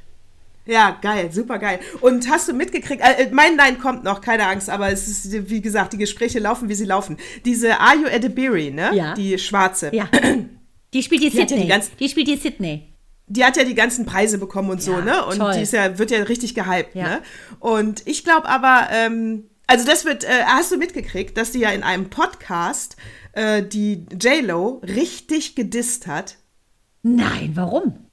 Ja, 0.67 0.99
geil, 1.01 1.31
super 1.33 1.59
geil. 1.59 1.79
Und 2.01 2.29
hast 2.29 2.49
du 2.49 2.53
mitgekriegt, 2.53 3.01
äh, 3.01 3.25
äh, 3.25 3.31
mein 3.31 3.55
Nein 3.57 3.79
kommt 3.79 4.03
noch, 4.03 4.21
keine 4.21 4.47
Angst, 4.49 4.69
aber 4.69 4.91
es 4.91 5.07
ist, 5.07 5.49
wie 5.49 5.61
gesagt, 5.61 5.93
die 5.93 5.99
Gespräche 5.99 6.41
laufen, 6.41 6.69
wie 6.69 6.75
sie 6.75 6.85
laufen. 6.85 7.19
Diese 7.45 7.81
Ayu 7.81 8.07
Edebiri, 8.07 8.73
ne? 8.73 8.91
Ja. 8.95 9.15
Die 9.15 9.39
Schwarze. 9.39 9.91
Ja. 9.95 10.09
Die 10.95 11.03
spielt 11.03 11.23
die 11.23 11.31
Die 11.31 11.37
Sydney. 11.37 11.67
die 11.69 11.81
die 11.99 12.09
spielt 12.09 12.29
die 12.29 12.37
Sydney. 12.37 12.83
Die 13.29 13.45
hat 13.45 13.57
ja 13.57 13.65
die 13.65 13.75
ganzen 13.75 14.07
Preise 14.07 14.39
bekommen 14.39 14.71
und 14.71 14.81
so, 14.83 14.93
Ja, 14.93 15.01
ne? 15.01 15.25
Und 15.27 15.39
toll. 15.39 15.55
die 15.55 15.63
ist 15.63 15.73
ja, 15.73 15.99
wird 15.99 16.11
ja 16.13 16.23
richtig 16.23 16.55
gehypt, 16.55 16.95
Ja. 16.95 17.05
ne? 17.09 17.23
Und 17.59 18.07
ich 18.07 18.23
glaube 18.25 18.49
aber, 18.49 18.89
ähm, 18.93 19.51
also 19.67 19.85
das 19.85 20.05
wird, 20.05 20.23
äh, 20.25 20.45
hast 20.47 20.71
du 20.71 20.77
mitgekriegt, 20.77 21.37
dass 21.37 21.51
die 21.51 21.59
ja 21.59 21.71
in 21.71 21.83
einem 21.83 22.09
Podcast 22.09 22.97
äh, 23.33 23.63
die 23.65 24.07
J-Lo 24.21 24.81
richtig 24.87 25.57
gedisst 25.57 26.07
hat? 26.07 26.37
Nein, 27.03 27.53
warum? 27.55 28.06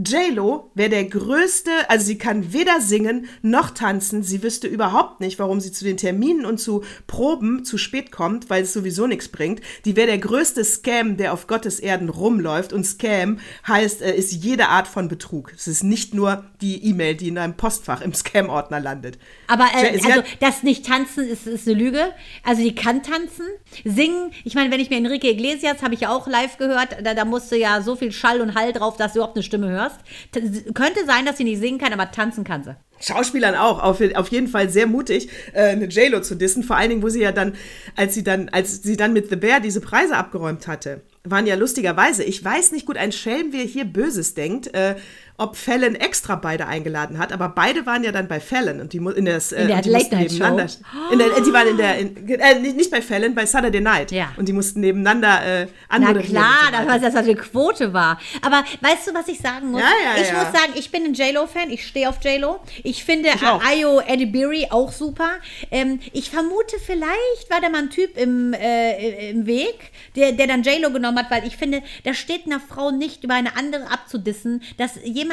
J-Lo 0.00 0.70
wäre 0.74 0.90
der 0.90 1.04
größte, 1.06 1.70
also 1.88 2.06
sie 2.06 2.18
kann 2.18 2.52
weder 2.52 2.80
singen 2.80 3.28
noch 3.42 3.70
tanzen. 3.70 4.22
Sie 4.22 4.44
wüsste 4.44 4.68
überhaupt 4.68 5.18
nicht, 5.18 5.40
warum 5.40 5.58
sie 5.58 5.72
zu 5.72 5.84
den 5.84 5.96
Terminen 5.96 6.46
und 6.46 6.58
zu 6.58 6.84
Proben 7.08 7.64
zu 7.64 7.78
spät 7.78 8.12
kommt, 8.12 8.48
weil 8.48 8.62
es 8.62 8.72
sowieso 8.72 9.08
nichts 9.08 9.26
bringt. 9.26 9.60
Die 9.84 9.96
wäre 9.96 10.06
der 10.06 10.18
größte 10.18 10.62
Scam, 10.62 11.16
der 11.16 11.32
auf 11.32 11.48
Gottes 11.48 11.80
Erden 11.80 12.10
rumläuft. 12.10 12.72
Und 12.72 12.84
Scam 12.84 13.40
heißt, 13.66 14.00
äh, 14.02 14.14
ist 14.14 14.32
jede 14.32 14.68
Art 14.68 14.86
von 14.86 15.08
Betrug. 15.08 15.52
Es 15.52 15.66
ist 15.66 15.82
nicht 15.82 16.14
nur 16.14 16.44
die 16.60 16.84
E-Mail, 16.84 17.16
die 17.16 17.26
in 17.26 17.38
einem 17.38 17.56
Postfach 17.56 18.00
im 18.00 18.14
Scam-Ordner 18.14 18.78
landet. 18.78 19.18
Aber 19.48 19.64
äh, 19.64 19.98
also 19.98 20.22
das 20.38 20.62
nicht 20.62 20.86
tanzen 20.86 21.26
ist, 21.26 21.48
ist 21.48 21.66
eine 21.66 21.76
Lüge. 21.76 22.12
Also 22.44 22.62
die 22.62 22.76
kann 22.76 23.02
tanzen, 23.02 23.46
singen. 23.84 24.30
Ich 24.44 24.54
meine, 24.54 24.70
wenn 24.70 24.78
ich 24.78 24.90
mir 24.90 24.98
Enrique 24.98 25.24
Iglesias 25.24 25.82
habe 25.82 25.94
ich 25.94 26.02
ja 26.02 26.10
auch 26.10 26.28
live 26.28 26.56
gehört, 26.56 26.98
da, 27.02 27.14
da 27.14 27.24
musste 27.24 27.56
ja 27.56 27.82
so 27.82 27.96
viel 27.96 28.12
Schall 28.12 28.40
und 28.40 28.54
Hall 28.54 28.72
drauf, 28.72 28.96
dass 28.96 29.14
du 29.14 29.18
überhaupt 29.18 29.36
eine 29.36 29.42
Stimme 29.42 29.68
hörst. 29.68 29.87
T 30.32 30.40
könnte 30.72 31.04
sein, 31.06 31.26
dass 31.26 31.38
sie 31.38 31.44
nicht 31.44 31.60
singen 31.60 31.78
kann, 31.78 31.92
aber 31.92 32.10
tanzen 32.10 32.44
kann 32.44 32.64
sie. 32.64 32.76
Schauspielern 33.00 33.54
auch, 33.54 33.82
auf, 33.82 34.00
auf 34.14 34.28
jeden 34.28 34.48
Fall 34.48 34.70
sehr 34.70 34.86
mutig, 34.86 35.28
äh, 35.52 35.68
eine 35.68 35.86
J-Lo 35.86 36.20
zu 36.20 36.34
dissen. 36.34 36.62
Vor 36.62 36.76
allen 36.76 36.90
Dingen, 36.90 37.02
wo 37.02 37.08
sie 37.08 37.20
ja 37.20 37.32
dann, 37.32 37.54
als 37.96 38.14
sie 38.14 38.24
dann, 38.24 38.48
als 38.48 38.82
sie 38.82 38.96
dann 38.96 39.12
mit 39.12 39.30
The 39.30 39.36
Bear 39.36 39.60
diese 39.60 39.80
Preise 39.80 40.16
abgeräumt 40.16 40.66
hatte, 40.66 41.02
waren 41.24 41.46
ja 41.46 41.54
lustigerweise, 41.54 42.24
ich 42.24 42.44
weiß 42.44 42.72
nicht 42.72 42.86
gut, 42.86 42.96
ein 42.96 43.12
Schelm, 43.12 43.48
wer 43.52 43.64
hier 43.64 43.84
Böses 43.84 44.34
denkt, 44.34 44.74
äh, 44.74 44.96
ob 45.40 45.56
Fallon 45.56 45.94
extra 45.94 46.34
beide 46.34 46.66
eingeladen 46.66 47.16
hat, 47.18 47.32
aber 47.32 47.48
beide 47.48 47.86
waren 47.86 48.02
ja 48.04 48.12
dann 48.12 48.26
bei 48.28 48.40
Fallon 48.40 48.80
und 48.80 48.92
die 48.92 48.98
in, 48.98 49.24
das, 49.24 49.52
äh, 49.52 49.62
In 49.62 49.68
der 49.68 49.82
die 49.82 49.90
mussten 49.90 50.10
Late-Night-Show? 50.16 50.34
nebeneinander- 50.44 51.12
In 51.12 51.18
der, 51.18 51.36
äh, 51.36 51.42
die 51.42 51.52
waren 51.52 51.68
in 51.68 51.76
der, 51.76 51.98
in, 51.98 52.28
äh, 52.28 52.58
nicht 52.72 52.90
bei 52.90 53.00
Fallon, 53.00 53.34
bei 53.34 53.46
Saturday 53.46 53.80
Night. 53.80 54.10
Ja. 54.10 54.32
Und 54.36 54.48
die 54.48 54.52
mussten 54.52 54.80
nebeneinander 54.80 55.40
äh, 55.62 55.66
Na 55.90 55.94
anmoderieren. 55.96 56.30
klar, 56.32 56.82
so 56.82 56.88
war 56.88 56.98
das, 56.98 57.14
eine 57.14 57.34
Quote 57.36 57.92
war. 57.92 58.18
Aber 58.42 58.64
weißt 58.80 59.06
du, 59.06 59.14
was 59.14 59.28
ich 59.28 59.38
sagen 59.38 59.70
muss? 59.70 59.80
Ja, 59.80 59.86
ja, 60.16 60.22
ich 60.22 60.32
muss 60.32 60.42
sagen, 60.60 60.72
ich 60.74 60.90
bin 60.90 61.04
ein 61.04 61.14
J-Lo-Fan. 61.14 61.70
Ich 61.70 61.86
stehe 61.86 62.08
auf 62.08 62.16
J-Lo. 62.24 62.58
Ich 62.82 63.04
finde 63.04 63.30
auch. 63.46 63.62
Ayo 63.64 64.00
Edibiri 64.00 64.66
auch 64.70 64.90
super. 64.90 65.28
Ähm, 65.70 66.00
ich 66.12 66.30
vermute, 66.30 66.76
vielleicht 66.84 67.48
war 67.48 67.60
da 67.60 67.68
mal 67.68 67.82
ein 67.82 67.90
Typ 67.90 68.16
im, 68.18 68.52
äh, 68.54 69.30
im 69.30 69.46
Weg, 69.46 69.92
der, 70.16 70.32
der 70.32 70.48
dann 70.48 70.64
J-Lo 70.64 70.90
genommen 70.90 71.18
hat, 71.18 71.30
weil 71.30 71.46
ich 71.46 71.56
finde, 71.56 71.80
da 72.04 72.12
steht 72.12 72.46
einer 72.46 72.58
Frau 72.58 72.90
nicht 72.90 73.22
über 73.22 73.34
eine 73.34 73.56
andere 73.56 73.88
abzudissen, 73.92 74.62
dass 74.78 74.92
jemand, 75.04 75.27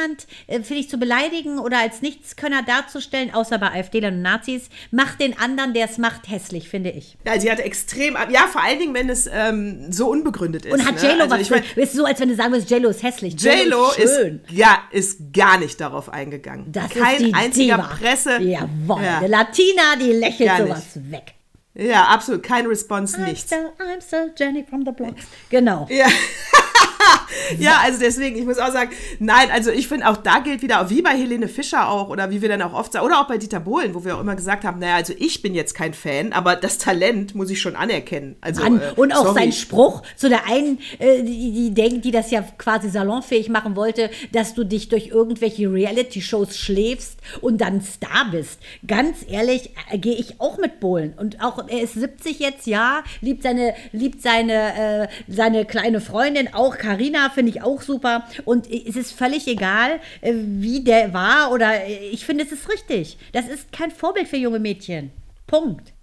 äh, 0.46 0.60
finde 0.62 0.80
ich, 0.80 0.88
zu 0.90 0.98
beleidigen 0.98 1.58
oder 1.58 1.78
als 1.78 2.02
Nichtskönner 2.02 2.62
darzustellen, 2.62 3.32
außer 3.34 3.58
bei 3.58 3.68
AfD 3.72 4.04
und 4.06 4.22
Nazis, 4.22 4.68
macht 4.90 5.20
den 5.20 5.38
anderen, 5.38 5.74
der 5.74 5.86
es 5.86 5.98
macht, 5.98 6.28
hässlich, 6.28 6.68
finde 6.68 6.90
ich. 6.90 7.16
Ja, 7.24 7.38
sie 7.40 7.50
hat 7.50 7.60
extrem, 7.60 8.16
ja, 8.30 8.46
vor 8.50 8.62
allen 8.62 8.78
Dingen, 8.78 8.94
wenn 8.94 9.08
es 9.08 9.28
ähm, 9.32 9.90
so 9.92 10.08
unbegründet 10.08 10.66
ist. 10.66 10.72
Und 10.72 10.84
hat 10.86 11.02
ne? 11.02 11.08
J-Lo 11.08 11.22
Also 11.24 11.34
was 11.34 11.40
ich 11.40 11.50
mein, 11.50 11.62
ist 11.76 11.92
so, 11.94 12.04
als 12.04 12.20
wenn 12.20 12.28
du 12.28 12.34
sagen 12.34 12.52
würdest, 12.52 12.70
J-Lo 12.70 12.88
ist 12.90 13.02
hässlich. 13.02 13.34
J-Lo 13.40 13.90
ist, 13.96 14.14
schön. 14.14 14.40
ja, 14.50 14.78
ist 14.90 15.32
gar 15.32 15.58
nicht 15.58 15.80
darauf 15.80 16.08
eingegangen. 16.08 16.70
Das 16.72 16.90
Kein 16.90 17.16
ist 17.16 17.26
die 17.26 17.34
einziger 17.34 17.76
Diva. 17.76 17.88
Presse. 17.88 18.38
Jawohl, 18.42 19.02
Ja. 19.02 19.18
eine 19.18 19.28
Latina, 19.28 19.96
die 20.00 20.12
lächelt 20.12 20.50
sowas 20.58 20.84
weg. 21.10 21.34
Ja, 21.76 22.04
absolut. 22.04 22.42
Keine 22.42 22.68
Response, 22.68 23.16
I'm 23.16 23.24
nichts. 23.24 23.42
still, 23.42 23.70
I'm 23.78 24.00
still 24.00 24.32
Jenny 24.36 24.64
from 24.64 24.84
the 24.84 24.92
block. 24.92 25.14
Genau. 25.50 25.86
Ja. 25.90 26.06
ja, 27.58 27.80
also 27.82 27.98
deswegen, 27.98 28.36
ich 28.36 28.44
muss 28.44 28.58
auch 28.58 28.72
sagen, 28.72 28.90
nein, 29.18 29.50
also 29.50 29.70
ich 29.70 29.88
finde 29.88 30.08
auch 30.08 30.16
da 30.16 30.38
gilt 30.40 30.62
wieder, 30.62 30.88
wie 30.90 31.02
bei 31.02 31.10
Helene 31.10 31.48
Fischer 31.48 31.88
auch, 31.88 32.08
oder 32.08 32.30
wie 32.30 32.42
wir 32.42 32.48
dann 32.48 32.62
auch 32.62 32.72
oft 32.72 32.92
sagen, 32.92 33.04
oder 33.04 33.20
auch 33.20 33.28
bei 33.28 33.38
Dieter 33.38 33.60
Bohlen, 33.60 33.94
wo 33.94 34.04
wir 34.04 34.16
auch 34.16 34.20
immer 34.20 34.36
gesagt 34.36 34.64
haben, 34.64 34.78
naja, 34.78 34.96
also 34.96 35.12
ich 35.18 35.42
bin 35.42 35.54
jetzt 35.54 35.74
kein 35.74 35.94
Fan, 35.94 36.32
aber 36.32 36.56
das 36.56 36.78
Talent 36.78 37.34
muss 37.34 37.50
ich 37.50 37.60
schon 37.60 37.76
anerkennen. 37.76 38.36
Also, 38.40 38.62
Mann, 38.62 38.80
äh, 38.80 38.92
und 38.96 39.12
auch 39.12 39.26
sorry. 39.26 39.40
sein 39.40 39.52
Spruch 39.52 40.02
zu 40.16 40.28
der 40.28 40.46
einen, 40.46 40.78
äh, 40.98 41.22
die, 41.22 41.52
die 41.52 41.74
denkt, 41.74 42.04
die 42.04 42.10
das 42.10 42.30
ja 42.30 42.42
quasi 42.58 42.88
salonfähig 42.88 43.48
machen 43.48 43.76
wollte, 43.76 44.10
dass 44.32 44.54
du 44.54 44.64
dich 44.64 44.88
durch 44.88 45.08
irgendwelche 45.08 45.70
Reality-Shows 45.70 46.56
schläfst 46.56 47.18
und 47.40 47.60
dann 47.60 47.80
Star 47.82 48.30
bist. 48.30 48.60
Ganz 48.86 49.18
ehrlich, 49.28 49.70
äh, 49.90 49.98
gehe 49.98 50.14
ich 50.14 50.40
auch 50.40 50.58
mit 50.58 50.80
Bohlen. 50.80 51.14
Und 51.16 51.42
auch, 51.42 51.65
er 51.70 51.82
ist 51.82 51.94
70 51.94 52.38
jetzt, 52.38 52.66
ja, 52.66 53.02
liebt 53.20 53.42
seine, 53.42 53.74
liebt 53.92 54.22
seine, 54.22 55.04
äh, 55.04 55.08
seine 55.28 55.64
kleine 55.64 56.00
Freundin, 56.00 56.52
auch 56.52 56.78
Karina 56.78 57.30
finde 57.30 57.50
ich 57.50 57.62
auch 57.62 57.82
super. 57.82 58.26
Und 58.44 58.70
es 58.70 58.96
ist 58.96 59.12
völlig 59.12 59.46
egal, 59.46 60.00
äh, 60.20 60.34
wie 60.34 60.82
der 60.82 61.12
war 61.12 61.52
oder 61.52 61.84
äh, 61.84 62.08
ich 62.10 62.24
finde, 62.24 62.44
es 62.44 62.52
ist 62.52 62.68
richtig. 62.68 63.18
Das 63.32 63.48
ist 63.48 63.72
kein 63.72 63.90
Vorbild 63.90 64.28
für 64.28 64.36
junge 64.36 64.58
Mädchen. 64.58 65.10
Punkt. 65.46 65.95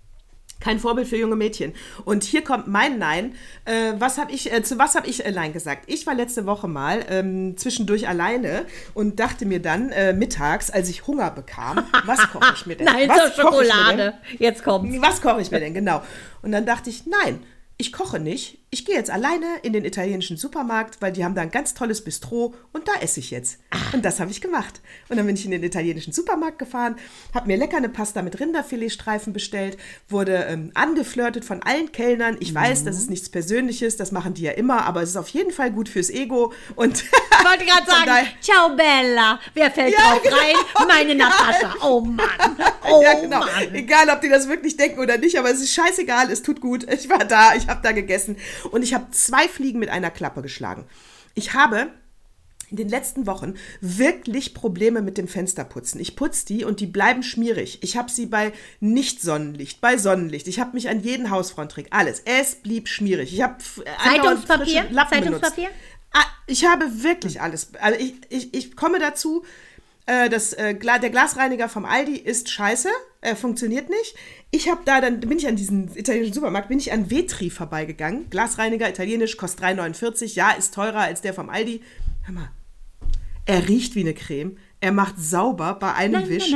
Kein 0.64 0.80
Vorbild 0.80 1.10
für 1.10 1.18
junge 1.18 1.36
Mädchen. 1.36 1.74
Und 2.06 2.24
hier 2.24 2.42
kommt 2.42 2.68
mein 2.68 2.98
Nein. 2.98 3.36
Äh, 3.66 3.96
was 4.00 4.18
habe 4.18 4.32
ich, 4.32 4.50
äh, 4.50 4.64
zu 4.64 4.80
was 4.80 4.96
habe 4.96 5.08
ich 5.08 5.26
äh, 5.26 5.32
Nein 5.32 5.52
gesagt? 5.52 5.84
Ich 5.88 6.08
war 6.08 6.16
letzte 6.16 6.46
Woche 6.46 6.70
mal 6.70 7.06
ähm, 7.10 7.58
zwischendurch 7.58 8.08
alleine 8.08 8.66
und 8.94 9.20
dachte 9.20 9.46
mir 9.46 9.62
dann 9.62 9.90
äh, 9.90 10.14
mittags, 10.14 10.70
als 10.70 10.88
ich 10.88 11.06
Hunger 11.06 11.32
bekam, 11.32 11.84
was 12.06 12.20
koche 12.32 12.54
ich 12.56 12.66
mir 12.66 12.78
denn? 12.78 12.86
Nein, 12.86 13.10
was 13.10 13.36
zur? 13.36 13.44
Schokolade. 13.44 14.14
Jetzt 14.40 14.64
kommt's. 14.64 14.96
Was 15.02 15.22
koche 15.22 15.42
ich 15.42 15.52
mir 15.52 15.60
denn, 15.60 15.74
genau? 15.74 16.02
Und 16.42 16.54
dann 16.54 16.66
dachte 16.66 16.90
ich, 16.90 17.06
nein, 17.08 17.44
ich 17.76 17.92
koche 17.92 18.22
nicht. 18.22 18.63
Ich 18.74 18.86
gehe 18.86 18.96
jetzt 18.96 19.12
alleine 19.12 19.46
in 19.62 19.72
den 19.72 19.86
italienischen 19.86 20.36
Supermarkt, 20.36 21.00
weil 21.00 21.12
die 21.12 21.24
haben 21.24 21.36
da 21.36 21.44
ein 21.44 21.52
ganz 21.52 21.76
tolles 21.76 22.04
Bistro 22.04 22.56
und 22.72 22.88
da 22.88 22.94
esse 23.02 23.20
ich 23.20 23.30
jetzt. 23.30 23.60
Und 23.94 24.04
das 24.04 24.20
habe 24.20 24.32
ich 24.32 24.42
gemacht. 24.42 24.82
Und 25.10 25.18
dann 25.18 25.28
bin 25.28 25.36
ich 25.36 25.46
in 25.46 25.52
den 25.52 25.62
italienischen 25.62 26.12
Supermarkt 26.12 26.58
gefahren, 26.58 26.96
habe 27.36 27.46
mir 27.46 27.56
lecker 27.58 27.78
eine 27.78 27.90
Pasta 27.90 28.24
mit 28.24 28.40
Rinderfiletstreifen 28.40 29.32
bestellt, 29.32 29.78
wurde 30.10 30.48
ähm, 30.50 30.72
angeflirtet 30.74 31.46
von 31.46 31.62
allen 31.62 31.92
Kellnern. 31.92 32.36
Ich 32.40 32.56
weiß, 32.56 32.84
das 32.84 32.98
ist 32.98 33.12
nichts 33.12 33.30
Persönliches, 33.30 33.96
das 33.96 34.12
machen 34.12 34.34
die 34.34 34.42
ja 34.42 34.54
immer, 34.54 34.86
aber 34.86 35.04
es 35.04 35.10
ist 35.10 35.18
auf 35.18 35.28
jeden 35.30 35.52
Fall 35.52 35.70
gut 35.70 35.88
fürs 35.88 36.10
Ego. 36.10 36.52
Und 36.76 37.04
Ich 37.04 37.46
wollte 37.48 37.66
gerade 37.66 37.86
sagen, 37.92 38.06
daher- 38.08 38.28
ciao 38.42 38.76
Bella. 38.76 39.40
Wer 39.54 39.70
fällt 39.70 39.94
Ja, 39.94 40.00
drauf 40.14 40.24
genau. 40.24 40.36
rein? 40.36 40.56
Meine 40.88 41.14
Natascha. 41.14 41.76
Oh 41.84 42.02
Mann. 42.02 42.28
Oh 42.86 43.02
ja, 43.02 43.14
genau. 43.14 43.40
Mann. 43.40 43.74
Egal, 43.74 44.10
ob 44.10 44.20
die 44.20 44.28
das 44.28 44.50
wirklich 44.50 44.76
denken 44.76 45.00
oder 45.00 45.18
nicht, 45.18 45.40
aber 45.40 45.50
es 45.50 45.62
ist 45.62 45.74
scheißegal, 45.74 46.30
es 46.30 46.42
tut 46.42 46.60
gut. 46.60 46.86
Ich 46.92 47.10
war 47.10 47.20
da, 47.20 47.56
ich 47.56 47.68
habe 47.70 47.80
da 47.82 47.94
gegessen 47.94 48.36
und 48.72 48.84
ich 48.84 48.94
habe 48.94 49.12
zwei 49.12 49.48
Fliegen 49.48 49.80
mit 49.80 49.90
einer 49.90 50.12
Klappe 50.12 50.42
geschlagen. 50.42 50.86
Ich 51.36 51.54
habe 51.54 51.92
in 52.74 52.78
den 52.78 52.90
letzten 52.90 53.28
Wochen 53.28 53.54
wirklich 53.82 54.56
Probleme 54.56 55.04
mit 55.04 55.20
dem 55.20 55.28
Fensterputzen. 55.28 56.02
Ich 56.02 56.16
putze 56.16 56.48
die 56.48 56.66
und 56.66 56.80
die 56.80 56.88
bleiben 56.88 57.22
schmierig. 57.22 57.78
Ich 57.84 57.98
habe 57.98 58.10
sie 58.10 58.26
bei 58.26 58.52
Nicht-Sonnenlicht, 58.80 59.80
bei 59.80 59.98
Sonnenlicht. 59.98 60.48
Ich 60.48 60.60
habe 60.60 60.74
mich 60.74 60.90
an 60.90 61.02
jeden 61.02 61.30
Hausfrauentrick, 61.30 61.88
alles. 61.92 62.24
Es 62.26 62.56
blieb 62.56 62.88
schmierig. 62.88 63.32
Ich 63.32 63.44
habe 63.44 63.58
äh, 63.86 64.10
Zeitungspapier? 64.10 64.86
Zeitungspapier? 64.92 65.70
benutzt. 65.70 65.78
Ah, 66.14 66.26
ich 66.48 66.66
habe 66.66 67.04
wirklich 67.04 67.42
alles. 67.42 67.76
Also 67.80 68.00
ich, 68.00 68.16
ich, 68.30 68.54
ich 68.54 68.76
komme 68.76 68.98
dazu, 68.98 69.44
äh, 70.06 70.30
das, 70.30 70.54
äh, 70.54 70.76
der 70.76 71.10
Glasreiniger 71.10 71.70
vom 71.70 71.86
Aldi 71.86 72.18
ist 72.18 72.50
scheiße, 72.50 72.90
äh, 73.22 73.36
funktioniert 73.36 73.90
nicht. 73.90 74.16
Ich 74.52 74.70
habe 74.70 74.82
da, 74.86 75.00
dann 75.02 75.20
bin 75.22 75.38
ich 75.38 75.48
an 75.48 75.56
diesen 75.56 75.96
italienischen 75.96 76.34
Supermarkt, 76.34 76.70
bin 76.70 76.80
ich 76.80 76.92
an 76.92 77.10
Vetri 77.10 77.50
vorbeigegangen. 77.50 78.30
Glasreiniger, 78.30 78.90
italienisch, 78.90 79.38
kostet 79.38 79.64
3,49. 79.64 80.36
Ja, 80.36 80.52
ist 80.52 80.74
teurer 80.74 81.00
als 81.00 81.22
der 81.22 81.34
vom 81.34 81.50
Aldi. 81.50 81.82
Hör 82.24 82.34
mal, 82.34 82.50
er 83.46 83.68
riecht 83.68 83.96
wie 83.96 84.02
eine 84.02 84.14
Creme. 84.14 84.58
er 84.80 84.92
macht 84.92 85.18
sauber 85.18 85.76
bei 85.76 85.94
einem 85.94 86.28
Wisch. 86.28 86.54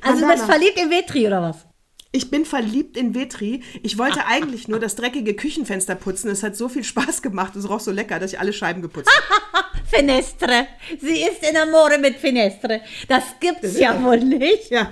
Also 0.00 0.20
du 0.20 0.32
bist 0.32 0.44
verliebt 0.44 0.80
in 0.80 0.90
Vetri 0.90 1.26
oder 1.26 1.42
was? 1.42 1.66
Ich 2.12 2.30
bin 2.30 2.44
verliebt 2.44 2.96
in 2.96 3.14
Vetri. 3.14 3.62
Ich 3.82 3.96
wollte 3.96 4.26
eigentlich 4.26 4.66
nur 4.66 4.80
das 4.80 4.96
dreckige 4.96 5.34
Küchenfenster 5.34 5.94
putzen. 5.94 6.28
Es 6.28 6.42
hat 6.42 6.56
so 6.56 6.68
viel 6.68 6.82
Spaß 6.82 7.22
gemacht. 7.22 7.54
Es 7.54 7.68
roch 7.68 7.78
so 7.78 7.92
lecker, 7.92 8.18
dass 8.18 8.32
ich 8.32 8.40
alle 8.40 8.52
Scheiben 8.52 8.82
geputzt 8.82 9.10
habe. 9.52 9.64
Finestre. 9.90 10.66
Sie 11.00 11.22
ist 11.22 11.42
in 11.48 11.56
Amore 11.56 11.98
mit 11.98 12.16
Finestre. 12.16 12.80
Das 13.08 13.24
gibt's 13.40 13.78
ja 13.78 14.02
wohl 14.02 14.18
nicht. 14.18 14.70
Ja. 14.70 14.90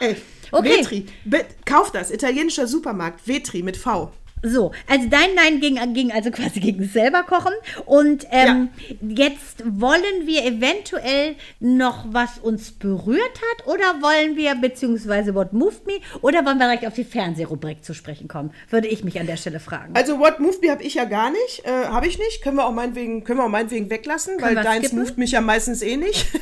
Ey, 0.00 0.16
Okay. 0.52 0.78
Vetri. 0.78 1.06
Be 1.24 1.44
kauf 1.64 1.92
das. 1.92 2.10
Italienischer 2.10 2.66
Supermarkt. 2.66 3.26
Vetri 3.26 3.62
mit 3.62 3.76
V. 3.76 4.10
So, 4.42 4.72
also 4.88 5.06
dein 5.08 5.34
Nein 5.34 5.60
ging, 5.60 5.78
ging 5.92 6.12
also 6.12 6.30
quasi 6.30 6.60
gegen 6.60 6.84
selber 6.84 7.22
kochen. 7.22 7.52
Und 7.86 8.26
ähm, 8.30 8.70
jetzt 9.00 9.62
wollen 9.64 10.26
wir 10.26 10.44
eventuell 10.44 11.36
noch, 11.58 12.04
was 12.10 12.38
uns 12.38 12.72
berührt 12.72 13.20
hat, 13.20 13.66
oder 13.66 14.00
wollen 14.00 14.36
wir, 14.36 14.54
beziehungsweise 14.54 15.34
What 15.34 15.52
Moved 15.52 15.86
Me, 15.86 15.94
oder 16.22 16.44
wollen 16.44 16.58
wir 16.58 16.66
direkt 16.66 16.86
auf 16.86 16.94
die 16.94 17.04
Fernsehrubrik 17.04 17.84
zu 17.84 17.94
sprechen 17.94 18.28
kommen? 18.28 18.52
Würde 18.70 18.88
ich 18.88 19.04
mich 19.04 19.20
an 19.20 19.26
der 19.26 19.36
Stelle 19.36 19.60
fragen. 19.60 19.94
Also 19.94 20.18
What 20.18 20.40
Moved 20.40 20.62
Me 20.62 20.70
habe 20.70 20.82
ich 20.82 20.94
ja 20.94 21.04
gar 21.04 21.30
nicht. 21.30 21.64
Äh, 21.64 21.86
habe 21.86 22.06
ich 22.06 22.18
nicht. 22.18 22.42
Können 22.42 22.56
wir 22.56 22.66
auch 22.66 22.72
meinetwegen, 22.72 23.24
können 23.24 23.40
wir 23.40 23.44
auch 23.44 23.50
meinetwegen 23.50 23.90
weglassen, 23.90 24.40
weil 24.40 24.56
wir 24.56 24.62
deins 24.62 24.92
moved 24.92 25.18
mich 25.18 25.32
ja 25.32 25.40
meistens 25.40 25.82
eh 25.82 25.96
nicht. 25.96 26.26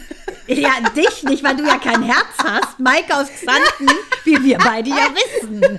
Ja, 0.48 0.70
dich 0.96 1.24
nicht, 1.24 1.44
weil 1.44 1.56
du 1.56 1.66
ja 1.66 1.76
kein 1.76 2.02
Herz 2.02 2.38
hast. 2.42 2.80
Maike 2.80 3.14
aus 3.14 3.28
Xanten, 3.28 3.94
wie 4.24 4.42
wir 4.42 4.56
beide 4.56 4.88
ja 4.88 5.08
wissen. 5.14 5.62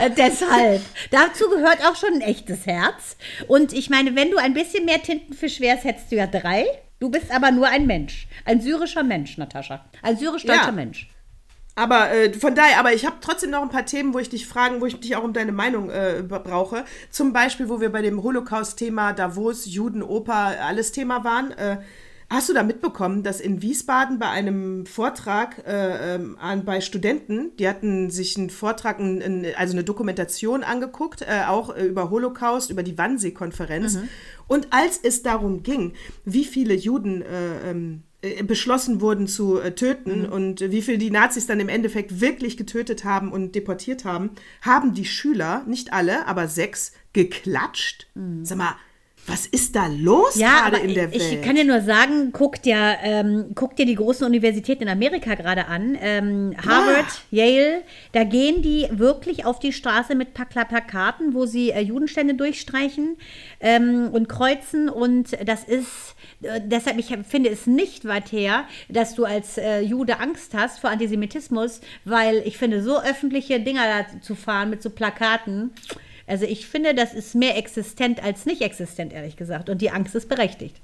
äh, 0.00 0.10
deshalb. 0.52 0.82
Dazu 1.10 1.48
gehört 1.48 1.84
auch 1.86 1.96
schon 1.96 2.14
ein 2.14 2.20
echtes 2.20 2.66
Herz. 2.66 3.16
Und 3.48 3.72
ich 3.72 3.90
meine, 3.90 4.14
wenn 4.16 4.30
du 4.30 4.38
ein 4.38 4.54
bisschen 4.54 4.84
mehr 4.84 5.02
Tintenfisch 5.02 5.60
wärst, 5.60 5.84
hättest 5.84 6.12
du 6.12 6.16
ja 6.16 6.26
drei. 6.26 6.66
Du 7.00 7.10
bist 7.10 7.30
aber 7.34 7.50
nur 7.50 7.66
ein 7.66 7.86
Mensch. 7.86 8.28
Ein 8.44 8.60
syrischer 8.60 9.02
Mensch, 9.02 9.36
Natascha. 9.36 9.84
Ein 10.02 10.16
syrisch-deutscher 10.16 10.66
Ja. 10.66 10.72
Mensch. 10.72 11.08
Aber 11.74 12.12
äh, 12.12 12.32
von 12.34 12.54
daher, 12.54 12.78
aber 12.78 12.92
ich 12.92 13.06
habe 13.06 13.16
trotzdem 13.22 13.50
noch 13.50 13.62
ein 13.62 13.70
paar 13.70 13.86
Themen, 13.86 14.12
wo 14.12 14.18
ich 14.18 14.28
dich 14.28 14.46
fragen, 14.46 14.80
wo 14.82 14.86
ich 14.86 15.00
dich 15.00 15.16
auch 15.16 15.24
um 15.24 15.32
deine 15.32 15.52
Meinung 15.52 15.88
äh, 15.90 16.22
brauche. 16.22 16.84
Zum 17.10 17.32
Beispiel, 17.32 17.68
wo 17.70 17.80
wir 17.80 17.90
bei 17.90 18.02
dem 18.02 18.22
Holocaust-Thema 18.22 19.14
Davos, 19.14 19.64
Juden, 19.64 20.02
Oper, 20.02 20.54
alles 20.60 20.92
Thema 20.92 21.24
waren. 21.24 21.50
Äh, 21.52 21.78
hast 22.32 22.48
du 22.48 22.54
da 22.54 22.62
mitbekommen, 22.62 23.22
dass 23.22 23.40
in 23.40 23.60
Wiesbaden 23.60 24.18
bei 24.18 24.28
einem 24.28 24.86
Vortrag 24.86 25.62
äh, 25.66 26.14
ähm, 26.14 26.38
an, 26.40 26.64
bei 26.64 26.80
Studenten, 26.80 27.54
die 27.58 27.68
hatten 27.68 28.10
sich 28.10 28.38
einen 28.38 28.50
Vortrag, 28.50 28.98
ein, 28.98 29.46
also 29.56 29.74
eine 29.74 29.84
Dokumentation 29.84 30.62
angeguckt, 30.62 31.22
äh, 31.22 31.44
auch 31.46 31.76
äh, 31.76 31.84
über 31.84 32.10
Holocaust, 32.10 32.70
über 32.70 32.82
die 32.82 32.96
Wannsee-Konferenz. 32.96 33.98
Und 34.48 34.68
als 34.70 34.98
es 35.02 35.22
darum 35.22 35.62
ging, 35.62 35.92
wie 36.24 36.44
viele 36.44 36.74
Juden 36.74 37.22
äh, 37.22 37.70
ähm, 37.70 38.02
äh, 38.22 38.42
beschlossen 38.42 39.00
wurden 39.00 39.26
zu 39.26 39.60
äh, 39.60 39.74
töten 39.74 40.24
und 40.26 40.60
wie 40.60 40.82
viel 40.82 40.96
die 40.96 41.10
Nazis 41.10 41.46
dann 41.46 41.60
im 41.60 41.68
Endeffekt 41.68 42.20
wirklich 42.20 42.56
getötet 42.56 43.04
haben 43.04 43.30
und 43.30 43.54
deportiert 43.54 44.04
haben, 44.04 44.30
haben 44.62 44.94
die 44.94 45.04
Schüler, 45.04 45.64
nicht 45.66 45.92
alle, 45.92 46.26
aber 46.26 46.48
sechs, 46.48 46.92
geklatscht. 47.12 48.08
Sag 48.42 48.58
mal, 48.58 48.76
was 49.24 49.46
ist 49.46 49.76
da 49.76 49.86
los 49.86 50.34
Ja, 50.34 50.68
gerade 50.68 50.78
in 50.78 50.94
der 50.94 51.12
ich 51.12 51.20
Welt? 51.20 51.44
kann 51.44 51.54
dir 51.54 51.64
nur 51.64 51.80
sagen, 51.80 52.30
guck 52.32 52.60
dir, 52.60 52.96
ähm, 53.02 53.52
guck 53.54 53.76
dir 53.76 53.86
die 53.86 53.94
großen 53.94 54.26
Universitäten 54.26 54.82
in 54.82 54.88
Amerika 54.88 55.36
gerade 55.36 55.66
an. 55.66 55.96
Ähm, 56.00 56.56
Harvard, 56.66 57.06
Yale, 57.30 57.82
da 58.10 58.24
gehen 58.24 58.62
die 58.62 58.88
wirklich 58.90 59.44
auf 59.44 59.60
die 59.60 59.72
Straße 59.72 60.16
mit 60.16 60.34
Pla- 60.34 60.64
Plakaten, 60.64 61.34
wo 61.34 61.46
sie 61.46 61.70
äh, 61.70 61.80
Judenstände 61.80 62.34
durchstreichen 62.34 63.16
ähm, 63.60 64.08
und 64.12 64.28
kreuzen. 64.28 64.88
Und 64.88 65.36
das 65.46 65.62
ist, 65.62 66.16
äh, 66.42 66.60
deshalb, 66.64 66.98
ich 66.98 67.16
finde 67.28 67.50
es 67.50 67.68
nicht 67.68 68.04
weit 68.08 68.32
her, 68.32 68.64
dass 68.88 69.14
du 69.14 69.24
als 69.24 69.56
äh, 69.56 69.80
Jude 69.82 70.18
Angst 70.18 70.52
hast 70.54 70.80
vor 70.80 70.90
Antisemitismus, 70.90 71.80
weil 72.04 72.42
ich 72.44 72.58
finde, 72.58 72.82
so 72.82 73.00
öffentliche 73.00 73.60
Dinger 73.60 73.82
da 73.86 74.20
zu 74.20 74.34
fahren 74.34 74.70
mit 74.70 74.82
so 74.82 74.90
Plakaten, 74.90 75.70
also 76.26 76.44
ich 76.44 76.66
finde, 76.66 76.94
das 76.94 77.14
ist 77.14 77.34
mehr 77.34 77.56
existent 77.56 78.22
als 78.22 78.46
nicht 78.46 78.62
existent, 78.62 79.12
ehrlich 79.12 79.36
gesagt. 79.36 79.68
Und 79.68 79.80
die 79.82 79.90
Angst 79.90 80.14
ist 80.14 80.28
berechtigt. 80.28 80.76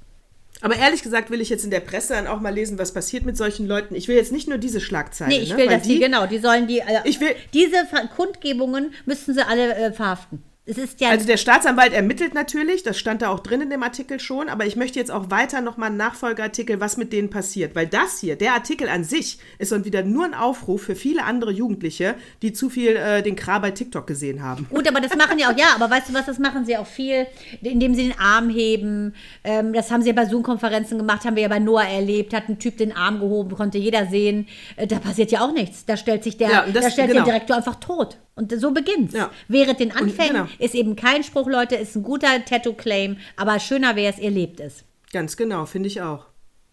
aber 0.61 0.75
ehrlich 0.75 1.01
gesagt 1.03 1.29
will 1.31 1.39
ich 1.41 1.49
jetzt 1.49 1.63
in 1.63 1.71
der 1.71 1.79
Presse 1.79 2.13
dann 2.13 2.27
auch 2.27 2.39
mal 2.41 2.53
lesen, 2.53 2.77
was 2.77 2.93
passiert 2.93 3.25
mit 3.25 3.37
solchen 3.37 3.65
Leuten. 3.67 3.95
Ich 3.95 4.07
will 4.07 4.15
jetzt 4.17 4.31
nicht 4.31 4.47
nur 4.49 4.57
diese 4.57 4.81
Schlagzeile. 4.81 5.29
Nee, 5.31 5.39
ich 5.39 5.51
ne? 5.51 5.57
will, 5.57 5.67
Weil 5.67 5.77
dass 5.77 5.87
die, 5.87 5.99
genau, 5.99 6.25
die 6.27 6.39
sollen 6.39 6.67
die, 6.67 6.79
äh, 6.79 7.01
Ich 7.05 7.19
will- 7.21 7.35
diese 7.53 7.87
Kundgebungen 8.15 8.93
müssten 9.05 9.33
sie 9.33 9.45
alle 9.47 9.73
äh, 9.75 9.91
verhaften. 9.93 10.43
Es 10.69 10.77
ist 10.77 11.01
ja, 11.01 11.09
Also 11.09 11.25
der 11.25 11.37
Staatsanwalt 11.37 11.93
ermittelt 11.93 12.33
natürlich, 12.35 12.83
das 12.83 12.97
stand 12.99 13.21
da 13.23 13.29
auch 13.29 13.39
drin 13.39 13.61
in 13.61 13.69
dem 13.71 13.81
Artikel 13.81 14.19
schon, 14.19 14.49
aber 14.49 14.65
ich 14.67 14.75
möchte 14.75 14.99
jetzt 14.99 15.09
auch 15.09 15.31
weiter 15.31 15.61
nochmal 15.61 15.87
einen 15.87 15.97
Nachfolgeartikel, 15.97 16.79
was 16.79 16.95
mit 16.97 17.11
denen 17.11 17.29
passiert. 17.31 17.75
Weil 17.75 17.87
das 17.87 18.19
hier, 18.19 18.35
der 18.35 18.53
Artikel 18.53 18.87
an 18.87 19.03
sich, 19.03 19.39
ist 19.57 19.71
dann 19.71 19.83
wieder 19.85 20.03
nur 20.03 20.25
ein 20.25 20.33
Aufruf 20.35 20.83
für 20.83 20.95
viele 20.95 21.23
andere 21.23 21.51
Jugendliche, 21.51 22.13
die 22.43 22.53
zu 22.53 22.69
viel 22.69 22.95
äh, 22.95 23.23
den 23.23 23.35
Kra 23.35 23.57
bei 23.59 23.71
TikTok 23.71 24.05
gesehen 24.05 24.43
haben. 24.43 24.67
Gut, 24.69 24.87
aber 24.87 25.01
das 25.01 25.15
machen 25.15 25.39
ja 25.39 25.51
auch, 25.51 25.57
ja, 25.57 25.67
aber 25.75 25.89
weißt 25.89 26.09
du 26.09 26.13
was, 26.13 26.27
das 26.27 26.37
machen 26.37 26.65
sie 26.65 26.77
auch 26.77 26.85
viel, 26.87 27.25
indem 27.61 27.95
sie 27.95 28.03
den 28.09 28.19
Arm 28.19 28.49
heben. 28.49 29.15
Ähm, 29.43 29.73
das 29.73 29.89
haben 29.89 30.01
sie 30.03 30.09
ja 30.09 30.13
bei 30.13 30.25
Zoom-Konferenzen 30.25 30.99
gemacht, 30.99 31.25
haben 31.25 31.35
wir 31.35 31.43
ja 31.43 31.49
bei 31.49 31.59
Noah 31.59 31.85
erlebt, 31.85 32.31
hat 32.33 32.47
ein 32.47 32.59
Typ 32.59 32.77
den 32.77 32.95
Arm 32.95 33.19
gehoben, 33.19 33.55
konnte 33.55 33.79
jeder 33.79 34.05
sehen. 34.05 34.47
Äh, 34.75 34.85
da 34.85 34.99
passiert 34.99 35.31
ja 35.31 35.41
auch 35.41 35.51
nichts. 35.51 35.85
Da 35.85 35.97
stellt 35.97 36.23
sich 36.23 36.37
der, 36.37 36.49
Ja, 36.51 36.65
das- 36.71 36.83
da 36.85 36.91
stellt 36.91 37.09
genau. 37.11 37.23
der 37.25 37.33
Direktor 37.33 37.57
einfach 37.57 37.75
tot. 37.75 38.17
Und 38.39 38.57
so 38.57 38.71
beginnt's. 38.71 39.13
Ja. 39.13 39.31
Während 39.49 39.81
den 39.81 39.91
Anfängen 39.91 40.33
genau. 40.33 40.47
ist 40.59 40.73
eben 40.73 40.95
kein 40.95 41.25
Spruch, 41.25 41.47
Leute, 41.49 41.75
ist 41.75 41.97
ein 41.97 42.03
guter 42.03 42.45
Tattoo-Claim, 42.45 43.17
aber 43.35 43.59
schöner 43.59 43.97
wäre 43.97 44.13
es, 44.13 44.17
ihr 44.17 44.31
lebt 44.31 44.61
es. 44.61 44.85
Ganz 45.11 45.35
genau, 45.35 45.65
finde 45.65 45.87
ich 45.87 46.01
auch. 46.01 46.25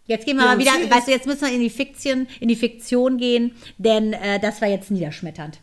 Jetzt 0.04 0.26
gehen 0.26 0.36
wir 0.36 0.44
Ja, 0.44 0.54
mal 0.54 0.58
wieder, 0.60 0.70
weißt 0.70 1.08
du, 1.08 1.10
jetzt 1.10 1.26
müssen 1.26 1.40
wir 1.44 1.52
in 1.52 1.60
die 1.60 1.70
Fiktion, 1.70 2.28
in 2.38 2.46
die 2.46 2.54
Fiktion 2.54 3.18
gehen, 3.18 3.56
denn 3.78 4.12
äh, 4.12 4.38
das 4.38 4.62
war 4.62 4.68
jetzt 4.68 4.92
niederschmetternd. 4.92 5.58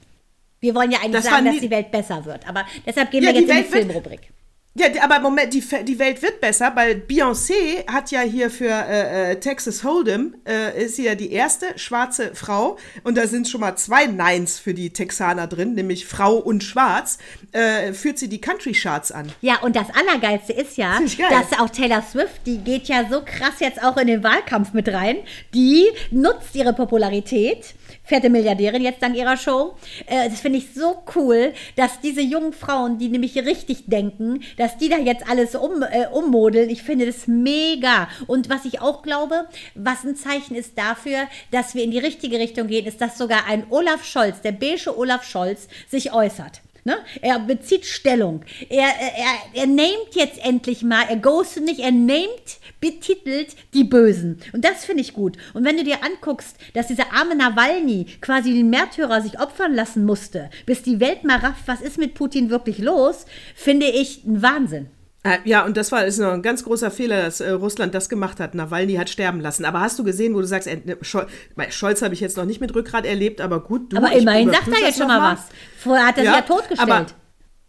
Wir 0.59 0.75
wollen 0.75 0.91
ja 0.91 0.99
eigentlich 0.99 1.23
Das 1.23 1.25
sagen, 1.25 1.45
dass 1.45 1.59
die 1.59 1.69
Welt 1.71 1.91
besser 1.91 2.25
wird, 2.25 2.49
aber 2.49 2.65
deshalb 2.85 3.09
gehen 3.11 3.23
Ja, 3.23 3.33
wir 3.33 3.39
jetzt 3.39 3.49
in 3.49 3.57
die 3.57 3.63
Filmrubrik. 3.63 4.33
Ja, 4.75 4.87
aber 5.03 5.19
Moment, 5.19 5.53
die, 5.53 5.63
die 5.83 5.99
Welt 5.99 6.23
wird 6.23 6.41
besser, 6.41 6.71
weil 6.75 6.95
Beyoncé 6.95 7.85
hat 7.85 8.09
ja 8.09 8.21
hier 8.21 8.49
für 8.49 8.71
äh, 8.71 9.33
äh, 9.33 9.39
Texas 9.39 9.83
Hold'em, 9.83 10.33
äh, 10.47 10.85
ist 10.85 10.95
sie 10.95 11.05
ja 11.05 11.13
die 11.13 11.31
erste 11.31 11.77
schwarze 11.77 12.33
Frau. 12.33 12.77
Und 13.03 13.15
da 13.15 13.27
sind 13.27 13.47
schon 13.47 13.61
mal 13.61 13.75
zwei 13.75 14.07
Nines 14.07 14.57
für 14.57 14.73
die 14.73 14.89
Texaner 14.89 15.45
drin, 15.45 15.75
nämlich 15.75 16.07
Frau 16.07 16.37
und 16.37 16.63
Schwarz, 16.63 17.19
äh, 17.51 17.93
führt 17.93 18.17
sie 18.17 18.29
die 18.29 18.41
Country 18.41 18.71
Charts 18.71 19.11
an. 19.11 19.31
Ja, 19.41 19.59
und 19.61 19.75
das 19.75 19.87
Allergeilste 19.95 20.53
ist 20.53 20.75
ja, 20.77 20.99
dass 20.99 21.59
auch 21.59 21.69
Taylor 21.69 22.01
Swift, 22.01 22.41
die 22.47 22.57
geht 22.57 22.87
ja 22.87 23.07
so 23.07 23.21
krass 23.23 23.59
jetzt 23.59 23.83
auch 23.83 23.97
in 23.97 24.07
den 24.07 24.23
Wahlkampf 24.23 24.73
mit 24.73 24.89
rein, 24.89 25.17
die 25.53 25.85
nutzt 26.09 26.55
ihre 26.55 26.73
Popularität, 26.73 27.75
fette 28.03 28.29
Milliardärin 28.29 28.83
jetzt 28.83 29.01
dank 29.01 29.15
ihrer 29.15 29.37
Show. 29.37 29.75
Äh, 30.05 30.29
das 30.29 30.41
finde 30.41 30.59
ich 30.59 30.73
so 30.73 31.03
cool, 31.15 31.53
dass 31.75 31.99
diese 32.01 32.21
jungen 32.21 32.53
Frauen, 32.53 32.97
die 32.97 33.09
nämlich 33.09 33.35
richtig 33.37 33.85
denken, 33.87 34.43
dass 34.57 34.77
die 34.77 34.89
da 34.89 34.97
jetzt 34.97 35.29
alles 35.29 35.55
um, 35.55 35.81
äh, 35.81 36.07
ummodeln. 36.11 36.69
Ich 36.69 36.83
finde 36.83 37.05
das 37.05 37.27
mega. 37.27 38.07
Und 38.27 38.49
was 38.49 38.65
ich 38.65 38.81
auch 38.81 39.01
glaube, 39.01 39.47
was 39.75 40.03
ein 40.03 40.15
Zeichen 40.15 40.55
ist 40.55 40.77
dafür, 40.77 41.27
dass 41.51 41.75
wir 41.75 41.83
in 41.83 41.91
die 41.91 41.99
richtige 41.99 42.39
Richtung 42.39 42.67
gehen, 42.67 42.85
ist, 42.85 43.01
dass 43.01 43.17
sogar 43.17 43.45
ein 43.47 43.65
Olaf 43.69 44.03
Scholz, 44.05 44.41
der 44.41 44.51
beige 44.51 44.97
Olaf 44.97 45.23
Scholz, 45.23 45.67
sich 45.89 46.13
äußert. 46.13 46.61
Ne? 46.85 46.97
Er 47.21 47.39
bezieht 47.39 47.85
Stellung. 47.85 48.43
Er, 48.69 48.89
er, 48.89 49.61
er 49.61 49.67
namet 49.67 50.15
jetzt 50.15 50.43
endlich 50.43 50.83
mal, 50.83 51.05
er 51.07 51.15
ghostet 51.15 51.63
nicht, 51.63 51.79
er 51.79 51.91
namet, 51.91 52.59
betitelt 52.81 53.55
die 53.73 53.85
Bösen. 53.85 54.39
Und 54.51 54.65
das 54.65 54.83
finde 54.83 55.01
ich 55.01 55.13
gut. 55.13 55.37
Und 55.53 55.63
wenn 55.63 55.77
du 55.77 55.85
dir 55.85 56.03
anguckst, 56.03 56.57
dass 56.73 56.87
dieser 56.87 57.13
arme 57.13 57.35
Nawalny 57.35 58.07
quasi 58.19 58.53
den 58.53 58.69
Märtyrer 58.69 59.21
sich 59.21 59.39
opfern 59.39 59.73
lassen 59.73 60.05
musste, 60.05 60.49
bis 60.65 60.83
die 60.83 60.99
Welt 60.99 61.23
mal 61.23 61.39
rafft, 61.39 61.67
was 61.67 61.81
ist 61.81 61.97
mit 61.97 62.15
Putin 62.15 62.49
wirklich 62.49 62.79
los, 62.79 63.25
finde 63.55 63.85
ich 63.85 64.25
ein 64.25 64.41
Wahnsinn. 64.41 64.87
Äh, 65.25 65.37
ja, 65.45 65.63
und 65.65 65.77
das 65.77 65.91
war 65.93 66.05
ist 66.05 66.17
noch 66.19 66.33
ein 66.33 66.41
ganz 66.41 66.65
großer 66.65 66.91
Fehler, 66.91 67.21
dass 67.23 67.39
äh, 67.39 67.49
Russland 67.51 67.95
das 67.95 68.09
gemacht 68.09 68.41
hat. 68.41 68.55
Nawalny 68.55 68.95
hat 68.95 69.09
sterben 69.09 69.39
lassen. 69.39 69.63
Aber 69.63 69.79
hast 69.79 69.97
du 69.97 70.03
gesehen, 70.03 70.35
wo 70.35 70.41
du 70.41 70.45
sagst, 70.47 70.67
äh, 70.67 70.81
ne, 70.83 70.97
Scholz, 71.01 71.29
bei 71.55 71.71
Scholz 71.71 72.01
habe 72.01 72.13
ich 72.13 72.19
jetzt 72.19 72.35
noch 72.35 72.43
nicht 72.45 72.59
mit 72.59 72.75
Rückgrat 72.75 73.05
erlebt, 73.05 73.39
aber 73.39 73.61
gut, 73.61 73.93
du. 73.93 73.97
Aber 73.97 74.11
immerhin 74.11 74.51
sagt 74.51 74.67
er 74.67 74.85
jetzt 74.85 74.97
schon 74.97 75.07
mal 75.07 75.33
was. 75.33 75.39
Vorher 75.79 76.07
hat 76.07 76.17
er 76.17 76.25
sich 76.25 76.33
ja 76.33 76.41
totgestellt. 76.41 76.81
Aber, 76.89 77.05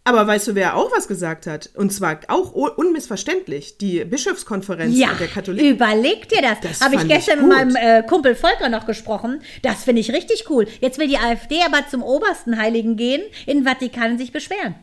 aber 0.06 0.26
weißt 0.26 0.48
du, 0.48 0.54
wer 0.56 0.74
auch 0.76 0.90
was 0.96 1.06
gesagt 1.06 1.46
hat? 1.46 1.70
Und 1.76 1.92
zwar 1.92 2.18
auch 2.26 2.54
un- 2.56 2.70
unmissverständlich. 2.70 3.78
Die 3.78 4.04
Bischofskonferenz 4.04 4.96
Ja, 4.98 5.10
der 5.18 5.28
Katholiken. 5.28 5.70
überleg 5.70 6.28
dir 6.28 6.42
das. 6.42 6.58
Das 6.60 6.80
Habe 6.80 6.94
ich 6.96 7.00
fand 7.02 7.10
ich 7.12 7.16
gestern 7.18 7.38
mit 7.46 7.56
meinem 7.56 7.76
äh, 7.76 8.02
Kumpel 8.02 8.34
Volker 8.34 8.68
noch 8.68 8.84
gesprochen. 8.84 9.42
Das 9.62 9.84
finde 9.84 10.00
ich 10.00 10.10
richtig 10.12 10.46
cool. 10.50 10.66
Jetzt 10.80 10.98
will 10.98 11.06
die 11.06 11.18
AfD 11.18 11.60
aber 11.64 11.86
zum 11.88 12.02
obersten 12.02 12.58
Heiligen 12.58 12.96
gehen, 12.96 13.22
in 13.46 13.58
den 13.58 13.64
Vatikan 13.64 14.18
sich 14.18 14.32
beschweren. 14.32 14.74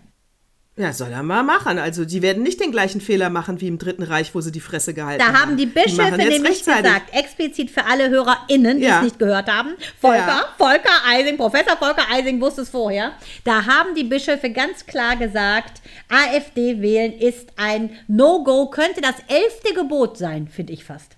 Ja, 0.82 0.93
soll 0.93 1.11
er 1.11 1.21
mal 1.21 1.43
machen. 1.43 1.77
Also, 1.77 2.05
die 2.05 2.21
werden 2.23 2.41
nicht 2.41 2.59
den 2.59 2.71
gleichen 2.71 3.01
Fehler 3.01 3.29
machen 3.29 3.61
wie 3.61 3.67
im 3.67 3.77
Dritten 3.77 4.01
Reich, 4.01 4.34
wo 4.34 4.41
sie 4.41 4.51
die 4.51 4.59
Fresse 4.59 4.93
gehalten 4.95 5.19
Da 5.19 5.27
haben. 5.27 5.38
haben 5.51 5.57
die 5.57 5.67
Bischöfe 5.67 6.17
nämlich 6.17 6.59
gesagt, 6.65 7.13
explizit 7.13 7.69
für 7.69 7.86
alle 7.86 8.09
HörerInnen, 8.09 8.77
die 8.79 8.86
Ja. 8.86 8.97
es 8.97 9.03
nicht 9.03 9.19
gehört 9.19 9.47
haben. 9.47 9.75
Volker, 9.99 10.17
Ja. 10.17 10.45
Volker 10.57 10.89
Eising, 11.07 11.38
Professor 11.38 11.77
Volker 11.77 12.05
Eising 12.11 12.41
wusste 12.41 12.61
es 12.61 12.69
vorher. 12.69 13.11
Da 13.43 13.65
haben 13.65 13.93
die 13.95 14.03
Bischöfe 14.05 14.49
ganz 14.49 14.86
klar 14.88 15.15
gesagt, 15.17 15.82
AfD 16.09 16.82
wählen 16.82 17.13
ist 17.13 17.49
ein 17.57 17.91
No-Go, 18.07 18.69
könnte 18.71 19.01
das 19.01 19.15
elfte 19.27 19.73
Gebot 19.75 20.17
sein, 20.17 20.47
finde 20.47 20.73
ich 20.73 20.84
fast. 20.84 21.17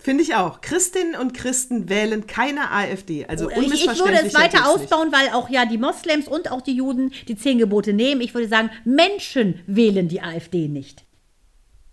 Finde 0.00 0.22
ich 0.22 0.36
auch. 0.36 0.60
Christinnen 0.60 1.16
und 1.16 1.34
Christen 1.34 1.88
wählen 1.88 2.26
keine 2.28 2.70
AfD. 2.70 3.26
Also 3.26 3.50
Ich, 3.50 3.84
ich 3.84 3.98
würde 3.98 4.20
es 4.24 4.32
weiter 4.32 4.68
ausbauen, 4.68 5.10
weil 5.10 5.30
auch 5.30 5.48
ja 5.50 5.64
die 5.66 5.76
Moslems 5.76 6.28
und 6.28 6.52
auch 6.52 6.60
die 6.60 6.74
Juden 6.74 7.12
die 7.26 7.36
zehn 7.36 7.58
Gebote 7.58 7.92
nehmen. 7.92 8.20
Ich 8.20 8.32
würde 8.32 8.46
sagen, 8.48 8.70
Menschen 8.84 9.60
wählen 9.66 10.08
die 10.08 10.22
AfD 10.22 10.68
nicht. 10.68 11.04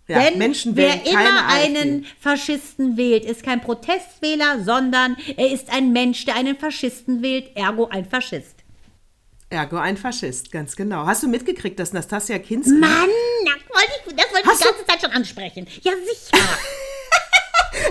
Ja, 0.06 0.20
Denn 0.20 0.38
Menschen 0.38 0.76
wer 0.76 0.92
wählen 0.92 1.04
keine 1.04 1.28
immer 1.28 1.48
AfD. 1.48 1.78
einen 1.78 2.06
Faschisten 2.20 2.96
wählt, 2.96 3.24
ist 3.24 3.42
kein 3.42 3.60
Protestwähler, 3.60 4.62
sondern 4.62 5.16
er 5.36 5.50
ist 5.50 5.72
ein 5.72 5.92
Mensch, 5.92 6.24
der 6.26 6.36
einen 6.36 6.56
Faschisten 6.56 7.22
wählt, 7.22 7.56
ergo 7.56 7.88
ein 7.88 8.04
Faschist. 8.04 8.54
Ergo 9.50 9.78
ein 9.78 9.96
Faschist, 9.96 10.52
ganz 10.52 10.76
genau. 10.76 11.06
Hast 11.06 11.24
du 11.24 11.28
mitgekriegt, 11.28 11.80
dass 11.80 11.92
Nastasia 11.92 12.38
Kinski... 12.38 12.74
Mann, 12.74 12.90
das 13.44 13.54
wollte 13.68 13.92
ich, 14.06 14.14
das 14.14 14.32
wollte 14.32 14.48
ich 14.52 14.58
die 14.58 14.64
ganze 14.64 14.86
Zeit 14.86 15.00
schon 15.00 15.10
ansprechen. 15.10 15.66
Ja, 15.82 15.92
sicher. 15.92 16.38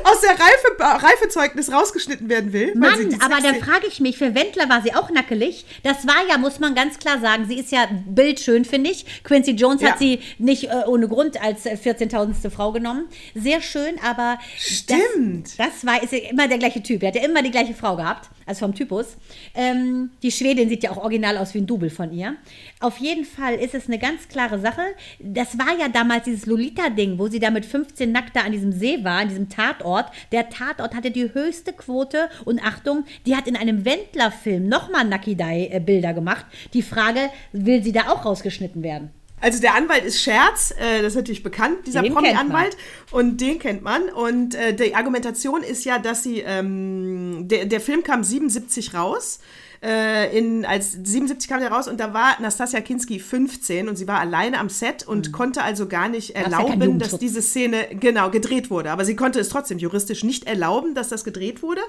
aus 0.05 0.21
der 0.21 0.31
Reife, 0.31 1.05
Reifezeugnis 1.05 1.71
rausgeschnitten 1.71 2.29
werden 2.29 2.53
will. 2.53 2.75
Mann, 2.75 3.17
aber 3.21 3.41
da 3.41 3.53
frage 3.55 3.87
ich 3.87 3.99
mich, 3.99 4.17
für 4.17 4.35
Wendler 4.35 4.69
war 4.69 4.81
sie 4.81 4.93
auch 4.93 5.09
nackelig. 5.09 5.65
Das 5.83 6.05
war 6.07 6.27
ja, 6.29 6.37
muss 6.37 6.59
man 6.59 6.75
ganz 6.75 6.99
klar 6.99 7.19
sagen, 7.19 7.45
sie 7.47 7.55
ist 7.59 7.71
ja 7.71 7.87
bildschön, 8.07 8.65
finde 8.65 8.91
ich. 8.91 9.23
Quincy 9.23 9.51
Jones 9.51 9.81
Ja. 9.81 9.91
hat 9.91 9.99
sie 9.99 10.19
nicht 10.37 10.65
äh, 10.65 10.83
ohne 10.87 11.07
Grund 11.07 11.41
als 11.41 11.65
äh, 11.65 11.77
14.000. 11.81 12.49
Frau 12.49 12.71
genommen. 12.71 13.05
Sehr 13.33 13.61
schön, 13.61 13.95
aber 14.03 14.37
Stimmt. 14.57 15.57
Das, 15.57 15.67
das 15.67 15.85
war 15.85 16.01
ist 16.03 16.11
ja 16.13 16.19
immer 16.29 16.47
der 16.47 16.57
gleiche 16.57 16.83
Typ. 16.83 17.01
Er 17.01 17.07
hat 17.09 17.15
ja 17.15 17.23
immer 17.23 17.41
die 17.41 17.51
gleiche 17.51 17.73
Frau 17.73 17.95
gehabt, 17.95 18.29
also 18.45 18.59
vom 18.59 18.75
Typus. 18.75 19.17
Ähm, 19.55 20.11
die 20.21 20.31
Schwedin 20.31 20.69
sieht 20.69 20.83
ja 20.83 20.91
auch 20.91 20.97
original 20.97 21.37
aus 21.37 21.53
wie 21.53 21.59
ein 21.59 21.67
Double 21.67 21.89
von 21.89 22.13
ihr. 22.13 22.35
Auf 22.79 22.97
jeden 22.99 23.25
Fall 23.25 23.55
ist 23.55 23.73
es 23.73 23.87
eine 23.87 23.97
ganz 23.97 24.27
klare 24.27 24.59
Sache. 24.59 24.81
Das 25.19 25.57
war 25.57 25.77
ja 25.79 25.87
damals 25.87 26.25
dieses 26.25 26.45
Lolita-Ding, 26.45 27.17
wo 27.17 27.27
sie 27.27 27.39
da 27.39 27.49
mit 27.49 27.65
15 27.65 28.11
nackt 28.11 28.35
da 28.35 28.41
an 28.41 28.51
diesem 28.51 28.71
See 28.71 29.03
war, 29.03 29.19
an 29.21 29.29
diesem 29.29 29.49
Tatort. 29.49 29.94
Der 30.31 30.49
Tatort 30.49 30.95
hatte 30.95 31.11
die 31.11 31.33
höchste 31.33 31.73
Quote 31.73 32.29
und 32.45 32.59
Achtung, 32.65 33.05
die 33.25 33.35
hat 33.35 33.47
in 33.47 33.55
einem 33.55 33.85
Wendler-Film 33.85 34.67
nochmal 34.67 35.05
Nakidai-Bilder 35.05 36.13
gemacht. 36.13 36.45
Die 36.73 36.81
Frage, 36.81 37.29
will 37.51 37.83
sie 37.83 37.91
da 37.91 38.09
auch 38.09 38.25
rausgeschnitten 38.25 38.83
werden? 38.83 39.11
Also 39.41 39.61
der 39.61 39.75
Anwalt 39.75 40.03
ist 40.03 40.21
Scherz, 40.21 40.71
äh, 40.71 41.01
das 41.01 41.13
ist 41.13 41.15
natürlich 41.15 41.43
bekannt, 41.43 41.85
dieser 41.85 42.01
Promi-Anwalt. 42.01 42.77
Und 43.11 43.41
den 43.41 43.59
kennt 43.59 43.83
man. 43.83 44.09
Und 44.09 44.55
äh, 44.55 44.73
die 44.73 44.95
Argumentation 44.95 45.61
ist 45.61 45.85
ja, 45.85 45.99
dass 45.99 46.23
sie, 46.23 46.39
ähm, 46.39 47.47
der, 47.47 47.65
der 47.65 47.81
Film 47.81 48.03
kam 48.03 48.23
77 48.23 48.93
raus. 48.93 49.39
Äh, 49.85 50.35
in, 50.35 50.65
als 50.65 50.93
77 50.93 51.47
kam 51.47 51.59
der 51.59 51.71
raus 51.71 51.87
und 51.87 51.99
da 51.99 52.11
war 52.11 52.41
Nastasia 52.41 52.81
Kinski 52.81 53.19
15 53.19 53.87
und 53.87 53.97
sie 53.97 54.07
war 54.07 54.19
alleine 54.19 54.57
am 54.59 54.67
Set 54.69 55.07
und 55.07 55.31
konnte 55.31 55.61
also 55.61 55.87
gar 55.87 56.09
nicht 56.09 56.29
ja 56.29 56.41
erlauben, 56.41 56.79
dass 56.79 56.87
Jugendschutz. 56.87 57.19
diese 57.19 57.41
Szene 57.43 57.89
genau 57.91 58.31
gedreht 58.31 58.71
wurde. 58.71 58.89
Aber 58.89 59.05
sie 59.05 59.15
konnte 59.15 59.39
es 59.39 59.49
trotzdem 59.49 59.77
juristisch 59.77 60.23
nicht 60.23 60.45
erlauben, 60.45 60.95
dass 60.95 61.09
das 61.09 61.23
gedreht 61.23 61.61
wurde. 61.61 61.81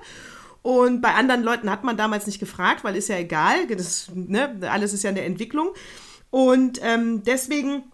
Und 0.61 1.01
bei 1.01 1.15
anderen 1.15 1.43
Leuten 1.43 1.71
hat 1.71 1.85
man 1.85 1.97
damals 1.97 2.27
nicht 2.27 2.39
gefragt, 2.39 2.85
weil 2.85 2.97
ist 2.97 3.09
ja 3.09 3.17
egal, 3.17 3.67
das, 3.67 4.11
ne, 4.15 4.55
alles 4.71 4.93
ist 4.93 5.03
ja 5.03 5.09
in 5.09 5.17
der 5.17 5.25
Entwicklung. 5.25 5.69
Und 6.29 6.79
ähm, 6.83 7.23
deswegen, 7.23 7.85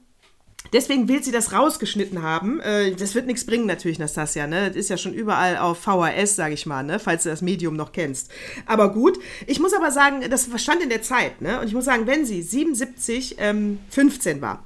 deswegen 0.73 1.09
will 1.09 1.23
sie 1.23 1.33
das 1.33 1.53
rausgeschnitten 1.53 2.23
haben. 2.23 2.61
Äh, 2.61 2.93
das 2.93 3.15
wird 3.15 3.27
nichts 3.27 3.45
bringen 3.45 3.67
natürlich, 3.67 3.99
Nastasia. 3.99 4.47
Ne? 4.47 4.69
Das 4.69 4.77
ist 4.77 4.91
ja 4.91 4.97
schon 4.97 5.15
überall 5.15 5.59
auf 5.59 5.79
VHS, 5.79 6.37
sage 6.37 6.55
ich 6.55 6.67
mal, 6.67 6.83
ne? 6.83 6.99
falls 6.99 7.25
du 7.25 7.29
das 7.29 7.43
Medium 7.43 7.77
noch 7.77 7.93
kennst. 7.93 8.31
Aber 8.67 8.93
gut, 8.93 9.19
ich 9.47 9.61
muss 9.61 9.75
aber 9.75 9.91
sagen, 9.91 10.23
das 10.31 10.49
stand 10.57 10.83
in 10.83 10.89
der 10.89 11.03
Zeit. 11.03 11.41
Ne? 11.41 11.61
Und 11.61 11.67
ich 11.67 11.75
muss 11.75 11.85
sagen, 11.85 12.07
wenn 12.07 12.27
sie 12.27 12.43
77, 12.43 13.37
ähm, 13.39 13.79
15 13.91 14.41
war 14.41 14.65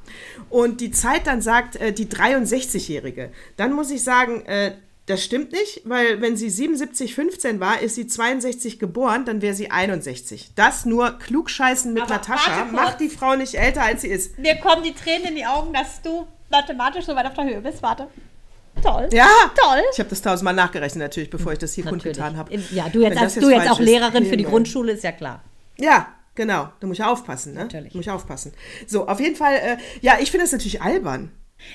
und 0.50 0.80
die 0.80 0.90
Zeit 0.90 1.26
dann 1.26 1.40
sagt, 1.40 1.76
äh, 1.76 1.92
die 1.92 2.06
63-Jährige, 2.06 3.30
dann 3.56 3.72
muss 3.72 3.90
ich 3.90 4.02
sagen, 4.02 4.44
äh, 4.46 4.72
das 5.06 5.22
stimmt 5.24 5.52
nicht, 5.52 5.82
weil 5.84 6.20
wenn 6.20 6.36
sie 6.36 6.50
77, 6.50 7.14
15 7.14 7.60
war, 7.60 7.80
ist 7.80 7.94
sie 7.94 8.08
62 8.08 8.80
geboren, 8.80 9.24
dann 9.24 9.40
wäre 9.40 9.54
sie 9.54 9.70
61. 9.70 10.50
Das 10.56 10.84
nur 10.84 11.12
klugscheißen 11.18 11.92
mit 11.92 12.02
Aber 12.02 12.14
Natascha 12.14 12.64
macht 12.72 13.00
die 13.00 13.08
Frau 13.08 13.36
nicht 13.36 13.54
älter, 13.54 13.82
als 13.82 14.02
sie 14.02 14.08
ist. 14.08 14.36
Mir 14.38 14.56
kommen 14.56 14.82
die 14.82 14.92
Tränen 14.92 15.28
in 15.28 15.36
die 15.36 15.46
Augen, 15.46 15.72
dass 15.72 16.02
du 16.02 16.26
mathematisch 16.50 17.04
so 17.04 17.14
weit 17.14 17.26
auf 17.26 17.34
der 17.34 17.44
Höhe 17.44 17.60
bist. 17.60 17.82
Warte. 17.82 18.08
Toll. 18.82 19.08
Ja, 19.12 19.28
Toll. 19.54 19.82
Ich 19.92 19.98
habe 20.00 20.10
das 20.10 20.20
tausendmal 20.20 20.54
nachgerechnet 20.54 21.02
natürlich, 21.02 21.30
bevor 21.30 21.52
ich 21.52 21.58
das 21.58 21.72
hier 21.74 21.84
kundgetan 21.84 22.36
habe. 22.36 22.54
Ja, 22.72 22.88
du 22.88 23.00
jetzt, 23.00 23.16
als, 23.16 23.34
das 23.34 23.42
du 23.42 23.50
jetzt 23.50 23.70
auch 23.70 23.80
ist, 23.80 23.86
Lehrerin 23.86 24.26
für 24.26 24.36
die. 24.36 24.44
Grundschule, 24.44 24.92
ist 24.92 25.04
ja 25.04 25.12
klar. 25.12 25.42
Ja, 25.78 26.08
genau. 26.34 26.68
Da 26.80 26.86
muss 26.86 26.98
ich 26.98 27.04
aufpassen, 27.04 27.54
ne? 27.54 27.60
Natürlich. 27.60 27.94
Muss 27.94 28.06
ich 28.06 28.10
aufpassen. 28.10 28.52
So, 28.86 29.06
auf 29.06 29.20
jeden 29.20 29.36
Fall, 29.36 29.54
äh, 29.54 29.76
ja, 30.00 30.18
ich 30.20 30.30
finde 30.30 30.44
das 30.44 30.52
natürlich 30.52 30.82
albern. 30.82 31.30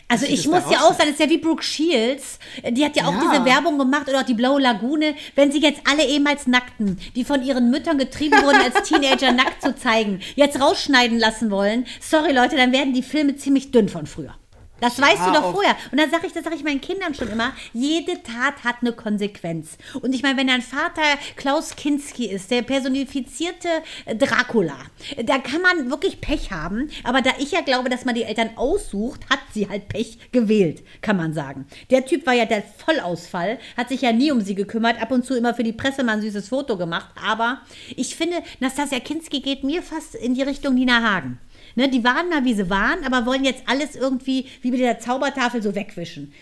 Also 0.08 0.26
ich 0.26 0.48
muss 0.48 0.64
ja 0.72 0.80
auch 0.80 0.94
sagen, 0.94 1.10
das 1.10 1.10
ist 1.12 1.20
ja 1.20 1.30
wie 1.30 1.38
Brooke 1.38 1.64
Shields. 1.64 2.40
Die 2.70 2.84
hat 2.86 2.96
ja 2.96 3.06
auch 3.08 3.14
Ja. 3.14 3.20
diese 3.32 3.46
Werbung 3.46 3.78
gemacht 3.78 4.08
oder 4.08 4.20
auch 4.20 4.26
die 4.26 4.34
Blaue 4.34 4.62
Lagune. 4.62 5.16
Wenn 5.36 5.52
sie 5.52 5.60
jetzt 5.62 5.82
alle 5.90 6.06
ehemals 6.06 6.48
Nackten, 6.48 7.00
die 7.16 7.24
von 7.26 7.44
ihren 7.44 7.70
Müttern 7.72 7.98
getrieben 7.98 8.42
wurden, 8.44 8.62
als 8.62 8.84
Teenager 8.90 9.32
nackt 9.32 9.62
zu 9.62 9.76
zeigen, 9.76 10.22
jetzt 10.36 10.60
rausschneiden 10.62 11.20
lassen 11.20 11.52
wollen, 11.52 11.86
sorry 12.00 12.32
Leute, 12.32 12.56
dann 12.56 12.72
werden 12.72 12.94
die 12.94 13.04
Filme 13.04 13.36
ziemlich 13.36 13.72
dünn 13.72 13.90
von 13.90 14.06
früher. 14.06 14.36
Das 14.82 15.00
weißt 15.00 15.28
du 15.28 15.32
doch 15.32 15.52
vorher. 15.54 15.76
Und 15.92 16.00
dann 16.00 16.10
sage 16.10 16.28
ich, 16.28 16.34
das 16.34 16.44
sage 16.44 16.56
ich 16.56 16.64
meinen 16.64 16.82
Kindern 16.82 17.14
schon 17.14 17.30
immer, 17.30 17.54
jede 17.72 18.22
Tat 18.24 18.64
hat 18.64 18.78
eine 18.82 18.92
Konsequenz. 18.92 19.78
Und 20.02 20.14
ich 20.14 20.24
meine, 20.24 20.38
wenn 20.38 20.48
dein 20.48 20.64
Vater 20.64 21.04
Klaus 21.36 21.76
Kinski 21.76 22.26
ist, 22.26 22.50
der 22.52 22.64
personifizierte 22.64 23.70
äh, 24.06 24.16
Dracula, 24.16 24.78
äh, 25.16 25.24
da 25.24 25.38
kann 25.38 25.62
man 25.62 25.92
wirklich 25.92 26.20
Pech 26.20 26.52
haben. 26.52 26.90
Aber 27.04 27.22
da 27.22 27.32
ich 27.38 27.52
ja 27.52 27.62
glaube, 27.62 27.90
dass 27.90 28.06
man 28.06 28.16
die 28.16 28.24
Eltern 28.24 28.52
aussucht, 28.56 29.22
hat 29.30 29.40
sie 29.54 29.70
halt 29.70 29.88
Pech 29.88 30.18
gewählt, 30.32 30.84
kann 31.02 31.16
man 31.16 31.34
sagen. 31.34 31.68
Der 31.92 32.06
Typ 32.06 32.26
war 32.26 32.34
ja 32.34 32.46
der 32.46 32.64
Vollausfall, 32.64 33.60
hat 33.78 33.90
sich 33.90 34.02
ja 34.02 34.12
nie 34.12 34.32
um 34.32 34.42
sie 34.42 34.56
gekümmert, 34.56 35.00
ab 35.00 35.12
und 35.12 35.26
zu 35.26 35.36
immer 35.36 35.54
für 35.54 35.64
die 35.64 35.74
Presse 35.74 36.04
mal 36.04 36.14
ein 36.14 36.22
süßes 36.22 36.50
Foto 36.50 36.76
gemacht. 36.76 37.10
Aber 37.24 37.62
ich 37.96 38.16
finde, 38.16 38.38
Nastasia 38.60 39.00
Kinski 39.00 39.42
geht 39.42 39.64
mir 39.64 39.84
fast 39.84 40.16
in 40.16 40.34
die 40.34 40.42
Richtung 40.42 40.74
Nina 40.74 41.04
Hagen. 41.04 41.40
Ne, 41.76 41.90
die 41.90 42.04
waren 42.04 42.30
mal, 42.30 42.46
wie 42.46 42.54
sie 42.54 42.70
waren, 42.70 43.04
aber 43.06 43.26
wollen 43.26 43.44
jetzt 43.44 43.64
alles 43.68 43.96
irgendwie 43.96 44.48
wie 44.62 44.72
mit 44.72 44.80
der 44.80 45.00
Zaubertafel 45.00 45.62
so 45.62 45.76
wegwischen. 45.76 46.34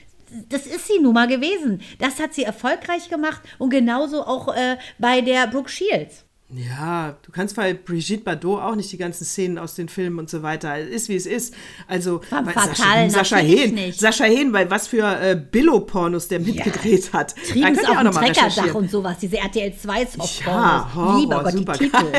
Das 0.49 0.67
ist 0.67 0.88
sie 0.88 0.99
nun 0.99 1.13
mal 1.13 1.27
gewesen. 1.27 1.82
Das 1.97 2.19
hat 2.19 2.34
sie 2.34 2.43
erfolgreich 2.43 3.09
gemacht 3.09 3.41
und 3.57 3.71
genauso 3.71 4.23
auch 4.25 4.55
äh, 4.55 4.77
bei 4.99 5.21
der 5.21 5.47
Brooke 5.47 5.69
Shields. 5.69 6.25
Ja, 6.51 7.15
du 7.21 7.31
kannst 7.31 7.55
bei 7.55 7.75
Brigitte 7.75 8.23
Bardot 8.23 8.59
auch 8.59 8.75
nicht 8.75 8.91
die 8.91 8.97
ganzen 8.97 9.23
Szenen 9.23 9.59
aus 9.59 9.75
den 9.75 9.87
Filmen 9.87 10.17
und 10.17 10.31
so 10.31 10.41
weiter. 10.41 10.79
Es 10.79 10.89
ist 10.89 11.09
wie 11.09 11.15
es 11.15 11.27
ist. 11.27 11.53
Also 11.87 12.21
weil 12.31 12.43
fatal, 12.45 13.07
Sascha, 13.11 13.37
Hehn, 13.37 13.75
nicht. 13.75 13.99
Sascha 13.99 14.23
Hehn, 14.23 14.51
weil 14.51 14.71
was 14.71 14.87
für 14.87 15.03
äh, 15.21 15.35
Billo-Pornos 15.35 16.27
der 16.27 16.39
mitgedreht 16.39 17.13
hat. 17.13 17.35
Da 17.37 17.41
Triebens 17.43 17.77
könnt 17.77 17.89
ihr 17.89 17.91
auf 17.91 18.15
auch 18.15 18.21
dem 18.21 18.33
Treckerdach 18.33 18.73
und 18.73 18.89
sowas, 18.89 19.17
diese 19.21 19.37
RTL 19.37 19.75
2 19.75 20.05
Softpornos. 20.05 20.37
Ja, 20.43 20.91
Horror, 20.95 21.19
Lieber 21.19 21.43
Gott, 21.43 21.53
die 21.53 21.65
Titel. 21.65 22.11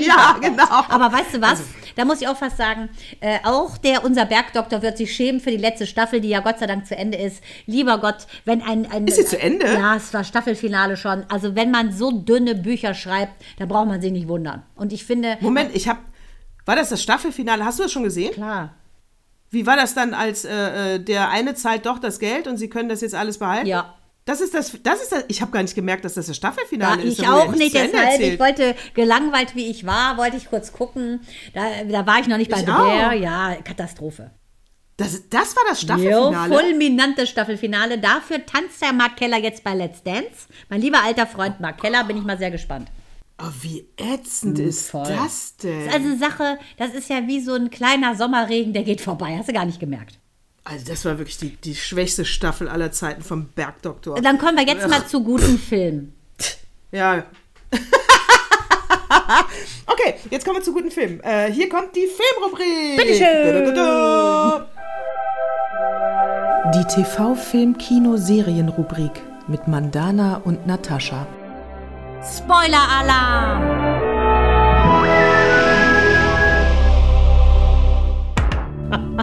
Ja, 0.00 0.38
genau. 0.40 0.84
Aber 0.88 1.12
weißt 1.12 1.34
du 1.34 1.42
was? 1.42 1.62
Da 1.96 2.04
muss 2.04 2.22
ich 2.22 2.28
auch 2.28 2.36
fast 2.36 2.56
sagen, 2.56 2.88
äh, 3.20 3.38
auch 3.44 3.76
der, 3.78 4.04
unser 4.04 4.24
Bergdoktor 4.24 4.82
wird 4.82 4.96
sich 4.96 5.14
schämen 5.14 5.40
für 5.40 5.50
die 5.50 5.58
letzte 5.58 5.86
Staffel, 5.86 6.20
die 6.20 6.28
ja 6.28 6.40
Gott 6.40 6.58
sei 6.58 6.66
Dank 6.66 6.86
zu 6.86 6.96
Ende 6.96 7.18
ist. 7.18 7.42
Lieber 7.66 7.98
Gott, 7.98 8.26
wenn 8.44 8.62
ein... 8.62 8.90
ein 8.90 9.06
Ist 9.06 9.16
sie 9.16 9.26
zu 9.26 9.38
Ende? 9.38 9.66
Ja, 9.66 9.96
es 9.96 10.12
war 10.14 10.24
Staffelfinale 10.24 10.96
schon. 10.96 11.24
Also 11.28 11.54
wenn 11.54 11.70
man 11.70 11.92
so 11.92 12.10
dünne 12.10 12.54
Bücher 12.54 12.94
schreibt, 12.94 13.33
da 13.58 13.66
braucht 13.66 13.88
man 13.88 14.00
sich 14.00 14.12
nicht 14.12 14.28
wundern. 14.28 14.62
Und 14.76 14.92
ich 14.92 15.04
finde... 15.04 15.36
Moment, 15.40 15.74
ich 15.74 15.88
habe. 15.88 16.00
War 16.66 16.76
das 16.76 16.88
das 16.88 17.02
Staffelfinale? 17.02 17.64
Hast 17.64 17.78
du 17.78 17.82
das 17.82 17.92
schon 17.92 18.04
gesehen? 18.04 18.32
Klar. 18.32 18.74
Wie 19.50 19.66
war 19.66 19.76
das 19.76 19.94
dann, 19.94 20.14
als 20.14 20.44
äh, 20.44 20.94
äh, 20.94 20.98
der 20.98 21.28
eine 21.28 21.54
zahlt 21.54 21.86
doch 21.86 21.98
das 21.98 22.18
Geld 22.18 22.46
und 22.46 22.56
sie 22.56 22.68
können 22.68 22.88
das 22.88 23.00
jetzt 23.02 23.14
alles 23.14 23.38
behalten? 23.38 23.66
Ja. 23.66 23.94
Das 24.24 24.40
ist 24.40 24.54
das, 24.54 24.78
das 24.82 25.02
ist 25.02 25.12
das, 25.12 25.24
ich 25.28 25.42
habe 25.42 25.52
gar 25.52 25.62
nicht 25.62 25.74
gemerkt, 25.74 26.04
dass 26.06 26.14
das 26.14 26.26
das 26.26 26.36
Ja, 26.36 26.48
Staffelfinale 26.48 27.02
ist. 27.02 27.18
ich 27.20 27.26
wurde 27.28 27.38
ja 27.38 27.44
auch 27.44 27.54
nicht, 27.54 27.74
deshalb, 27.74 28.20
ich 28.20 28.40
wollte, 28.40 28.74
gelangweilt 28.94 29.54
wie 29.54 29.66
ich 29.66 29.84
war, 29.86 30.16
wollte 30.16 30.38
ich 30.38 30.48
kurz 30.48 30.72
gucken. 30.72 31.20
Da, 31.52 31.62
da 31.86 32.06
war 32.06 32.20
ich 32.20 32.26
noch 32.26 32.38
nicht 32.38 32.50
bei 32.50 32.56
Ich 32.60 32.64
The. 32.64 32.72
Bear. 32.72 33.12
Ja, 33.12 33.54
Katastrophe. 33.62 34.30
Das, 34.96 35.28
das 35.28 35.54
war 35.54 35.64
das 35.68 35.82
Jo, 35.82 35.88
Staffelfinale. 35.88 36.54
fulminantes 36.54 37.28
Staffelfinale. 37.28 37.98
Dafür 37.98 38.46
tanzt 38.46 38.80
der 38.80 38.92
Mark 38.94 39.16
Keller 39.16 39.38
jetzt 39.38 39.62
bei 39.62 39.74
Let's 39.74 40.02
Dance. 40.02 40.48
Mein 40.70 40.80
lieber 40.80 41.02
alter 41.02 41.26
Freund 41.26 41.60
Mark 41.60 41.80
Keller, 41.82 42.04
bin 42.04 42.16
ich 42.16 42.24
mal 42.24 42.38
sehr 42.38 42.50
gespannt. 42.50 42.88
Oh, 43.38 43.50
wie 43.62 43.88
ätzend 43.96 44.60
ist 44.60 44.90
voll. 44.90 45.08
das 45.08 45.56
denn? 45.56 45.86
Das 45.86 45.88
ist 45.88 45.94
also 45.94 46.08
eine 46.08 46.18
Sache, 46.18 46.58
das 46.76 46.94
ist 46.94 47.10
ja 47.10 47.26
wie 47.26 47.40
so 47.40 47.54
ein 47.54 47.70
kleiner 47.70 48.14
Sommerregen, 48.14 48.72
der 48.72 48.84
geht 48.84 49.00
vorbei. 49.00 49.36
Hast 49.36 49.48
du 49.48 49.52
gar 49.52 49.64
nicht 49.64 49.80
gemerkt. 49.80 50.20
Also 50.62 50.86
das 50.86 51.04
war 51.04 51.18
wirklich 51.18 51.38
die, 51.38 51.56
die 51.56 51.74
schwächste 51.74 52.24
Staffel 52.24 52.68
aller 52.68 52.92
Zeiten 52.92 53.22
vom 53.22 53.48
Bergdoktor. 53.48 54.20
Dann 54.20 54.38
kommen 54.38 54.56
wir 54.56 54.64
jetzt 54.64 54.88
mal 54.88 55.06
zu 55.06 55.22
guten 55.22 55.58
Filmen. 55.58 56.14
Ja. 56.90 57.24
okay, 59.86 59.86
Okay, 60.04 60.14
jetzt 60.30 60.44
kommen 60.44 60.58
wir 60.58 60.62
zu 60.62 60.72
guten 60.72 60.90
Filmen. 60.90 61.20
Äh, 61.20 61.50
hier 61.52 61.68
kommt 61.68 61.94
die 61.96 62.06
Filmrubrik. 62.06 62.96
Bitteschön. 62.96 63.64
Da, 63.64 63.72
da, 63.72 64.66
da, 66.62 66.70
Die 66.72 66.84
TV-Film-Kino-Serien-Rubrik 66.94 69.12
mit 69.48 69.66
Mandana 69.68 70.40
und 70.44 70.66
Natascha. 70.66 71.26
Spoiler-Alarm! 72.24 73.62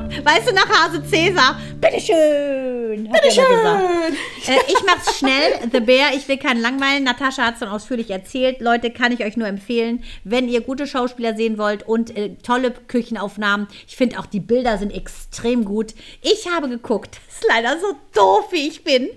Weißt 0.23 0.49
du, 0.49 0.53
nach 0.53 0.69
Hase 0.69 1.03
Cäsar? 1.03 1.59
Bitteschön! 1.79 3.05
immer 3.05 3.19
gesagt. 3.19 4.13
Äh, 4.47 4.57
ich 4.67 4.83
mach's 4.85 5.17
schnell. 5.17 5.53
The 5.71 5.79
Bear, 5.79 6.13
ich 6.13 6.27
will 6.27 6.37
keinen 6.37 6.61
langweilen. 6.61 7.03
Natascha 7.03 7.43
hat 7.45 7.55
es 7.55 7.59
schon 7.59 7.69
ausführlich 7.69 8.11
erzählt. 8.11 8.61
Leute, 8.61 8.91
kann 8.91 9.11
ich 9.11 9.23
euch 9.23 9.35
nur 9.35 9.47
empfehlen, 9.47 10.03
wenn 10.23 10.47
ihr 10.47 10.61
gute 10.61 10.85
Schauspieler 10.85 11.35
sehen 11.35 11.57
wollt 11.57 11.81
und 11.87 12.15
äh, 12.15 12.35
tolle 12.43 12.71
Küchenaufnahmen. 12.71 13.67
Ich 13.87 13.95
finde 13.95 14.19
auch 14.19 14.27
die 14.27 14.39
Bilder 14.39 14.77
sind 14.77 14.93
extrem 14.93 15.65
gut. 15.65 15.95
Ich 16.21 16.47
habe 16.53 16.69
geguckt. 16.69 17.19
Ist 17.29 17.45
leider 17.47 17.79
so 17.79 17.95
doof, 18.13 18.51
wie 18.51 18.67
ich 18.67 18.83
bin. 18.83 19.09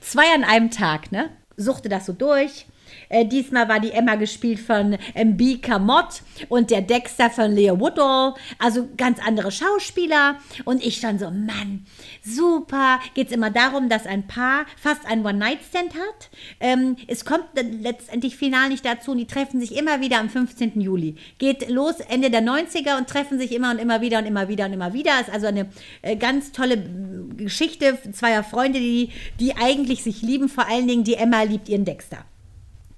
Zwei 0.00 0.32
an 0.32 0.44
einem 0.44 0.70
Tag, 0.70 1.10
ne? 1.10 1.30
Suchte 1.56 1.88
das 1.88 2.06
so 2.06 2.12
durch. 2.12 2.66
Äh, 3.12 3.26
diesmal 3.26 3.68
war 3.68 3.78
die 3.78 3.92
Emma 3.92 4.14
gespielt 4.14 4.58
von 4.58 4.96
M.B. 5.14 5.58
Kamott 5.58 6.22
und 6.48 6.70
der 6.70 6.80
Dexter 6.80 7.28
von 7.28 7.52
Leo 7.52 7.78
Woodall. 7.78 8.34
Also 8.58 8.88
ganz 8.96 9.18
andere 9.24 9.52
Schauspieler. 9.52 10.36
Und 10.64 10.84
ich 10.84 10.96
stand 10.96 11.20
so, 11.20 11.26
Mann, 11.26 11.84
super. 12.24 13.00
Geht 13.14 13.26
es 13.26 13.32
immer 13.32 13.50
darum, 13.50 13.90
dass 13.90 14.06
ein 14.06 14.26
Paar 14.26 14.64
fast 14.80 15.04
einen 15.06 15.26
One-Night-Stand 15.26 15.92
hat. 15.94 16.30
Ähm, 16.58 16.96
es 17.06 17.26
kommt 17.26 17.44
letztendlich 17.54 18.36
final 18.36 18.70
nicht 18.70 18.84
dazu 18.84 19.10
und 19.10 19.18
die 19.18 19.26
treffen 19.26 19.60
sich 19.60 19.76
immer 19.76 20.00
wieder 20.00 20.18
am 20.18 20.30
15. 20.30 20.80
Juli. 20.80 21.16
Geht 21.36 21.68
los 21.68 22.00
Ende 22.00 22.30
der 22.30 22.42
90er 22.42 22.96
und 22.96 23.08
treffen 23.08 23.38
sich 23.38 23.52
immer 23.52 23.72
und 23.72 23.78
immer 23.78 24.00
wieder 24.00 24.20
und 24.20 24.26
immer 24.26 24.48
wieder 24.48 24.64
und 24.64 24.72
immer 24.72 24.94
wieder. 24.94 25.20
Ist 25.20 25.30
also 25.30 25.48
eine 25.48 25.68
äh, 26.00 26.16
ganz 26.16 26.52
tolle 26.52 26.76
äh, 26.76 27.34
Geschichte 27.36 27.98
zweier 28.12 28.42
Freunde, 28.42 28.78
die, 28.78 29.10
die 29.38 29.54
eigentlich 29.56 30.02
sich 30.02 30.22
lieben. 30.22 30.48
Vor 30.48 30.66
allen 30.66 30.88
Dingen 30.88 31.04
die 31.04 31.14
Emma 31.14 31.42
liebt 31.42 31.68
ihren 31.68 31.84
Dexter 31.84 32.24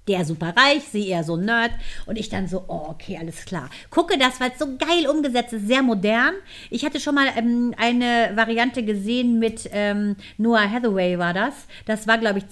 der 0.09 0.25
super 0.25 0.55
reich, 0.57 0.83
sie 0.91 1.09
eher 1.09 1.25
so 1.25 1.37
Nerd. 1.37 1.71
Und 2.07 2.17
ich 2.19 2.29
dann 2.29 2.47
so, 2.47 2.65
oh, 2.69 2.87
okay, 2.91 3.17
alles 3.19 3.45
klar. 3.45 3.71
Gucke 3.91 4.19
das, 4.19 4.41
weil 4.41 4.51
es 4.51 4.59
so 4.59 4.67
geil 4.77 5.07
umgesetzt 5.09 5.53
ist, 5.55 5.67
sehr 5.67 5.83
modern. 5.83 6.35
Ich 6.71 6.85
hatte 6.85 7.01
schon 7.01 7.15
mal 7.15 7.29
ähm, 7.37 7.75
eine 7.79 8.33
Variante 8.35 8.85
gesehen 8.85 9.39
mit 9.39 9.69
ähm, 9.73 10.17
Noah 10.37 10.71
Hathaway 10.71 11.19
war 11.19 11.33
das. 11.33 11.55
Das 11.87 12.07
war, 12.07 12.19
glaube 12.19 12.41
ich, 12.41 12.45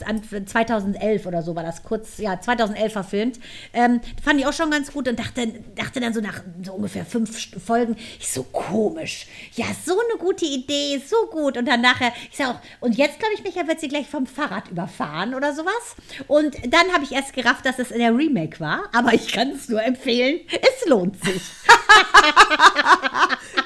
2011 0.46 1.26
oder 1.26 1.42
so 1.42 1.55
war 1.55 1.62
das 1.62 1.82
kurz, 1.82 2.18
ja, 2.18 2.40
2011 2.40 2.92
verfilmt. 2.92 3.40
Ähm, 3.72 4.00
fand 4.22 4.40
ich 4.40 4.46
auch 4.46 4.53
schon 4.53 4.70
ganz 4.70 4.92
gut 4.92 5.09
und 5.09 5.18
dachte, 5.18 5.46
dachte 5.74 6.00
dann 6.00 6.14
so 6.14 6.20
nach 6.20 6.42
so 6.62 6.72
ungefähr 6.72 7.05
fünf 7.05 7.32
Folgen, 7.62 7.96
ich 8.18 8.30
so 8.30 8.44
komisch. 8.44 9.26
Ja, 9.55 9.66
so 9.84 9.92
eine 9.92 10.18
gute 10.18 10.46
Idee, 10.46 11.03
so 11.05 11.26
gut. 11.30 11.59
Und 11.59 11.66
dann 11.66 11.82
nachher, 11.82 12.12
ich 12.30 12.36
sag 12.36 12.48
auch, 12.48 12.61
und 12.80 12.96
jetzt 12.96 13.18
glaube 13.18 13.34
ich, 13.34 13.44
Micha 13.44 13.66
wird 13.66 13.80
sie 13.80 13.88
gleich 13.88 14.09
vom 14.09 14.26
Fahrrad 14.26 14.68
überfahren 14.68 15.34
oder 15.34 15.55
sowas. 15.55 15.96
Und 16.28 16.57
dann 16.72 16.92
habe 16.92 17.05
ich 17.05 17.12
erst 17.12 17.34
gerafft, 17.43 17.66
dass 17.66 17.78
es 17.78 17.90
in 17.90 17.99
der 17.99 18.16
Remake 18.16 18.61
war, 18.61 18.88
aber 18.93 19.12
ich 19.14 19.32
kann 19.32 19.51
es 19.51 19.68
nur 19.68 19.82
empfehlen. 19.82 20.40
Es 20.51 20.88
lohnt 20.88 21.22
sich. 21.22 21.43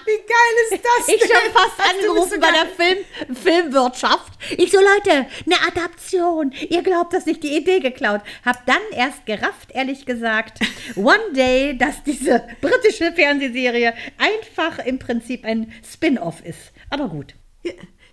Wie 0.06 0.18
geil 0.18 0.54
ist 0.70 0.82
das? 0.82 1.08
Ich 1.08 1.20
schon 1.20 1.52
fast 1.52 1.80
angerufen 1.80 2.40
bei 2.40 2.50
der 2.52 2.66
Film, 2.66 2.98
Filmwirtschaft. 3.36 4.32
Ich 4.56 4.70
so, 4.70 4.78
Leute, 4.78 5.26
eine 5.44 5.56
Adaption. 5.66 6.52
Ihr 6.68 6.82
glaubt, 6.82 7.12
dass 7.12 7.26
ich 7.26 7.40
die 7.40 7.56
Idee 7.56 7.80
geklaut. 7.80 8.22
Hab 8.44 8.64
dann 8.66 8.82
erst 8.92 9.26
gerafft, 9.26 9.72
ehrlich 9.72 10.06
gesagt, 10.06 10.60
One 10.94 11.32
Day, 11.34 11.76
dass 11.76 12.02
diese 12.04 12.46
britische 12.60 13.12
Fernsehserie 13.12 13.94
einfach 14.18 14.78
im 14.84 14.98
Prinzip 14.98 15.44
ein 15.44 15.72
Spin-off 15.84 16.44
ist. 16.44 16.72
Aber 16.90 17.08
gut. 17.08 17.34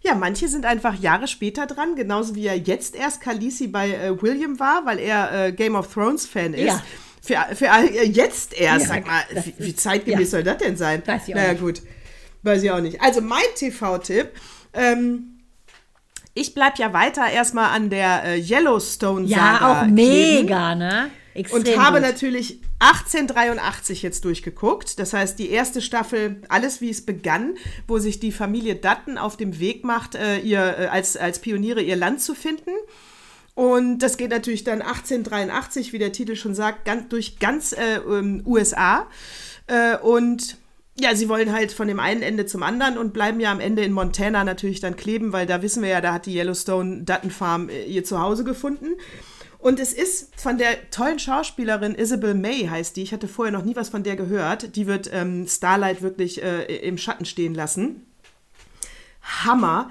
Ja. 0.03 0.15
Manche 0.15 0.47
sind 0.47 0.65
einfach 0.65 0.99
Jahre 0.99 1.27
später 1.27 1.65
dran, 1.65 1.95
genauso 1.95 2.35
wie 2.35 2.45
er 2.45 2.57
jetzt 2.57 2.95
erst 2.95 3.21
Khaleesi 3.21 3.67
bei 3.67 3.91
äh, 3.91 4.21
William 4.21 4.59
war, 4.59 4.85
weil 4.85 4.99
er 4.99 5.47
äh, 5.47 5.51
Game 5.51 5.75
of 5.75 5.93
Thrones 5.93 6.25
Fan 6.25 6.53
ist. 6.53 6.65
Ja. 6.65 6.83
Für, 7.21 7.55
für 7.55 7.65
äh, 7.65 8.05
jetzt 8.05 8.53
erst, 8.53 8.87
ja, 8.87 8.93
sag 8.95 9.07
mal, 9.07 9.23
wie, 9.31 9.53
wie, 9.65 9.75
zeitgemäß 9.75 10.19
ja. 10.19 10.25
soll 10.25 10.43
das 10.43 10.57
denn 10.57 10.75
sein? 10.75 11.01
Weiß 11.05 11.27
ich 11.27 11.33
auch 11.33 11.37
naja, 11.37 11.53
nicht. 11.53 11.61
gut. 11.61 11.81
Weiß 12.43 12.61
ich 12.61 12.71
auch 12.71 12.81
nicht. 12.81 13.01
Also 13.01 13.21
mein 13.21 13.39
TV-Tipp, 13.55 14.31
ähm, 14.73 15.39
ich 16.33 16.53
bleib 16.53 16.77
ja 16.79 16.91
weiter 16.91 17.29
erstmal 17.29 17.69
an 17.69 17.89
der 17.89 18.23
äh, 18.25 18.41
Yellowstone-Saga. 18.41 19.37
Ja, 19.37 19.83
auch 19.83 19.87
mega, 19.87 20.75
ne? 20.75 21.11
Extrem 21.33 21.59
und 21.59 21.77
habe 21.77 21.99
gut. 21.99 22.07
natürlich 22.07 22.59
1883 22.79 24.03
jetzt 24.03 24.23
durchgeguckt. 24.25 24.99
Das 24.99 25.13
heißt, 25.13 25.39
die 25.39 25.49
erste 25.49 25.81
Staffel, 25.81 26.41
alles 26.49 26.81
wie 26.81 26.89
es 26.89 27.05
begann, 27.05 27.55
wo 27.87 27.97
sich 27.97 28.19
die 28.19 28.31
Familie 28.31 28.75
Dutton 28.75 29.17
auf 29.17 29.37
dem 29.37 29.59
Weg 29.59 29.83
macht, 29.83 30.15
äh, 30.15 30.37
ihr 30.39 30.59
äh, 30.59 30.85
als, 30.87 31.17
als 31.17 31.39
Pioniere 31.39 31.81
ihr 31.81 31.95
Land 31.95 32.21
zu 32.21 32.35
finden. 32.35 32.71
Und 33.55 33.99
das 33.99 34.17
geht 34.17 34.31
natürlich 34.31 34.63
dann 34.63 34.81
1883, 34.81 35.93
wie 35.93 35.99
der 35.99 36.11
Titel 36.11 36.35
schon 36.35 36.55
sagt, 36.55 36.85
ganz, 36.85 37.09
durch 37.09 37.39
ganz 37.39 37.73
äh, 37.73 37.99
USA. 38.45 39.07
Äh, 39.67 39.97
und 39.97 40.57
ja, 40.99 41.15
sie 41.15 41.27
wollen 41.27 41.51
halt 41.51 41.71
von 41.71 41.87
dem 41.87 41.99
einen 41.99 42.21
Ende 42.21 42.45
zum 42.45 42.61
anderen 42.61 42.97
und 42.97 43.13
bleiben 43.13 43.39
ja 43.39 43.51
am 43.51 43.59
Ende 43.59 43.83
in 43.83 43.93
Montana 43.93 44.43
natürlich 44.43 44.79
dann 44.79 44.95
kleben, 44.95 45.33
weil 45.33 45.47
da 45.47 45.61
wissen 45.63 45.81
wir 45.81 45.89
ja, 45.89 46.01
da 46.01 46.13
hat 46.13 46.27
die 46.27 46.35
Yellowstone 46.35 47.03
Dutton 47.03 47.31
Farm 47.31 47.69
äh, 47.69 47.85
ihr 47.85 48.03
Zuhause 48.03 48.43
gefunden. 48.43 48.89
Und 49.63 49.79
es 49.79 49.93
ist 49.93 50.35
von 50.35 50.57
der 50.57 50.89
tollen 50.91 51.19
Schauspielerin 51.19 51.95
Isabel 51.95 52.33
May, 52.33 52.67
heißt 52.69 52.97
die. 52.97 53.01
Ich 53.01 53.13
hatte 53.13 53.29
vorher 53.29 53.53
noch 53.53 53.63
nie 53.63 53.77
was 53.77 53.87
von 53.87 54.03
der 54.03 54.17
gehört. 54.17 54.75
Die 54.75 54.87
wird 54.87 55.09
ähm, 55.13 55.47
Starlight 55.47 56.01
wirklich 56.01 56.43
äh, 56.43 56.65
im 56.85 56.97
Schatten 56.97 57.23
stehen 57.23 57.55
lassen. 57.55 58.05
Hammer. 59.21 59.89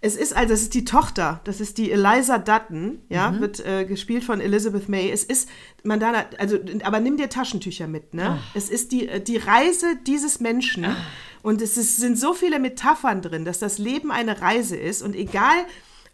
Es 0.00 0.16
ist 0.16 0.34
also, 0.34 0.52
es 0.52 0.62
ist 0.62 0.74
die 0.74 0.84
Tochter, 0.84 1.40
das 1.44 1.60
ist 1.60 1.78
die 1.78 1.92
Eliza 1.92 2.38
Dutton, 2.38 2.98
ja, 3.08 3.30
mhm. 3.30 3.40
wird 3.40 3.64
äh, 3.64 3.84
gespielt 3.84 4.24
von 4.24 4.40
Elizabeth 4.40 4.88
May. 4.88 5.12
Es 5.12 5.22
ist, 5.22 5.48
Mandana, 5.84 6.24
also, 6.38 6.58
aber 6.82 6.98
nimm 6.98 7.16
dir 7.16 7.28
Taschentücher 7.28 7.86
mit, 7.86 8.12
ne? 8.14 8.40
Ach. 8.40 8.56
Es 8.56 8.70
ist 8.70 8.90
die, 8.90 9.08
die 9.22 9.36
Reise 9.36 9.94
dieses 10.04 10.40
Menschen. 10.40 10.86
Ach. 10.86 10.96
Und 11.42 11.62
es 11.62 11.76
ist, 11.76 11.98
sind 11.98 12.18
so 12.18 12.34
viele 12.34 12.58
Metaphern 12.58 13.22
drin, 13.22 13.44
dass 13.44 13.60
das 13.60 13.78
Leben 13.78 14.10
eine 14.10 14.40
Reise 14.40 14.76
ist. 14.76 15.02
Und 15.02 15.14
egal, 15.14 15.64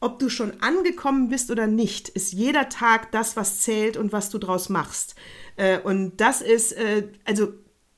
ob 0.01 0.18
du 0.18 0.28
schon 0.28 0.61
angekommen 0.61 1.28
bist 1.28 1.51
oder 1.51 1.66
nicht, 1.66 2.09
ist 2.09 2.32
jeder 2.32 2.68
Tag 2.68 3.11
das, 3.12 3.36
was 3.36 3.61
zählt 3.61 3.96
und 3.96 4.12
was 4.12 4.30
du 4.30 4.38
draus 4.38 4.68
machst. 4.68 5.14
Äh, 5.57 5.78
und 5.80 6.20
das 6.20 6.40
ist, 6.40 6.72
äh, 6.72 7.09
also 7.24 7.53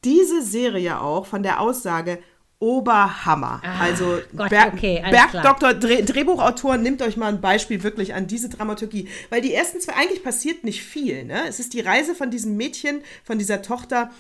diese 0.04 0.42
Serie 0.42 1.00
auch 1.00 1.26
von 1.26 1.42
der 1.42 1.60
Aussage, 1.60 2.18
Oberhammer. 2.58 3.62
Ah, 3.64 3.80
also 3.80 4.20
Gott, 4.36 4.50
Berg, 4.50 4.74
okay, 4.74 5.02
Bergdoktor, 5.10 5.72
Dreh, 5.72 6.02
Drehbuchautor, 6.02 6.76
nimmt 6.76 7.00
euch 7.00 7.16
mal 7.16 7.28
ein 7.28 7.40
Beispiel 7.40 7.82
wirklich 7.82 8.12
an 8.12 8.26
diese 8.26 8.50
Dramaturgie. 8.50 9.08
Weil 9.30 9.40
die 9.40 9.54
ersten 9.54 9.80
zwei, 9.80 9.94
eigentlich 9.94 10.22
passiert 10.22 10.62
nicht 10.62 10.82
viel. 10.82 11.24
Ne? 11.24 11.48
Es 11.48 11.58
ist 11.58 11.72
die 11.72 11.80
Reise 11.80 12.14
von 12.14 12.30
diesem 12.30 12.58
Mädchen, 12.58 13.00
von 13.24 13.38
dieser 13.38 13.62
Tochter 13.62 14.10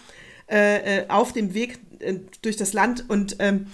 äh, 0.50 1.00
äh 1.00 1.08
auf 1.08 1.34
dem 1.34 1.52
Weg 1.52 1.80
äh, 1.98 2.14
durch 2.40 2.56
das 2.56 2.72
Land 2.72 3.04
und 3.08 3.36
ähm, 3.40 3.66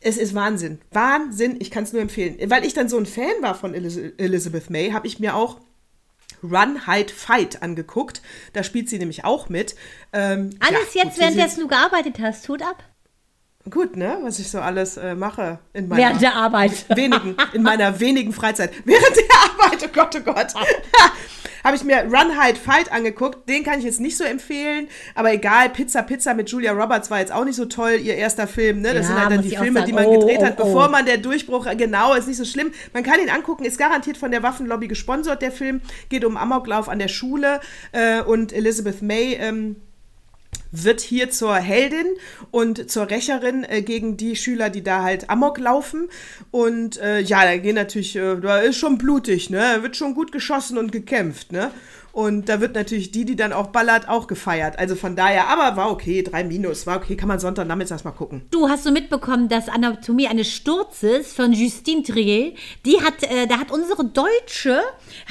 es 0.00 0.16
ist 0.16 0.34
Wahnsinn. 0.34 0.80
Wahnsinn, 0.90 1.56
ich 1.60 1.70
kann 1.70 1.84
es 1.84 1.92
nur 1.92 2.02
empfehlen. 2.02 2.38
Weil 2.50 2.64
ich 2.64 2.74
dann 2.74 2.88
so 2.88 2.96
ein 2.96 3.06
Fan 3.06 3.42
war 3.42 3.54
von 3.54 3.74
Elizabeth 3.74 4.70
May, 4.70 4.92
habe 4.92 5.06
ich 5.06 5.20
mir 5.20 5.36
auch 5.36 5.60
Run, 6.42 6.86
Hide, 6.86 7.12
Fight 7.12 7.62
angeguckt. 7.62 8.22
Da 8.54 8.62
spielt 8.62 8.88
sie 8.88 8.98
nämlich 8.98 9.24
auch 9.24 9.48
mit. 9.48 9.74
Ähm, 10.12 10.50
alles 10.60 10.94
ja, 10.94 11.04
jetzt, 11.04 11.18
währenddessen 11.18 11.60
du 11.60 11.68
gearbeitet 11.68 12.18
hast, 12.18 12.46
tut 12.46 12.62
ab. 12.62 12.82
Gut, 13.68 13.94
ne? 13.94 14.18
Was 14.22 14.38
ich 14.38 14.50
so 14.50 14.58
alles 14.58 14.96
äh, 14.96 15.14
mache 15.14 15.58
in 15.74 15.88
meiner 15.88 16.02
während 16.02 16.22
der 16.22 16.34
Arbeit. 16.34 16.86
Wenigen, 16.96 17.36
in 17.52 17.62
meiner 17.62 18.00
wenigen 18.00 18.32
Freizeit. 18.32 18.72
Während 18.86 19.16
der 19.16 19.64
Arbeit, 19.66 19.84
oh 19.84 19.92
Gott, 19.92 20.16
oh 20.16 20.20
Gott. 20.20 20.54
Habe 21.64 21.76
ich 21.76 21.84
mir 21.84 22.02
Run, 22.04 22.40
Hide, 22.40 22.58
Fight 22.58 22.90
angeguckt. 22.92 23.48
Den 23.48 23.64
kann 23.64 23.78
ich 23.78 23.84
jetzt 23.84 24.00
nicht 24.00 24.16
so 24.16 24.24
empfehlen. 24.24 24.88
Aber 25.14 25.32
egal, 25.32 25.70
Pizza, 25.70 26.02
Pizza 26.02 26.34
mit 26.34 26.50
Julia 26.50 26.72
Roberts 26.72 27.10
war 27.10 27.20
jetzt 27.20 27.32
auch 27.32 27.44
nicht 27.44 27.56
so 27.56 27.66
toll, 27.66 27.98
ihr 28.02 28.14
erster 28.14 28.46
Film. 28.46 28.80
Ne? 28.80 28.94
Das 28.94 29.02
ja, 29.02 29.08
sind 29.08 29.20
halt 29.20 29.30
dann 29.32 29.42
die 29.42 29.56
Filme, 29.56 29.84
die 29.84 29.92
man 29.92 30.06
oh, 30.06 30.18
gedreht 30.18 30.42
hat, 30.42 30.58
oh, 30.58 30.64
bevor 30.64 30.88
man 30.88 31.06
der 31.06 31.18
Durchbruch, 31.18 31.66
genau, 31.76 32.14
ist 32.14 32.28
nicht 32.28 32.36
so 32.36 32.44
schlimm. 32.44 32.72
Man 32.92 33.02
kann 33.02 33.20
ihn 33.20 33.30
angucken, 33.30 33.64
ist 33.64 33.78
garantiert 33.78 34.16
von 34.16 34.30
der 34.30 34.42
Waffenlobby 34.42 34.88
gesponsert, 34.88 35.42
der 35.42 35.52
Film. 35.52 35.80
Geht 36.08 36.24
um 36.24 36.36
Amoklauf 36.36 36.88
an 36.88 36.98
der 36.98 37.08
Schule. 37.08 37.60
Äh, 37.92 38.22
und 38.22 38.52
Elizabeth 38.52 39.02
May, 39.02 39.34
ähm, 39.34 39.76
wird 40.72 41.00
hier 41.00 41.30
zur 41.30 41.56
Heldin 41.56 42.06
und 42.50 42.90
zur 42.90 43.10
Rächerin 43.10 43.64
äh, 43.64 43.82
gegen 43.82 44.16
die 44.16 44.36
Schüler, 44.36 44.70
die 44.70 44.82
da 44.82 45.02
halt 45.02 45.30
Amok 45.30 45.58
laufen. 45.58 46.08
Und 46.50 46.98
äh, 46.98 47.20
ja, 47.20 47.44
da 47.44 47.56
gehen 47.56 47.74
natürlich, 47.74 48.16
äh, 48.16 48.36
da 48.36 48.58
ist 48.58 48.76
schon 48.76 48.98
blutig, 48.98 49.50
ne? 49.50 49.78
Wird 49.82 49.96
schon 49.96 50.14
gut 50.14 50.32
geschossen 50.32 50.78
und 50.78 50.92
gekämpft, 50.92 51.52
ne? 51.52 51.70
Und 52.12 52.48
da 52.48 52.60
wird 52.60 52.74
natürlich 52.74 53.12
die, 53.12 53.24
die 53.24 53.36
dann 53.36 53.52
auch 53.52 53.68
ballert, 53.68 54.08
auch 54.08 54.26
gefeiert. 54.26 54.78
Also 54.78 54.96
von 54.96 55.16
daher, 55.16 55.48
aber 55.48 55.76
war 55.76 55.90
okay, 55.90 56.22
drei 56.22 56.44
Minus, 56.44 56.86
war 56.86 56.96
okay, 56.96 57.16
kann 57.16 57.28
man 57.28 57.38
Sonntagnachmittags 57.38 58.04
mal 58.04 58.10
gucken. 58.10 58.42
Du 58.50 58.68
hast 58.68 58.84
so 58.84 58.90
mitbekommen, 58.90 59.48
dass 59.48 59.68
Anatomie 59.68 60.26
eines 60.26 60.50
Sturzes 60.50 61.32
von 61.32 61.52
Justine 61.52 62.02
Trier, 62.02 62.54
die 62.84 63.00
hat, 63.00 63.22
äh, 63.22 63.46
da 63.46 63.58
hat 63.58 63.70
unsere 63.70 64.04
Deutsche, 64.04 64.80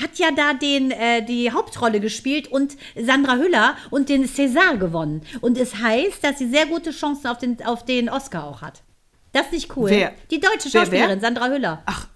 hat 0.01 0.17
ja 0.17 0.27
da 0.35 0.53
den, 0.53 0.91
äh, 0.91 1.23
die 1.25 1.51
Hauptrolle 1.51 1.99
gespielt 1.99 2.47
und 2.47 2.77
Sandra 2.95 3.35
Hüller 3.35 3.75
und 3.89 4.09
den 4.09 4.25
César 4.25 4.77
gewonnen. 4.77 5.21
Und 5.41 5.57
es 5.57 5.75
heißt, 5.75 6.23
dass 6.23 6.39
sie 6.39 6.49
sehr 6.49 6.65
gute 6.65 6.91
Chancen 6.91 7.27
auf 7.27 7.37
den, 7.37 7.63
auf 7.65 7.83
den 7.85 8.09
Oscar 8.09 8.45
auch 8.45 8.61
hat. 8.61 8.83
Das 9.31 9.47
ist 9.47 9.53
nicht 9.53 9.77
cool. 9.77 9.89
Wer? 9.89 10.13
Die 10.31 10.39
deutsche 10.39 10.65
Wer, 10.65 10.73
wer? 10.73 10.81
Schauspielerin, 10.81 11.19
Sandra 11.21 11.49
Hüller. 11.49 11.83
Ach, 11.85 12.07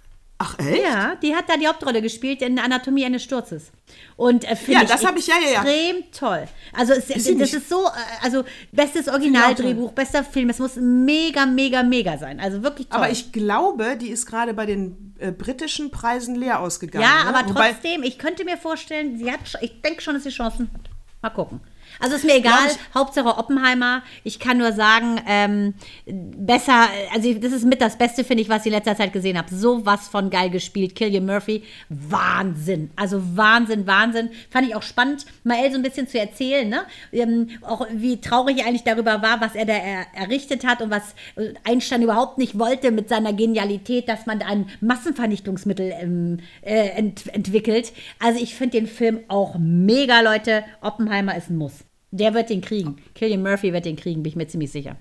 ach 0.43 0.59
echt? 0.59 0.83
Ja, 0.83 1.15
die 1.21 1.35
hat 1.35 1.49
da 1.49 1.57
die 1.57 1.67
Hauptrolle 1.67 2.01
gespielt 2.01 2.41
in 2.41 2.59
Anatomie 2.59 3.05
eines 3.05 3.23
Sturzes. 3.23 3.71
Und 4.15 4.43
äh, 4.43 4.55
finde 4.55 4.73
Ja, 4.73 4.81
ich 4.83 4.89
das 4.89 5.05
hab 5.05 5.17
ich- 5.17 5.27
ja, 5.27 5.35
ja, 5.43 5.61
extrem 5.61 6.11
toll. 6.11 6.45
Also 6.73 6.93
es, 6.93 7.07
sie 7.07 7.37
das 7.37 7.53
ist 7.53 7.69
so, 7.69 7.85
äh, 7.85 7.89
also 8.23 8.43
bestes 8.71 9.07
Originaldrehbuch, 9.07 9.91
bester 9.93 10.23
Film. 10.23 10.49
Es 10.49 10.59
muss 10.59 10.75
mega, 10.75 11.45
mega, 11.45 11.83
mega 11.83 12.17
sein. 12.17 12.39
Also 12.39 12.61
wirklich 12.63 12.87
toll. 12.87 12.97
Aber 12.99 13.09
ich 13.09 13.31
glaube, 13.31 13.97
die 13.97 14.09
ist 14.09 14.25
gerade 14.25 14.53
bei 14.53 14.65
den 14.65 15.15
äh, 15.19 15.31
britischen 15.31 15.91
Preisen 15.91 16.35
leer 16.35 16.59
ausgegangen. 16.59 17.05
ja, 17.05 17.23
ne? 17.31 17.35
aber 17.37 17.49
Wobei- 17.49 17.71
trotzdem, 17.71 18.03
ich 18.03 18.17
könnte 18.19 18.43
mir 18.45 18.57
vorstellen, 18.57 19.17
sie 19.17 19.31
hat, 19.31 19.39
ich 19.61 19.81
denke 19.81 20.01
schon, 20.01 20.13
dass 20.15 20.23
sie 20.23 20.29
Chancen 20.29 20.69
hat. 20.73 20.89
Mal 21.21 21.29
gucken. 21.29 21.61
Also 22.04 22.18
ist 22.18 22.26
mir 22.26 22.36
egal, 22.36 22.68
ich- 22.68 22.93
Hauptsache 22.93 23.38
Oppenheimer. 23.38 24.04
Ich 24.24 24.39
kann 24.39 24.58
nur 24.58 24.74
sagen, 24.74 25.22
ähm, 25.28 25.74
besser, 26.06 26.88
also 27.14 27.34
das 27.36 27.54
ist 27.54 27.66
mit 27.66 27.82
das 27.82 27.97
Beste, 27.97 28.24
finde 28.24 28.43
ich, 28.43 28.49
was 28.49 28.62
ich 28.62 28.68
in 28.68 28.74
letzter 28.74 28.95
Zeit 28.95 29.14
gesehen 29.14 29.38
habe. 29.38 29.54
So 29.56 29.86
was 29.86 30.10
von 30.10 30.30
geil 30.30 30.49
gespielt. 30.49 30.95
Killian 30.95 31.26
Murphy, 31.26 31.64
Wahnsinn. 31.89 32.91
Also 32.95 33.22
Wahnsinn, 33.36 33.88
Wahnsinn. 33.88 34.30
Fand 34.49 34.68
ich 34.68 34.76
auch 34.76 34.84
spannend, 34.84 35.26
Mael 35.43 35.72
so 35.72 35.78
ein 35.78 35.82
bisschen 35.84 36.08
zu 36.08 36.20
erzählen, 36.20 36.68
ne? 36.68 36.82
Ähm, 37.12 37.49
auch 37.62 37.88
wie 37.91 38.20
traurig 38.20 38.60
er 38.60 38.68
eigentlich 38.68 38.84
darüber 38.84 39.22
war, 39.22 39.39
was 39.41 39.56
er 39.56 39.66
da 39.66 39.74
er, 39.74 40.06
errichtet 40.14 40.66
hat 40.66 40.82
und 40.82 40.89
was 40.91 41.16
äh, 41.36 41.54
Einstein 41.64 42.01
überhaupt 42.01 42.38
nicht 42.38 42.60
wollte 42.60 42.91
mit 42.91 43.10
seiner 43.10 43.34
Genialität, 43.34 44.10
dass 44.10 44.26
man 44.26 44.41
ein 44.41 44.70
Massenvernichtungsmittel 44.82 45.93
ähm, 46.01 46.39
äh, 46.62 46.89
ent, 46.89 47.34
entwickelt. 47.34 47.93
Also 48.20 48.41
ich 48.41 48.56
finde 48.56 48.78
den 48.78 48.88
Film 48.88 49.22
auch 49.30 49.56
mega, 49.58 50.20
Leute. 50.22 50.64
Oppenheimer 50.82 51.36
ist 51.38 51.49
ein 51.49 51.58
Muss. 51.58 51.86
Der 52.16 52.34
wird 52.36 52.49
den 52.51 52.61
kriegen. 52.61 52.97
Killian 53.16 53.41
Murphy 53.41 53.74
wird 53.74 53.86
den 53.86 53.95
kriegen, 53.95 54.22
bin 54.22 54.30
ich 54.30 54.36
mir 54.36 54.47
ziemlich 54.47 54.72
sicher. 54.72 54.97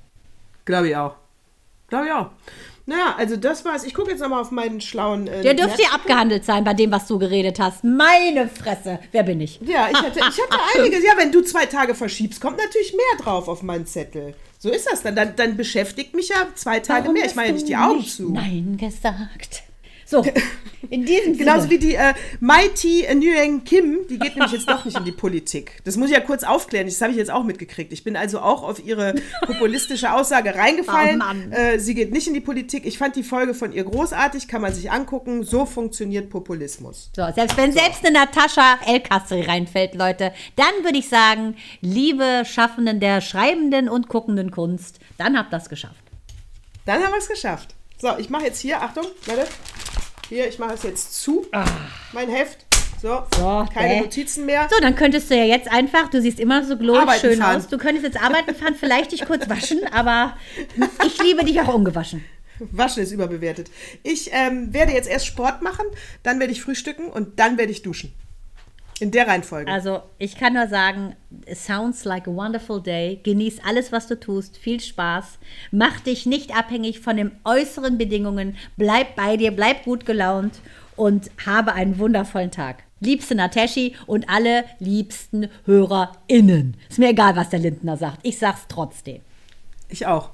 Glaube 0.65 0.89
ich 0.89 0.97
auch. 0.97 1.15
Glaube 1.89 2.07
ich 2.07 2.13
auch. 2.13 2.31
Naja, 2.87 3.15
also 3.19 3.37
das 3.37 3.65
war's. 3.67 3.85
Ich 3.85 3.93
gucke 3.93 4.11
jetzt 4.11 4.21
nochmal 4.21 4.41
auf 4.41 4.51
meinen 4.51 4.81
schlauen. 4.81 5.27
Äh, 5.27 5.43
Der 5.43 5.53
dürfte 5.53 5.83
ja 5.83 5.89
abgehandelt 5.91 6.45
sein 6.47 6.65
bei 6.65 6.73
dem, 6.73 6.91
was 6.91 7.07
du 7.07 7.19
geredet 7.19 7.61
hast. 7.61 7.85
Meine 7.85 8.49
Fresse. 8.49 8.99
Wer 9.13 9.25
bin 9.25 9.43
ich? 9.43 9.61
Ja, 9.61 9.89
ich 9.91 9.99
hatte, 9.99 10.19
ich 10.21 10.25
hatte 10.25 10.59
einiges. 10.79 11.05
Ja, 11.05 11.13
wenn 11.19 11.31
du 11.31 11.43
zwei 11.43 11.67
Tage 11.67 11.95
verschiebst, 11.95 12.41
kommt 12.41 12.57
natürlich 12.57 12.93
mehr 12.95 13.23
drauf 13.25 13.47
auf 13.47 13.63
meinen 13.63 13.85
Zettel. 13.87 14.35
So 14.59 14.71
ist 14.71 14.89
das 14.91 15.03
dann. 15.03 15.15
Dann, 15.15 15.37
dann 15.37 15.57
beschäftigt 15.59 16.15
mich 16.17 16.31
ja 16.31 16.49
zwei 16.55 16.81
Tage 16.81 17.03
Warum 17.03 17.13
mehr. 17.15 17.27
Ich 17.27 17.35
mache 17.35 17.47
ja 17.49 17.53
nicht 17.53 17.69
die 17.69 17.77
Augen 17.77 17.99
nicht 17.99 18.17
zu. 18.17 18.33
Nein 18.33 18.79
gesagt. 18.81 19.63
So, 20.13 20.23
in 20.91 21.07
diesem 21.07 21.39
Genauso 21.39 21.63
Sinne. 21.63 21.71
wie 21.71 21.79
die 21.79 21.95
äh, 21.95 22.13
Mighty 22.41 23.07
Nguyen 23.15 23.65
Kim, 23.65 24.07
die 24.11 24.19
geht 24.19 24.37
nämlich 24.37 24.53
jetzt 24.53 24.69
doch 24.69 24.85
nicht 24.85 24.95
in 24.95 25.07
die 25.07 25.13
Politik. 25.13 25.81
Das 25.85 25.97
muss 25.97 26.11
ich 26.11 26.15
ja 26.15 26.21
kurz 26.21 26.45
aufklären, 26.45 26.87
das 26.87 27.01
habe 27.01 27.13
ich 27.13 27.17
jetzt 27.17 27.31
auch 27.31 27.45
mitgekriegt. 27.45 27.95
Ich 27.95 28.05
bin 28.05 28.15
also 28.15 28.41
auch 28.41 28.63
auf 28.63 28.85
ihre 28.85 29.15
populistische 29.47 30.13
Aussage 30.13 30.55
reingefallen. 30.55 31.23
Oh 31.23 31.55
äh, 31.55 31.79
sie 31.79 31.95
geht 31.95 32.13
nicht 32.13 32.29
in 32.29 32.35
die 32.35 32.43
Politik. 32.43 32.85
Ich 32.85 32.99
fand 32.99 33.17
die 33.17 33.23
Folge 33.23 33.55
von 33.55 33.73
ihr 33.73 33.85
großartig, 33.85 34.49
kann 34.49 34.61
man 34.61 34.75
sich 34.75 34.91
angucken. 34.91 35.45
So 35.45 35.65
funktioniert 35.65 36.29
Populismus. 36.29 37.11
So, 37.17 37.27
selbst 37.35 37.57
wenn 37.57 37.73
selbst 37.73 38.05
eine 38.05 38.19
Natascha 38.19 38.81
Elkastri 38.87 39.41
reinfällt, 39.41 39.95
Leute, 39.95 40.35
dann 40.57 40.85
würde 40.85 40.99
ich 40.99 41.09
sagen, 41.09 41.57
liebe 41.81 42.43
Schaffenden 42.45 43.01
der 43.01 43.23
schreibenden 43.23 43.89
und 43.89 44.09
guckenden 44.09 44.51
Kunst, 44.51 44.99
dann 45.17 45.39
habt 45.39 45.55
ihr 45.55 45.57
das 45.57 45.71
geschafft. 45.71 46.05
Dann 46.85 47.03
haben 47.03 47.13
wir 47.13 47.19
es 47.19 47.29
geschafft. 47.29 47.75
So, 47.99 48.19
ich 48.19 48.29
mache 48.29 48.45
jetzt 48.45 48.61
hier, 48.61 48.83
Achtung, 48.83 49.07
warte. 49.27 49.47
Hier, 50.33 50.49
ich 50.49 50.59
mache 50.59 50.73
es 50.73 50.83
jetzt 50.83 51.23
zu. 51.23 51.45
Mein 52.15 52.31
Heft. 52.31 52.65
So. 53.03 53.23
So, 53.37 53.67
keine 53.75 53.97
bäh. 53.97 54.01
Notizen 54.01 54.47
mehr. 54.47 54.67
So, 54.71 54.81
dann 54.81 54.97
könntest 54.97 55.31
du 55.31 55.37
ja 55.37 55.45
jetzt 55.45 55.71
einfach, 55.71 56.09
du 56.09 56.23
siehst 56.23 56.41
immer 56.41 56.65
so 56.65 56.79
glorreich 56.79 57.03
Arbeiten 57.03 57.21
schön 57.21 57.39
fahren. 57.39 57.57
aus. 57.59 57.69
Du 57.69 57.77
könntest 57.77 58.07
jetzt 58.07 58.17
arbeiten 58.17 58.55
fahren, 58.55 58.75
vielleicht 58.75 59.13
dich 59.13 59.27
kurz 59.27 59.47
waschen, 59.51 59.81
aber 59.93 60.35
ich 61.07 61.23
liebe 61.23 61.45
dich 61.45 61.61
auch 61.61 61.75
ungewaschen. 61.75 62.25
Waschen 62.61 63.03
ist 63.03 63.13
überbewertet. 63.13 63.71
Ich 64.05 64.31
ähm, 64.33 64.73
werde 64.73 64.93
jetzt 64.93 65.07
erst 65.07 65.27
Sport 65.27 65.61
machen, 65.61 65.85
dann 66.23 66.41
werde 66.41 66.55
ich 66.55 66.63
frühstücken 66.63 67.11
und 67.11 67.39
dann 67.39 67.59
werde 67.59 67.71
ich 67.71 67.83
duschen. 67.83 68.15
In 69.03 69.11
der 69.11 69.27
Reihenfolge. 69.27 69.71
Also, 69.71 70.01
ich 70.19 70.37
kann 70.37 70.53
nur 70.55 70.69
sagen, 70.69 71.17
it 71.47 71.57
sounds 71.59 72.05
like 72.05 72.29
a 72.29 72.31
wonderful 72.31 72.81
day. 72.81 73.19
Genieß 73.25 73.59
alles, 73.67 73.91
was 73.91 74.07
du 74.07 74.19
tust. 74.19 74.57
Viel 74.57 74.79
Spaß. 74.81 75.39
Mach 75.73 75.99
dich 76.01 76.25
nicht 76.25 76.55
abhängig 76.57 77.01
von 77.01 77.17
den 77.17 77.33
äußeren 77.45 77.99
Bedingungen. 77.99 78.57
Bleib 78.77 79.17
bei 79.17 79.37
dir, 79.37 79.51
bleib 79.51 79.85
gut 79.85 80.07
gelaunt 80.07 80.61
und 80.95 81.31
habe 81.45 81.73
einen 81.73 81.99
wundervollen 81.99 82.53
Tag. 82.53 82.85
Liebste 83.01 83.35
Nataschi 83.35 83.97
und 84.07 84.29
alle 84.29 84.65
liebsten 84.79 85.49
HörerInnen. 85.65 86.77
Ist 86.89 87.01
mir 87.01 87.09
egal, 87.11 87.35
was 87.35 87.51
der 87.51 87.59
Lindner 87.59 87.97
sagt. 87.97 88.19
Ich 88.23 88.39
sag's 88.39 88.67
trotzdem. 88.69 89.21
ich 89.89 90.07
auch. 90.07 90.31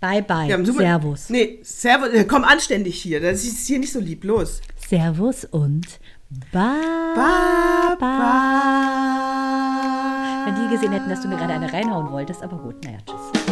Bye, 0.00 0.22
bye. 0.22 0.46
Wir 0.46 0.54
haben 0.54 0.64
super- 0.64 0.78
Servus. 0.78 1.28
Nee, 1.30 1.58
Servus. 1.62 2.10
Komm 2.28 2.44
anständig 2.44 3.02
hier. 3.02 3.20
Das 3.20 3.42
ist 3.44 3.66
hier 3.66 3.80
nicht 3.80 3.92
so 3.92 3.98
lieb. 3.98 4.22
Los. 4.22 4.60
Servus 4.88 5.44
und 5.44 5.86
bye. 6.52 6.98
Baba. 7.14 8.18
Wenn 10.44 10.54
die 10.54 10.68
gesehen 10.68 10.92
hätten, 10.92 11.08
dass 11.08 11.22
du 11.22 11.28
mir 11.28 11.36
gerade 11.36 11.54
eine 11.54 11.72
reinhauen 11.72 12.10
wolltest, 12.10 12.42
aber 12.42 12.58
gut, 12.58 12.84
naja, 12.84 12.98
tschüss. 13.04 13.47